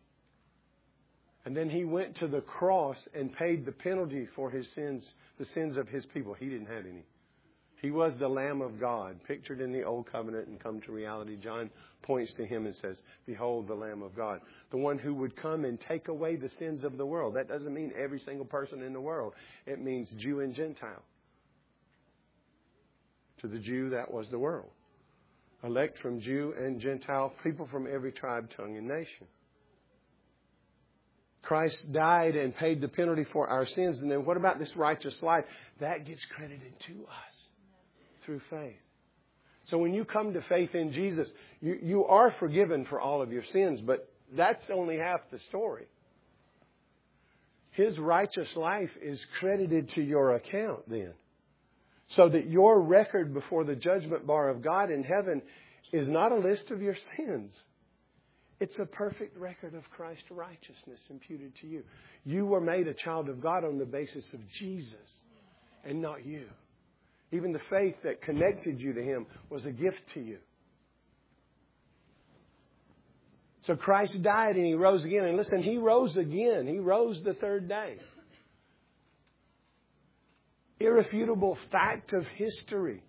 And 1.47 1.57
then 1.57 1.71
he 1.71 1.85
went 1.85 2.17
to 2.17 2.27
the 2.27 2.41
cross 2.41 2.99
and 3.15 3.33
paid 3.33 3.65
the 3.65 3.73
penalty 3.73 4.27
for 4.35 4.51
his 4.51 4.69
sins, 4.73 5.09
the 5.39 5.45
sins 5.45 5.77
of 5.77 5.89
his 5.89 6.05
people. 6.07 6.35
He 6.35 6.49
didn't 6.49 6.67
have 6.67 6.85
any. 6.85 7.05
He 7.81 7.93
was 7.93 8.19
the 8.19 8.27
Lamb 8.27 8.61
of 8.63 8.81
God, 8.81 9.21
pictured 9.29 9.61
in 9.61 9.73
the 9.73 9.85
Old 9.85 10.11
Covenant 10.11 10.49
and 10.49 10.59
come 10.59 10.81
to 10.81 10.93
reality. 10.93 11.37
John 11.37 11.71
points 12.03 12.33
to 12.33 12.45
him 12.45 12.67
and 12.67 12.75
says, 12.75 13.01
Behold 13.27 13.69
the 13.69 13.75
Lamb 13.75 14.03
of 14.03 14.17
God. 14.17 14.41
The 14.73 14.77
one 14.77 14.99
who 14.99 15.15
would 15.15 15.37
come 15.37 15.65
and 15.65 15.81
take 15.81 16.09
away 16.09 16.35
the 16.35 16.49
sins 16.49 16.83
of 16.83 16.97
the 16.97 17.07
world. 17.07 17.37
That 17.37 17.47
doesn't 17.47 17.73
mean 17.73 17.93
every 17.97 18.19
single 18.19 18.47
person 18.47 18.83
in 18.83 18.93
the 18.93 19.01
world, 19.01 19.35
it 19.67 19.81
means 19.81 20.11
Jew 20.19 20.41
and 20.41 20.53
Gentile. 20.53 21.05
To 23.43 23.47
the 23.47 23.61
Jew, 23.61 23.91
that 23.91 24.13
was 24.13 24.29
the 24.31 24.39
world. 24.39 24.71
Elect 25.63 26.01
from 26.01 26.21
Jew 26.21 26.55
and 26.59 26.81
Gentile, 26.81 27.33
people 27.45 27.69
from 27.71 27.87
every 27.87 28.11
tribe, 28.11 28.51
tongue, 28.57 28.77
and 28.77 28.89
nation. 28.89 29.29
Christ 31.47 31.93
died 31.93 32.35
and 32.35 32.55
paid 32.57 32.81
the 32.81 32.89
penalty 32.89 33.23
for 33.23 33.47
our 33.49 33.67
sins. 33.67 34.03
And 34.03 34.11
then 34.11 34.25
what 34.25 34.37
about 34.37 34.59
this 34.59 34.75
righteous 34.77 35.23
life? 35.23 35.45
That 35.79 36.05
gets 36.05 36.25
credited 36.25 36.73
to 36.81 36.93
us 36.93 37.49
through 38.25 38.41
faith. 38.51 38.75
So 39.67 39.79
when 39.79 39.95
you 39.95 40.05
come 40.05 40.33
to 40.33 40.41
faith 40.43 40.75
in 40.75 40.91
Jesus, 40.91 41.31
you, 41.61 41.79
you 41.81 42.05
are 42.07 42.33
forgiven 42.33 42.85
for 42.85 43.01
all 43.01 43.23
of 43.23 43.31
your 43.31 43.45
sins, 43.45 43.81
but 43.81 44.13
that's 44.37 44.69
only 44.71 44.99
half 44.99 45.21
the 45.31 45.39
story. 45.39 45.87
His 47.71 47.97
righteous 47.97 48.57
life 48.57 48.91
is 49.01 49.25
credited 49.39 49.91
to 49.91 50.03
your 50.03 50.35
account 50.35 50.89
then. 50.89 51.13
So 52.09 52.29
that 52.29 52.51
your 52.51 52.81
record 52.81 53.33
before 53.33 53.63
the 53.63 53.77
judgment 53.77 54.27
bar 54.27 54.49
of 54.49 54.63
God 54.63 54.91
in 54.91 55.05
heaven 55.05 55.43
is 55.93 56.09
not 56.09 56.33
a 56.33 56.37
list 56.37 56.73
of 56.73 56.83
your 56.83 56.97
sins. 57.17 57.57
It's 58.59 58.79
a 58.79 58.87
perfect 58.87 59.37
record 59.37 59.75
of 59.75 59.83
Christ's 59.91 60.31
righteousness 60.31 61.01
imputed 61.11 61.53
to 61.61 61.67
you. 61.67 61.83
You 62.25 62.47
were 62.47 62.61
made 62.61 62.89
a 62.89 62.95
child 62.95 63.29
of 63.29 63.41
God 63.43 63.65
on 63.65 63.79
the 63.79 63.85
basis 63.85 64.25
of 64.33 64.41
Jesus 64.59 64.95
and 65.85 66.01
not 66.01 66.25
you. 66.25 66.47
Even 67.33 67.53
the 67.53 67.61
faith 67.69 67.97
that 68.05 68.23
connected 68.23 68.81
you 68.81 68.95
to 68.95 69.03
Him 69.03 69.27
was 69.51 69.67
a 69.67 69.73
gift 69.73 70.01
to 70.15 70.21
you. 70.21 70.39
So 73.63 73.77
Christ 73.77 74.23
died 74.23 74.57
and 74.57 74.65
He 74.65 74.75
rose 74.75 75.05
again. 75.05 75.25
And 75.25 75.37
listen, 75.37 75.63
He 75.63 75.77
rose 75.77 76.17
again. 76.17 76.67
He 76.67 76.79
rose 76.79 77.21
the 77.25 77.35
third 77.35 77.69
day. 77.69 77.97
Irrefutable 80.79 81.59
fact 81.71 82.13
of 82.13 82.25
history 82.37 83.03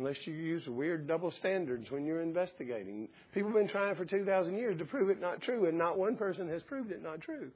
unless 0.00 0.16
you 0.26 0.32
use 0.32 0.66
weird 0.66 1.06
double 1.06 1.30
standards 1.30 1.90
when 1.90 2.06
you're 2.06 2.22
investigating. 2.22 3.06
People 3.34 3.50
have 3.50 3.58
been 3.58 3.68
trying 3.68 3.94
for 3.94 4.06
2,000 4.06 4.56
years 4.56 4.78
to 4.78 4.84
prove 4.86 5.10
it 5.10 5.20
not 5.20 5.42
true, 5.42 5.66
and 5.66 5.76
not 5.76 5.98
one 5.98 6.16
person 6.16 6.48
has 6.48 6.62
proved 6.62 6.90
it 6.90 7.02
not 7.02 7.20
true. 7.20 7.50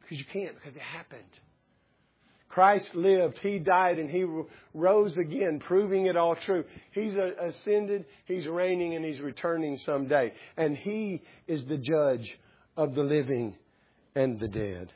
Because 0.00 0.18
you 0.18 0.24
can't, 0.32 0.54
because 0.54 0.76
it 0.76 0.82
happened. 0.82 1.22
Christ 2.48 2.94
lived, 2.94 3.38
He 3.38 3.58
died, 3.58 3.98
and 3.98 4.08
He 4.08 4.24
rose 4.74 5.18
again, 5.18 5.58
proving 5.58 6.06
it 6.06 6.16
all 6.16 6.36
true. 6.36 6.64
He's 6.92 7.16
ascended, 7.16 8.04
He's 8.26 8.46
reigning, 8.46 8.94
and 8.94 9.04
He's 9.04 9.20
returning 9.20 9.76
someday. 9.78 10.32
And 10.56 10.76
He 10.76 11.22
is 11.48 11.64
the 11.64 11.78
judge 11.78 12.38
of 12.76 12.94
the 12.94 13.02
living 13.02 13.56
and 14.14 14.38
the 14.38 14.48
dead. 14.48 14.92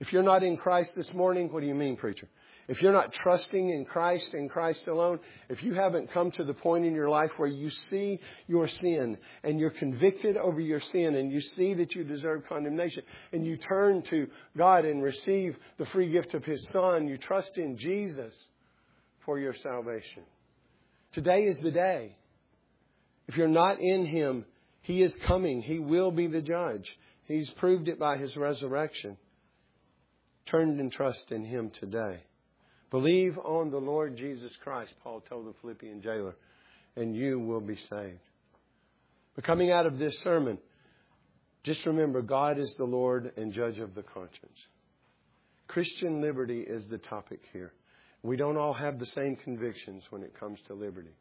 If 0.00 0.12
you're 0.12 0.22
not 0.22 0.42
in 0.42 0.56
Christ 0.56 0.94
this 0.96 1.12
morning, 1.14 1.52
what 1.52 1.60
do 1.60 1.66
you 1.66 1.74
mean, 1.74 1.96
preacher? 1.96 2.28
if 2.66 2.80
you're 2.80 2.92
not 2.92 3.12
trusting 3.12 3.70
in 3.70 3.84
Christ 3.84 4.32
and 4.34 4.48
Christ 4.48 4.86
alone, 4.86 5.20
if 5.48 5.62
you 5.62 5.74
haven't 5.74 6.12
come 6.12 6.30
to 6.32 6.44
the 6.44 6.54
point 6.54 6.84
in 6.84 6.94
your 6.94 7.10
life 7.10 7.30
where 7.36 7.48
you 7.48 7.68
see 7.68 8.20
your 8.46 8.68
sin 8.68 9.18
and 9.42 9.60
you're 9.60 9.70
convicted 9.70 10.36
over 10.36 10.60
your 10.60 10.80
sin 10.80 11.14
and 11.14 11.30
you 11.30 11.40
see 11.40 11.74
that 11.74 11.94
you 11.94 12.04
deserve 12.04 12.46
condemnation 12.48 13.02
and 13.32 13.46
you 13.46 13.56
turn 13.56 14.02
to 14.02 14.28
God 14.56 14.84
and 14.84 15.02
receive 15.02 15.56
the 15.78 15.86
free 15.86 16.10
gift 16.10 16.34
of 16.34 16.44
His 16.44 16.66
Son, 16.68 17.06
you 17.06 17.18
trust 17.18 17.58
in 17.58 17.76
Jesus 17.76 18.34
for 19.26 19.38
your 19.38 19.54
salvation. 19.54 20.22
Today 21.12 21.44
is 21.44 21.58
the 21.58 21.70
day. 21.70 22.16
If 23.28 23.36
you're 23.36 23.48
not 23.48 23.78
in 23.78 24.06
Him, 24.06 24.46
He 24.80 25.02
is 25.02 25.14
coming. 25.26 25.60
He 25.60 25.78
will 25.78 26.10
be 26.10 26.28
the 26.28 26.42
judge. 26.42 26.98
He's 27.26 27.50
proved 27.50 27.88
it 27.88 27.98
by 27.98 28.16
His 28.16 28.36
resurrection. 28.36 29.18
Turn 30.46 30.78
and 30.80 30.92
trust 30.92 31.30
in 31.30 31.44
Him 31.44 31.70
today. 31.70 32.20
Believe 32.90 33.38
on 33.38 33.70
the 33.70 33.78
Lord 33.78 34.16
Jesus 34.16 34.52
Christ, 34.62 34.92
Paul 35.02 35.20
told 35.28 35.46
the 35.46 35.54
Philippian 35.60 36.02
jailer, 36.02 36.36
and 36.96 37.16
you 37.16 37.40
will 37.40 37.60
be 37.60 37.76
saved. 37.76 38.20
But 39.34 39.44
coming 39.44 39.70
out 39.70 39.86
of 39.86 39.98
this 39.98 40.16
sermon, 40.20 40.58
just 41.64 41.84
remember 41.86 42.22
God 42.22 42.58
is 42.58 42.72
the 42.74 42.84
Lord 42.84 43.32
and 43.36 43.52
judge 43.52 43.78
of 43.78 43.94
the 43.94 44.02
conscience. 44.02 44.58
Christian 45.66 46.20
liberty 46.20 46.60
is 46.60 46.86
the 46.86 46.98
topic 46.98 47.40
here. 47.52 47.72
We 48.22 48.36
don't 48.36 48.56
all 48.56 48.74
have 48.74 48.98
the 48.98 49.06
same 49.06 49.36
convictions 49.36 50.04
when 50.10 50.22
it 50.22 50.38
comes 50.38 50.60
to 50.66 50.74
liberty. 50.74 51.16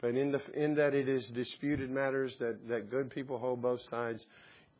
But 0.00 0.14
in, 0.16 0.32
the, 0.32 0.40
in 0.54 0.74
that 0.76 0.94
it 0.94 1.08
is 1.08 1.26
disputed 1.28 1.90
matters 1.90 2.34
that, 2.38 2.68
that 2.68 2.90
good 2.90 3.10
people 3.10 3.38
hold 3.38 3.62
both 3.62 3.80
sides, 3.90 4.24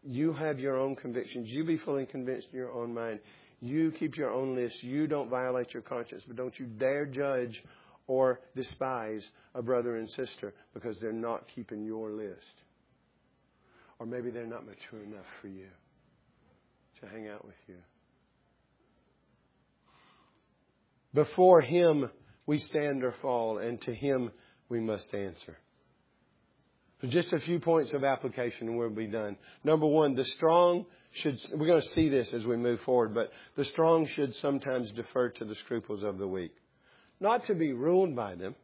you 0.05 0.33
have 0.33 0.59
your 0.59 0.77
own 0.77 0.97
convictions. 0.97 1.49
You 1.49 1.65
be 1.65 1.79
fully 1.79 2.07
convinced 2.07 2.49
in 2.53 2.59
your 2.59 2.73
own 2.73 2.93
mind. 2.93 3.21
You 3.63 3.93
keep 3.93 4.17
your 4.17 4.33
own 4.33 4.57
list. 4.57 4.83
You 4.83 5.07
don't 5.07 5.31
violate 5.31 5.73
your 5.73 5.85
conscience, 5.85 6.25
but 6.27 6.37
don't 6.37 6.59
you 6.59 6.67
dare 6.67 7.07
judge 7.07 7.63
or 8.09 8.41
despise 8.57 9.25
a 9.55 9.63
brother 9.63 9.97
and 9.97 10.11
sister 10.11 10.53
because 10.75 10.99
they're 11.01 11.13
not 11.13 11.47
keeping 11.55 11.85
your 11.85 12.11
list. 12.11 12.61
Or 14.01 14.07
maybe 14.07 14.31
they're 14.31 14.47
not 14.47 14.67
mature 14.67 15.05
enough 15.05 15.27
for 15.41 15.47
you 15.47 15.69
to 17.01 17.07
hang 17.07 17.29
out 17.29 17.45
with 17.45 17.55
you. 17.69 17.77
Before 21.15 21.61
Him 21.61 22.11
we 22.47 22.59
stand 22.59 23.05
or 23.05 23.15
fall, 23.23 23.59
and 23.59 23.81
to 23.83 23.95
Him 23.95 24.33
we 24.69 24.81
must 24.81 25.15
answer. 25.15 25.57
So 27.03 27.09
just 27.09 27.33
a 27.33 27.41
few 27.41 27.59
points 27.59 27.93
of 27.95 28.05
application 28.05 28.69
and 28.69 28.79
we'll 28.79 28.89
be 28.89 29.09
done. 29.09 29.37
Number 29.65 29.87
one, 29.87 30.15
the 30.15 30.25
strong 30.25 30.87
should, 31.11 31.37
we're 31.53 31.67
going 31.67 31.83
to 31.83 31.89
see 31.89 32.09
this 32.09 32.33
as 32.33 32.47
we 32.47 32.57
move 32.57 32.81
forward, 32.83 33.13
but 33.13 33.33
the 33.57 33.65
strong 33.65 34.07
should 34.07 34.37
sometimes 34.37 34.93
defer 34.93 35.31
to 35.31 35.45
the 35.45 35.57
scruples 35.57 36.05
of 36.05 36.19
the 36.19 36.29
weak. 36.29 36.55
Not 37.19 37.45
to 37.47 37.57
be 37.57 37.73
ruled 37.73 38.15
by 38.15 38.37
them, 38.37 38.55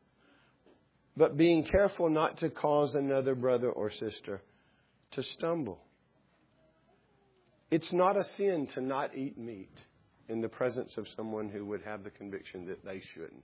but 1.16 1.36
being 1.36 1.64
careful 1.64 2.08
not 2.08 2.38
to 2.38 2.48
cause 2.48 2.94
another 2.94 3.34
brother 3.34 3.70
or 3.70 3.90
sister 3.90 4.40
to 5.12 5.22
stumble. 5.24 5.80
It's 7.72 7.92
not 7.92 8.16
a 8.16 8.24
sin 8.36 8.68
to 8.74 8.80
not 8.80 9.16
eat 9.16 9.36
meat 9.36 9.76
in 10.28 10.40
the 10.40 10.48
presence 10.48 10.96
of 10.96 11.08
someone 11.16 11.48
who 11.48 11.64
would 11.66 11.82
have 11.82 12.04
the 12.04 12.10
conviction 12.10 12.66
that 12.66 12.84
they 12.84 13.02
shouldn't. 13.14 13.42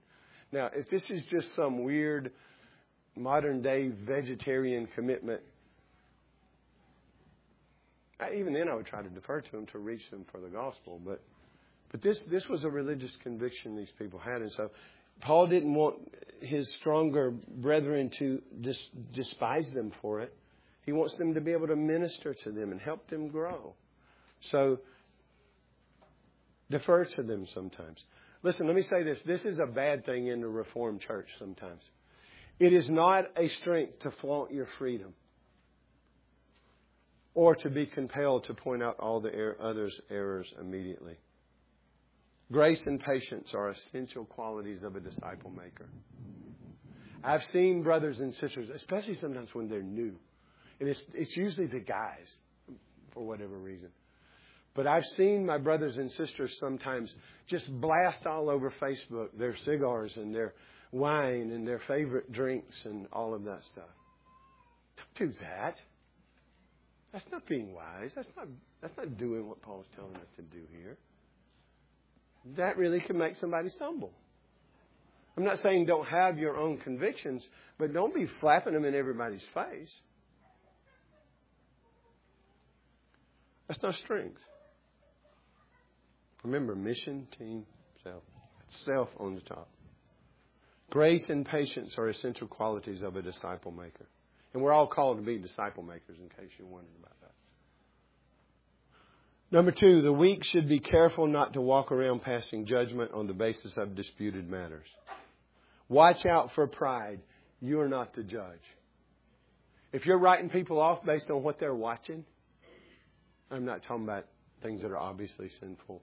Now, 0.52 0.70
if 0.72 0.88
this 0.88 1.04
is 1.10 1.24
just 1.24 1.52
some 1.56 1.82
weird 1.82 2.30
modern 3.16 3.62
day 3.62 3.88
vegetarian 3.88 4.88
commitment, 4.94 5.40
even 8.34 8.52
then 8.52 8.68
I 8.68 8.74
would 8.74 8.86
try 8.86 9.02
to 9.02 9.08
defer 9.08 9.40
to 9.40 9.52
them 9.52 9.66
to 9.66 9.78
reach 9.78 10.08
them 10.10 10.24
for 10.30 10.40
the 10.40 10.48
gospel. 10.48 11.00
But 11.04 11.22
but 11.90 12.02
this 12.02 12.20
this 12.30 12.48
was 12.48 12.64
a 12.64 12.70
religious 12.70 13.14
conviction 13.22 13.76
these 13.76 13.92
people 13.98 14.18
had, 14.18 14.40
and 14.40 14.52
so 14.52 14.70
Paul 15.20 15.46
didn't 15.46 15.74
want 15.74 15.96
his 16.40 16.68
stronger 16.80 17.30
brethren 17.30 18.10
to 18.18 18.42
dis, 18.60 18.78
despise 19.12 19.70
them 19.70 19.92
for 20.02 20.20
it. 20.20 20.34
He 20.84 20.92
wants 20.92 21.14
them 21.16 21.34
to 21.34 21.40
be 21.40 21.52
able 21.52 21.68
to 21.68 21.76
minister 21.76 22.34
to 22.34 22.50
them 22.50 22.72
and 22.72 22.80
help 22.80 23.08
them 23.08 23.28
grow. 23.28 23.74
So 24.40 24.80
defer 26.70 27.04
to 27.04 27.22
them 27.22 27.46
sometimes. 27.54 28.02
Listen, 28.42 28.66
let 28.66 28.76
me 28.76 28.82
say 28.82 29.02
this. 29.02 29.22
This 29.22 29.44
is 29.44 29.58
a 29.58 29.66
bad 29.66 30.04
thing 30.04 30.26
in 30.26 30.40
the 30.40 30.48
Reformed 30.48 31.00
church 31.00 31.28
sometimes. 31.38 31.82
It 32.58 32.72
is 32.72 32.88
not 32.88 33.26
a 33.36 33.48
strength 33.48 34.00
to 34.00 34.10
flaunt 34.10 34.52
your 34.52 34.66
freedom 34.78 35.14
or 37.34 37.54
to 37.56 37.68
be 37.68 37.86
compelled 37.86 38.44
to 38.44 38.54
point 38.54 38.82
out 38.82 38.96
all 39.00 39.20
the 39.20 39.34
er- 39.34 39.56
others' 39.60 40.00
errors 40.08 40.52
immediately. 40.60 41.16
Grace 42.52 42.86
and 42.86 43.00
patience 43.00 43.52
are 43.54 43.70
essential 43.70 44.24
qualities 44.24 44.84
of 44.84 44.94
a 44.94 45.00
disciple 45.00 45.50
maker. 45.50 45.88
I've 47.24 47.44
seen 47.44 47.82
brothers 47.82 48.20
and 48.20 48.34
sisters, 48.34 48.68
especially 48.72 49.14
sometimes 49.14 49.52
when 49.54 49.68
they're 49.68 49.82
new, 49.82 50.14
and 50.78 50.88
it's, 50.88 51.02
it's 51.14 51.36
usually 51.36 51.66
the 51.66 51.80
guys 51.80 52.32
for 53.12 53.24
whatever 53.24 53.56
reason. 53.56 53.88
But 54.74 54.86
I've 54.86 55.06
seen 55.06 55.46
my 55.46 55.58
brothers 55.58 55.96
and 55.96 56.10
sisters 56.12 56.56
sometimes 56.58 57.14
just 57.46 57.68
blast 57.80 58.26
all 58.26 58.50
over 58.50 58.72
Facebook 58.80 59.28
their 59.38 59.56
cigars 59.56 60.16
and 60.16 60.34
their 60.34 60.52
wine 60.94 61.50
and 61.50 61.66
their 61.66 61.80
favorite 61.88 62.30
drinks 62.32 62.80
and 62.84 63.06
all 63.12 63.34
of 63.34 63.44
that 63.44 63.60
stuff. 63.72 63.84
Don't 64.96 65.32
do 65.32 65.38
that. 65.40 65.74
That's 67.12 67.24
not 67.30 67.46
being 67.46 67.74
wise. 67.74 68.12
That's 68.14 68.28
not 68.36 68.46
that's 68.80 68.96
not 68.96 69.16
doing 69.16 69.48
what 69.48 69.60
Paul's 69.60 69.86
telling 69.96 70.14
us 70.16 70.28
to 70.36 70.42
do 70.42 70.62
here. 70.72 70.96
That 72.56 72.76
really 72.76 73.00
can 73.00 73.18
make 73.18 73.36
somebody 73.36 73.70
stumble. 73.70 74.12
I'm 75.36 75.44
not 75.44 75.58
saying 75.58 75.86
don't 75.86 76.06
have 76.06 76.38
your 76.38 76.56
own 76.56 76.78
convictions, 76.78 77.44
but 77.78 77.92
don't 77.92 78.14
be 78.14 78.26
flapping 78.40 78.74
them 78.74 78.84
in 78.84 78.94
everybody's 78.94 79.44
face. 79.52 79.92
That's 83.66 83.82
not 83.82 83.94
strength. 83.96 84.40
Remember, 86.44 86.76
mission, 86.76 87.26
team, 87.38 87.64
self. 88.04 88.22
Self 88.84 89.08
on 89.18 89.34
the 89.34 89.40
top. 89.40 89.68
Grace 90.94 91.28
and 91.28 91.44
patience 91.44 91.98
are 91.98 92.08
essential 92.08 92.46
qualities 92.46 93.02
of 93.02 93.16
a 93.16 93.20
disciple 93.20 93.72
maker. 93.72 94.06
And 94.52 94.62
we're 94.62 94.72
all 94.72 94.86
called 94.86 95.16
to 95.16 95.24
be 95.24 95.38
disciple 95.38 95.82
makers, 95.82 96.16
in 96.20 96.28
case 96.28 96.52
you're 96.56 96.68
wondering 96.68 96.94
about 97.00 97.20
that. 97.20 97.32
Number 99.50 99.72
two, 99.72 100.02
the 100.02 100.12
weak 100.12 100.44
should 100.44 100.68
be 100.68 100.78
careful 100.78 101.26
not 101.26 101.54
to 101.54 101.60
walk 101.60 101.90
around 101.90 102.22
passing 102.22 102.64
judgment 102.64 103.10
on 103.12 103.26
the 103.26 103.32
basis 103.32 103.76
of 103.76 103.96
disputed 103.96 104.48
matters. 104.48 104.86
Watch 105.88 106.26
out 106.26 106.52
for 106.54 106.68
pride. 106.68 107.18
You 107.60 107.80
are 107.80 107.88
not 107.88 108.14
the 108.14 108.22
judge. 108.22 108.62
If 109.92 110.06
you're 110.06 110.20
writing 110.20 110.48
people 110.48 110.80
off 110.80 111.04
based 111.04 111.28
on 111.28 111.42
what 111.42 111.58
they're 111.58 111.74
watching, 111.74 112.24
I'm 113.50 113.64
not 113.64 113.82
talking 113.82 114.04
about 114.04 114.26
things 114.62 114.82
that 114.82 114.92
are 114.92 115.00
obviously 115.00 115.50
sinful 115.58 116.00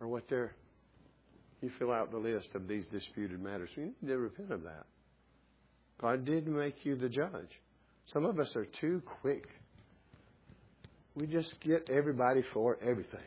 or 0.00 0.08
what 0.08 0.26
they're 0.30 0.54
you 1.62 1.70
fill 1.78 1.92
out 1.92 2.10
the 2.10 2.18
list 2.18 2.48
of 2.54 2.66
these 2.68 2.84
disputed 2.86 3.40
matters. 3.40 3.70
You 3.76 3.92
need 4.00 4.08
to 4.08 4.18
repent 4.18 4.52
of 4.52 4.62
that. 4.64 4.84
God 6.00 6.24
didn't 6.24 6.56
make 6.56 6.84
you 6.84 6.96
the 6.96 7.08
judge. 7.08 7.50
Some 8.06 8.24
of 8.24 8.38
us 8.40 8.54
are 8.56 8.66
too 8.66 9.02
quick. 9.20 9.46
We 11.14 11.26
just 11.26 11.54
get 11.60 11.88
everybody 11.90 12.42
for 12.52 12.78
everything. 12.82 13.20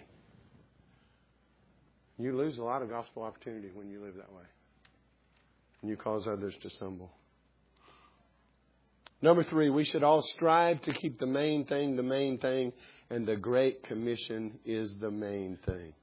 You 2.18 2.36
lose 2.36 2.58
a 2.58 2.64
lot 2.64 2.82
of 2.82 2.90
gospel 2.90 3.24
opportunity 3.24 3.70
when 3.74 3.90
you 3.90 4.02
live 4.02 4.16
that 4.16 4.32
way. 4.32 4.44
And 5.82 5.90
you 5.90 5.98
cause 5.98 6.28
others 6.28 6.54
to 6.62 6.70
stumble. 6.70 7.12
Number 9.22 9.44
three, 9.44 9.70
we 9.70 9.86
should 9.86 10.04
all 10.04 10.22
strive 10.22 10.82
to 10.84 10.94
keep 10.94 11.20
the 11.20 11.26
main 11.26 11.66
thing 11.66 11.96
the 11.96 12.04
main 12.04 12.38
thing, 12.38 12.74
and 13.10 13.26
the 13.26 13.36
Great 13.36 13.84
Commission 13.84 14.60
is 14.66 14.94
the 15.00 15.12
main 15.12 15.58
thing. 15.66 15.94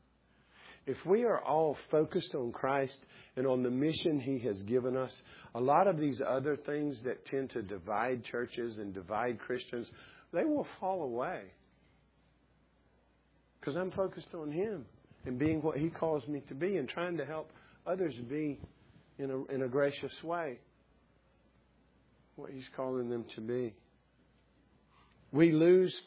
If 0.87 0.97
we 1.07 1.25
are 1.25 1.41
all 1.41 1.77
focused 1.91 2.35
on 2.35 2.53
Christ 2.53 2.99
and 3.37 3.47
on 3.47 3.63
the 3.63 3.71
mission 3.71 4.19
He 4.19 4.41
has 4.41 4.61
given 4.63 4.97
us, 4.97 5.13
a 5.55 5.61
lot 5.61 5.87
of 5.87 5.99
these 5.99 6.21
other 6.27 6.57
things 6.57 7.01
that 7.05 7.25
tend 7.27 7.51
to 7.51 7.63
divide 7.63 8.25
churches 8.25 8.79
and 8.79 8.93
divide 8.93 9.39
Christians, 9.39 9.91
they 10.33 10.45
will 10.45 10.67
fall 10.81 11.03
away. 11.05 11.43
Because 13.61 13.77
I'm 13.77 13.93
focused 13.93 14.35
on 14.35 14.51
Him 14.51 14.85
and 15.25 15.39
being 15.39 15.63
what 15.63 15.79
He 15.79 15.89
calls 15.89 16.27
me 16.27 16.43
to 16.49 16.55
be 16.55 16.77
and 16.77 16.89
trying 16.89 17.17
to 17.19 17.25
help 17.25 17.53
others 17.87 18.15
be 18.29 18.59
in 19.19 19.31
a, 19.31 19.45
in 19.55 19.63
a 19.63 19.69
gracious 19.69 20.13
way 20.25 20.59
what 22.35 22.51
He's 22.51 22.69
calling 22.75 23.09
them 23.09 23.25
to 23.37 23.41
be. 23.41 23.75
We 25.31 25.53
lose 25.53 25.99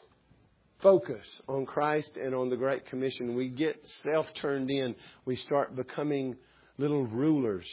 focus 0.80 1.26
on 1.48 1.66
Christ 1.66 2.16
and 2.16 2.34
on 2.34 2.50
the 2.50 2.56
Great 2.56 2.86
Commission, 2.86 3.34
we 3.34 3.48
get 3.48 3.76
self 4.02 4.32
turned 4.34 4.70
in. 4.70 4.94
We 5.24 5.36
start 5.36 5.74
becoming 5.76 6.36
little 6.78 7.06
rulers 7.06 7.66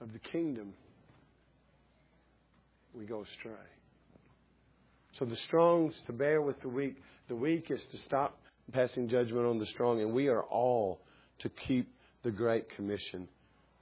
of 0.00 0.12
the 0.12 0.18
kingdom. 0.18 0.74
We 2.94 3.04
go 3.04 3.22
astray. 3.22 3.52
So 5.12 5.24
the 5.24 5.36
strong 5.36 5.90
is 5.90 6.02
to 6.06 6.12
bear 6.12 6.42
with 6.42 6.60
the 6.60 6.68
weak. 6.68 6.96
The 7.28 7.36
weak 7.36 7.70
is 7.70 7.84
to 7.92 7.98
stop 7.98 8.38
passing 8.72 9.08
judgment 9.08 9.46
on 9.46 9.58
the 9.58 9.66
strong. 9.66 10.00
And 10.00 10.12
we 10.12 10.28
are 10.28 10.42
all 10.42 11.00
to 11.40 11.48
keep 11.48 11.92
the 12.22 12.30
Great 12.30 12.68
Commission 12.70 13.28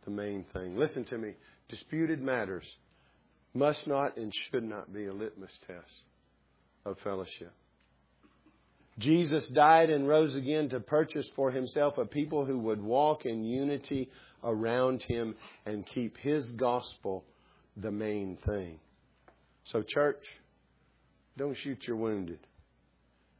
the 0.04 0.10
main 0.10 0.44
thing. 0.52 0.76
Listen 0.76 1.04
to 1.04 1.18
me. 1.18 1.34
Disputed 1.68 2.20
matters 2.20 2.64
must 3.54 3.86
not 3.86 4.16
and 4.16 4.32
should 4.34 4.64
not 4.64 4.92
be 4.92 5.06
a 5.06 5.12
litmus 5.12 5.56
test 5.66 6.04
of 6.84 6.98
fellowship. 6.98 7.52
Jesus 8.98 9.48
died 9.48 9.90
and 9.90 10.06
rose 10.06 10.36
again 10.36 10.68
to 10.68 10.80
purchase 10.80 11.28
for 11.34 11.50
himself 11.50 11.98
a 11.98 12.04
people 12.04 12.44
who 12.44 12.58
would 12.60 12.82
walk 12.82 13.26
in 13.26 13.44
unity 13.44 14.10
around 14.42 15.02
him 15.02 15.34
and 15.66 15.84
keep 15.84 16.16
his 16.18 16.52
gospel 16.52 17.24
the 17.76 17.90
main 17.90 18.36
thing. 18.46 18.78
So, 19.64 19.82
church, 19.82 20.24
don't 21.36 21.56
shoot 21.56 21.86
your 21.86 21.96
wounded. 21.96 22.38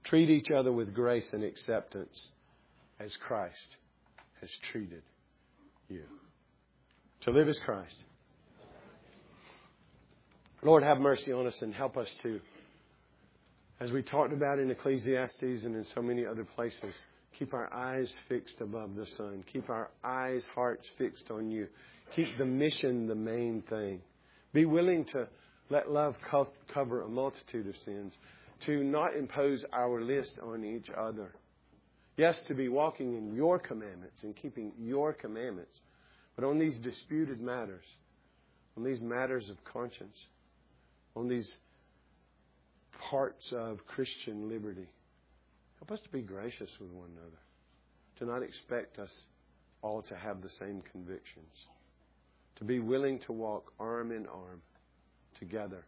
Treat 0.05 0.29
each 0.29 0.51
other 0.51 0.73
with 0.73 0.95
grace 0.95 1.33
and 1.33 1.45
acceptance 1.45 2.29
as 2.99 3.17
Christ 3.17 3.77
has 4.41 4.51
treated 4.71 5.03
you. 5.89 6.03
To 7.23 7.31
live 7.31 7.49
as 7.49 7.59
Christ. 7.61 7.97
Lord, 10.63 10.83
have 10.83 10.99
mercy 10.99 11.33
on 11.33 11.47
us 11.47 11.61
and 11.63 11.75
help 11.75 11.97
us 11.97 12.09
to 12.23 12.41
as 13.85 13.93
we 13.93 14.03
talked 14.03 14.33
about 14.33 14.59
in 14.59 14.71
Ecclesiastes 14.71 15.43
and 15.43 15.77
in 15.77 15.85
so 15.85 16.01
many 16.01 16.25
other 16.25 16.43
places, 16.43 16.95
keep 17.39 17.53
our 17.53 17.71
eyes 17.71 18.11
fixed 18.31 18.63
above 18.63 18.95
the 18.95 19.05
sun. 19.05 19.45
Keep 19.53 19.69
our 19.69 19.91
eyes, 20.03 20.43
hearts 20.55 20.89
fixed 20.97 21.31
on 21.31 21.51
you. 21.51 21.69
Keep 22.17 22.39
the 22.39 22.47
mission 22.47 23.07
the 23.07 23.15
main 23.15 23.63
thing. 23.69 24.01
Be 24.55 24.65
willing 24.65 25.05
to 25.07 25.29
let 25.69 25.91
love 25.91 26.17
cover 26.73 27.03
a 27.03 27.09
multitude 27.09 27.69
of 27.69 27.77
sins, 27.77 28.17
to 28.65 28.83
not 28.83 29.15
impose 29.17 29.63
our 29.71 30.01
list 30.01 30.39
on 30.43 30.65
each 30.65 30.89
other. 30.97 31.35
Yes, 32.17 32.41
to 32.49 32.55
be 32.55 32.71
walking 32.71 33.15
in 33.19 33.35
your 33.35 33.59
commandments 33.59 34.23
and 34.23 34.35
keeping 34.35 34.73
your 34.79 35.13
commandments, 35.13 35.79
but 36.37 36.47
on 36.47 36.59
these 36.59 36.79
disputed 36.79 37.39
matters, 37.39 37.85
on 38.79 38.85
these 38.85 39.03
matters 39.03 39.51
of 39.51 39.63
conscience, 39.63 40.17
on 41.15 41.29
these 41.29 41.55
parts 43.11 43.53
of 43.53 43.87
Christian 43.87 44.49
liberty. 44.49 44.89
Help 45.79 45.91
us 45.93 46.01
to 46.05 46.11
be 46.11 46.23
gracious 46.23 46.71
with 46.81 46.91
one 46.91 47.09
another, 47.13 47.41
to 48.19 48.25
not 48.25 48.43
expect 48.43 48.99
us 48.99 49.11
all 49.83 50.03
to 50.03 50.17
have 50.17 50.41
the 50.41 50.49
same 50.59 50.83
convictions, 50.93 51.53
to 52.57 52.65
be 52.65 52.81
willing 52.81 53.19
to 53.21 53.33
walk 53.33 53.73
arm 53.79 54.11
in 54.11 54.27
arm 54.27 54.63
together 55.39 55.85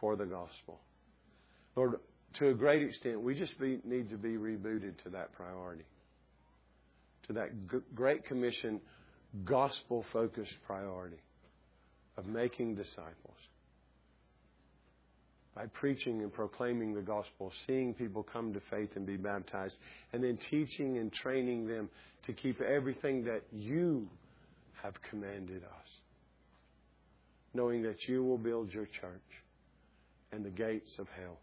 for 0.00 0.16
the 0.16 0.24
gospel. 0.24 0.80
Lord, 1.76 1.96
to 2.38 2.48
a 2.48 2.54
great 2.54 2.82
extent, 2.82 3.20
we 3.20 3.34
just 3.34 3.58
be, 3.58 3.80
need 3.84 4.10
to 4.10 4.16
be 4.16 4.30
rebooted 4.30 5.02
to 5.04 5.10
that 5.10 5.32
priority, 5.32 5.84
to 7.26 7.32
that 7.34 7.50
g- 7.70 7.78
Great 7.94 8.24
Commission, 8.24 8.80
gospel 9.44 10.04
focused 10.12 10.54
priority 10.66 11.20
of 12.16 12.26
making 12.26 12.74
disciples 12.74 13.36
by 15.60 15.66
preaching 15.74 16.22
and 16.22 16.32
proclaiming 16.32 16.94
the 16.94 17.02
gospel, 17.02 17.52
seeing 17.66 17.92
people 17.92 18.22
come 18.22 18.50
to 18.54 18.60
faith 18.70 18.88
and 18.94 19.04
be 19.04 19.18
baptized, 19.18 19.76
and 20.14 20.24
then 20.24 20.38
teaching 20.48 20.96
and 20.96 21.12
training 21.12 21.66
them 21.66 21.90
to 22.24 22.32
keep 22.32 22.62
everything 22.62 23.24
that 23.24 23.42
you 23.52 24.08
have 24.82 24.94
commanded 25.10 25.62
us. 25.62 25.88
Knowing 27.52 27.82
that 27.82 28.08
you 28.08 28.24
will 28.24 28.38
build 28.38 28.72
your 28.72 28.86
church 28.86 29.20
and 30.32 30.42
the 30.42 30.50
gates 30.50 30.98
of 30.98 31.06
hell 31.20 31.38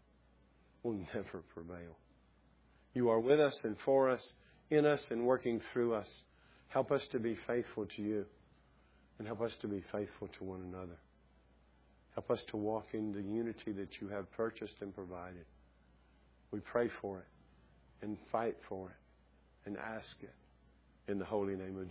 will 0.82 0.94
never 1.14 1.44
prevail. 1.54 1.96
You 2.94 3.10
are 3.10 3.20
with 3.20 3.38
us 3.38 3.60
and 3.62 3.76
for 3.84 4.10
us, 4.10 4.32
in 4.68 4.84
us 4.84 5.04
and 5.10 5.26
working 5.26 5.60
through 5.72 5.94
us. 5.94 6.22
Help 6.66 6.90
us 6.90 7.06
to 7.12 7.20
be 7.20 7.36
faithful 7.46 7.86
to 7.94 8.02
you 8.02 8.26
and 9.18 9.28
help 9.28 9.42
us 9.42 9.54
to 9.60 9.68
be 9.68 9.84
faithful 9.92 10.26
to 10.38 10.44
one 10.44 10.62
another. 10.62 10.98
Help 12.18 12.32
us 12.32 12.42
to 12.48 12.56
walk 12.56 12.94
in 12.94 13.12
the 13.12 13.22
unity 13.22 13.70
that 13.70 14.00
you 14.00 14.08
have 14.08 14.28
purchased 14.32 14.74
and 14.80 14.92
provided. 14.92 15.44
We 16.50 16.58
pray 16.58 16.88
for 17.00 17.20
it 17.20 18.04
and 18.04 18.18
fight 18.32 18.56
for 18.68 18.88
it 18.88 19.68
and 19.68 19.76
ask 19.76 20.16
it 20.20 20.34
in 21.06 21.20
the 21.20 21.24
holy 21.24 21.54
name 21.54 21.78
of 21.78 21.86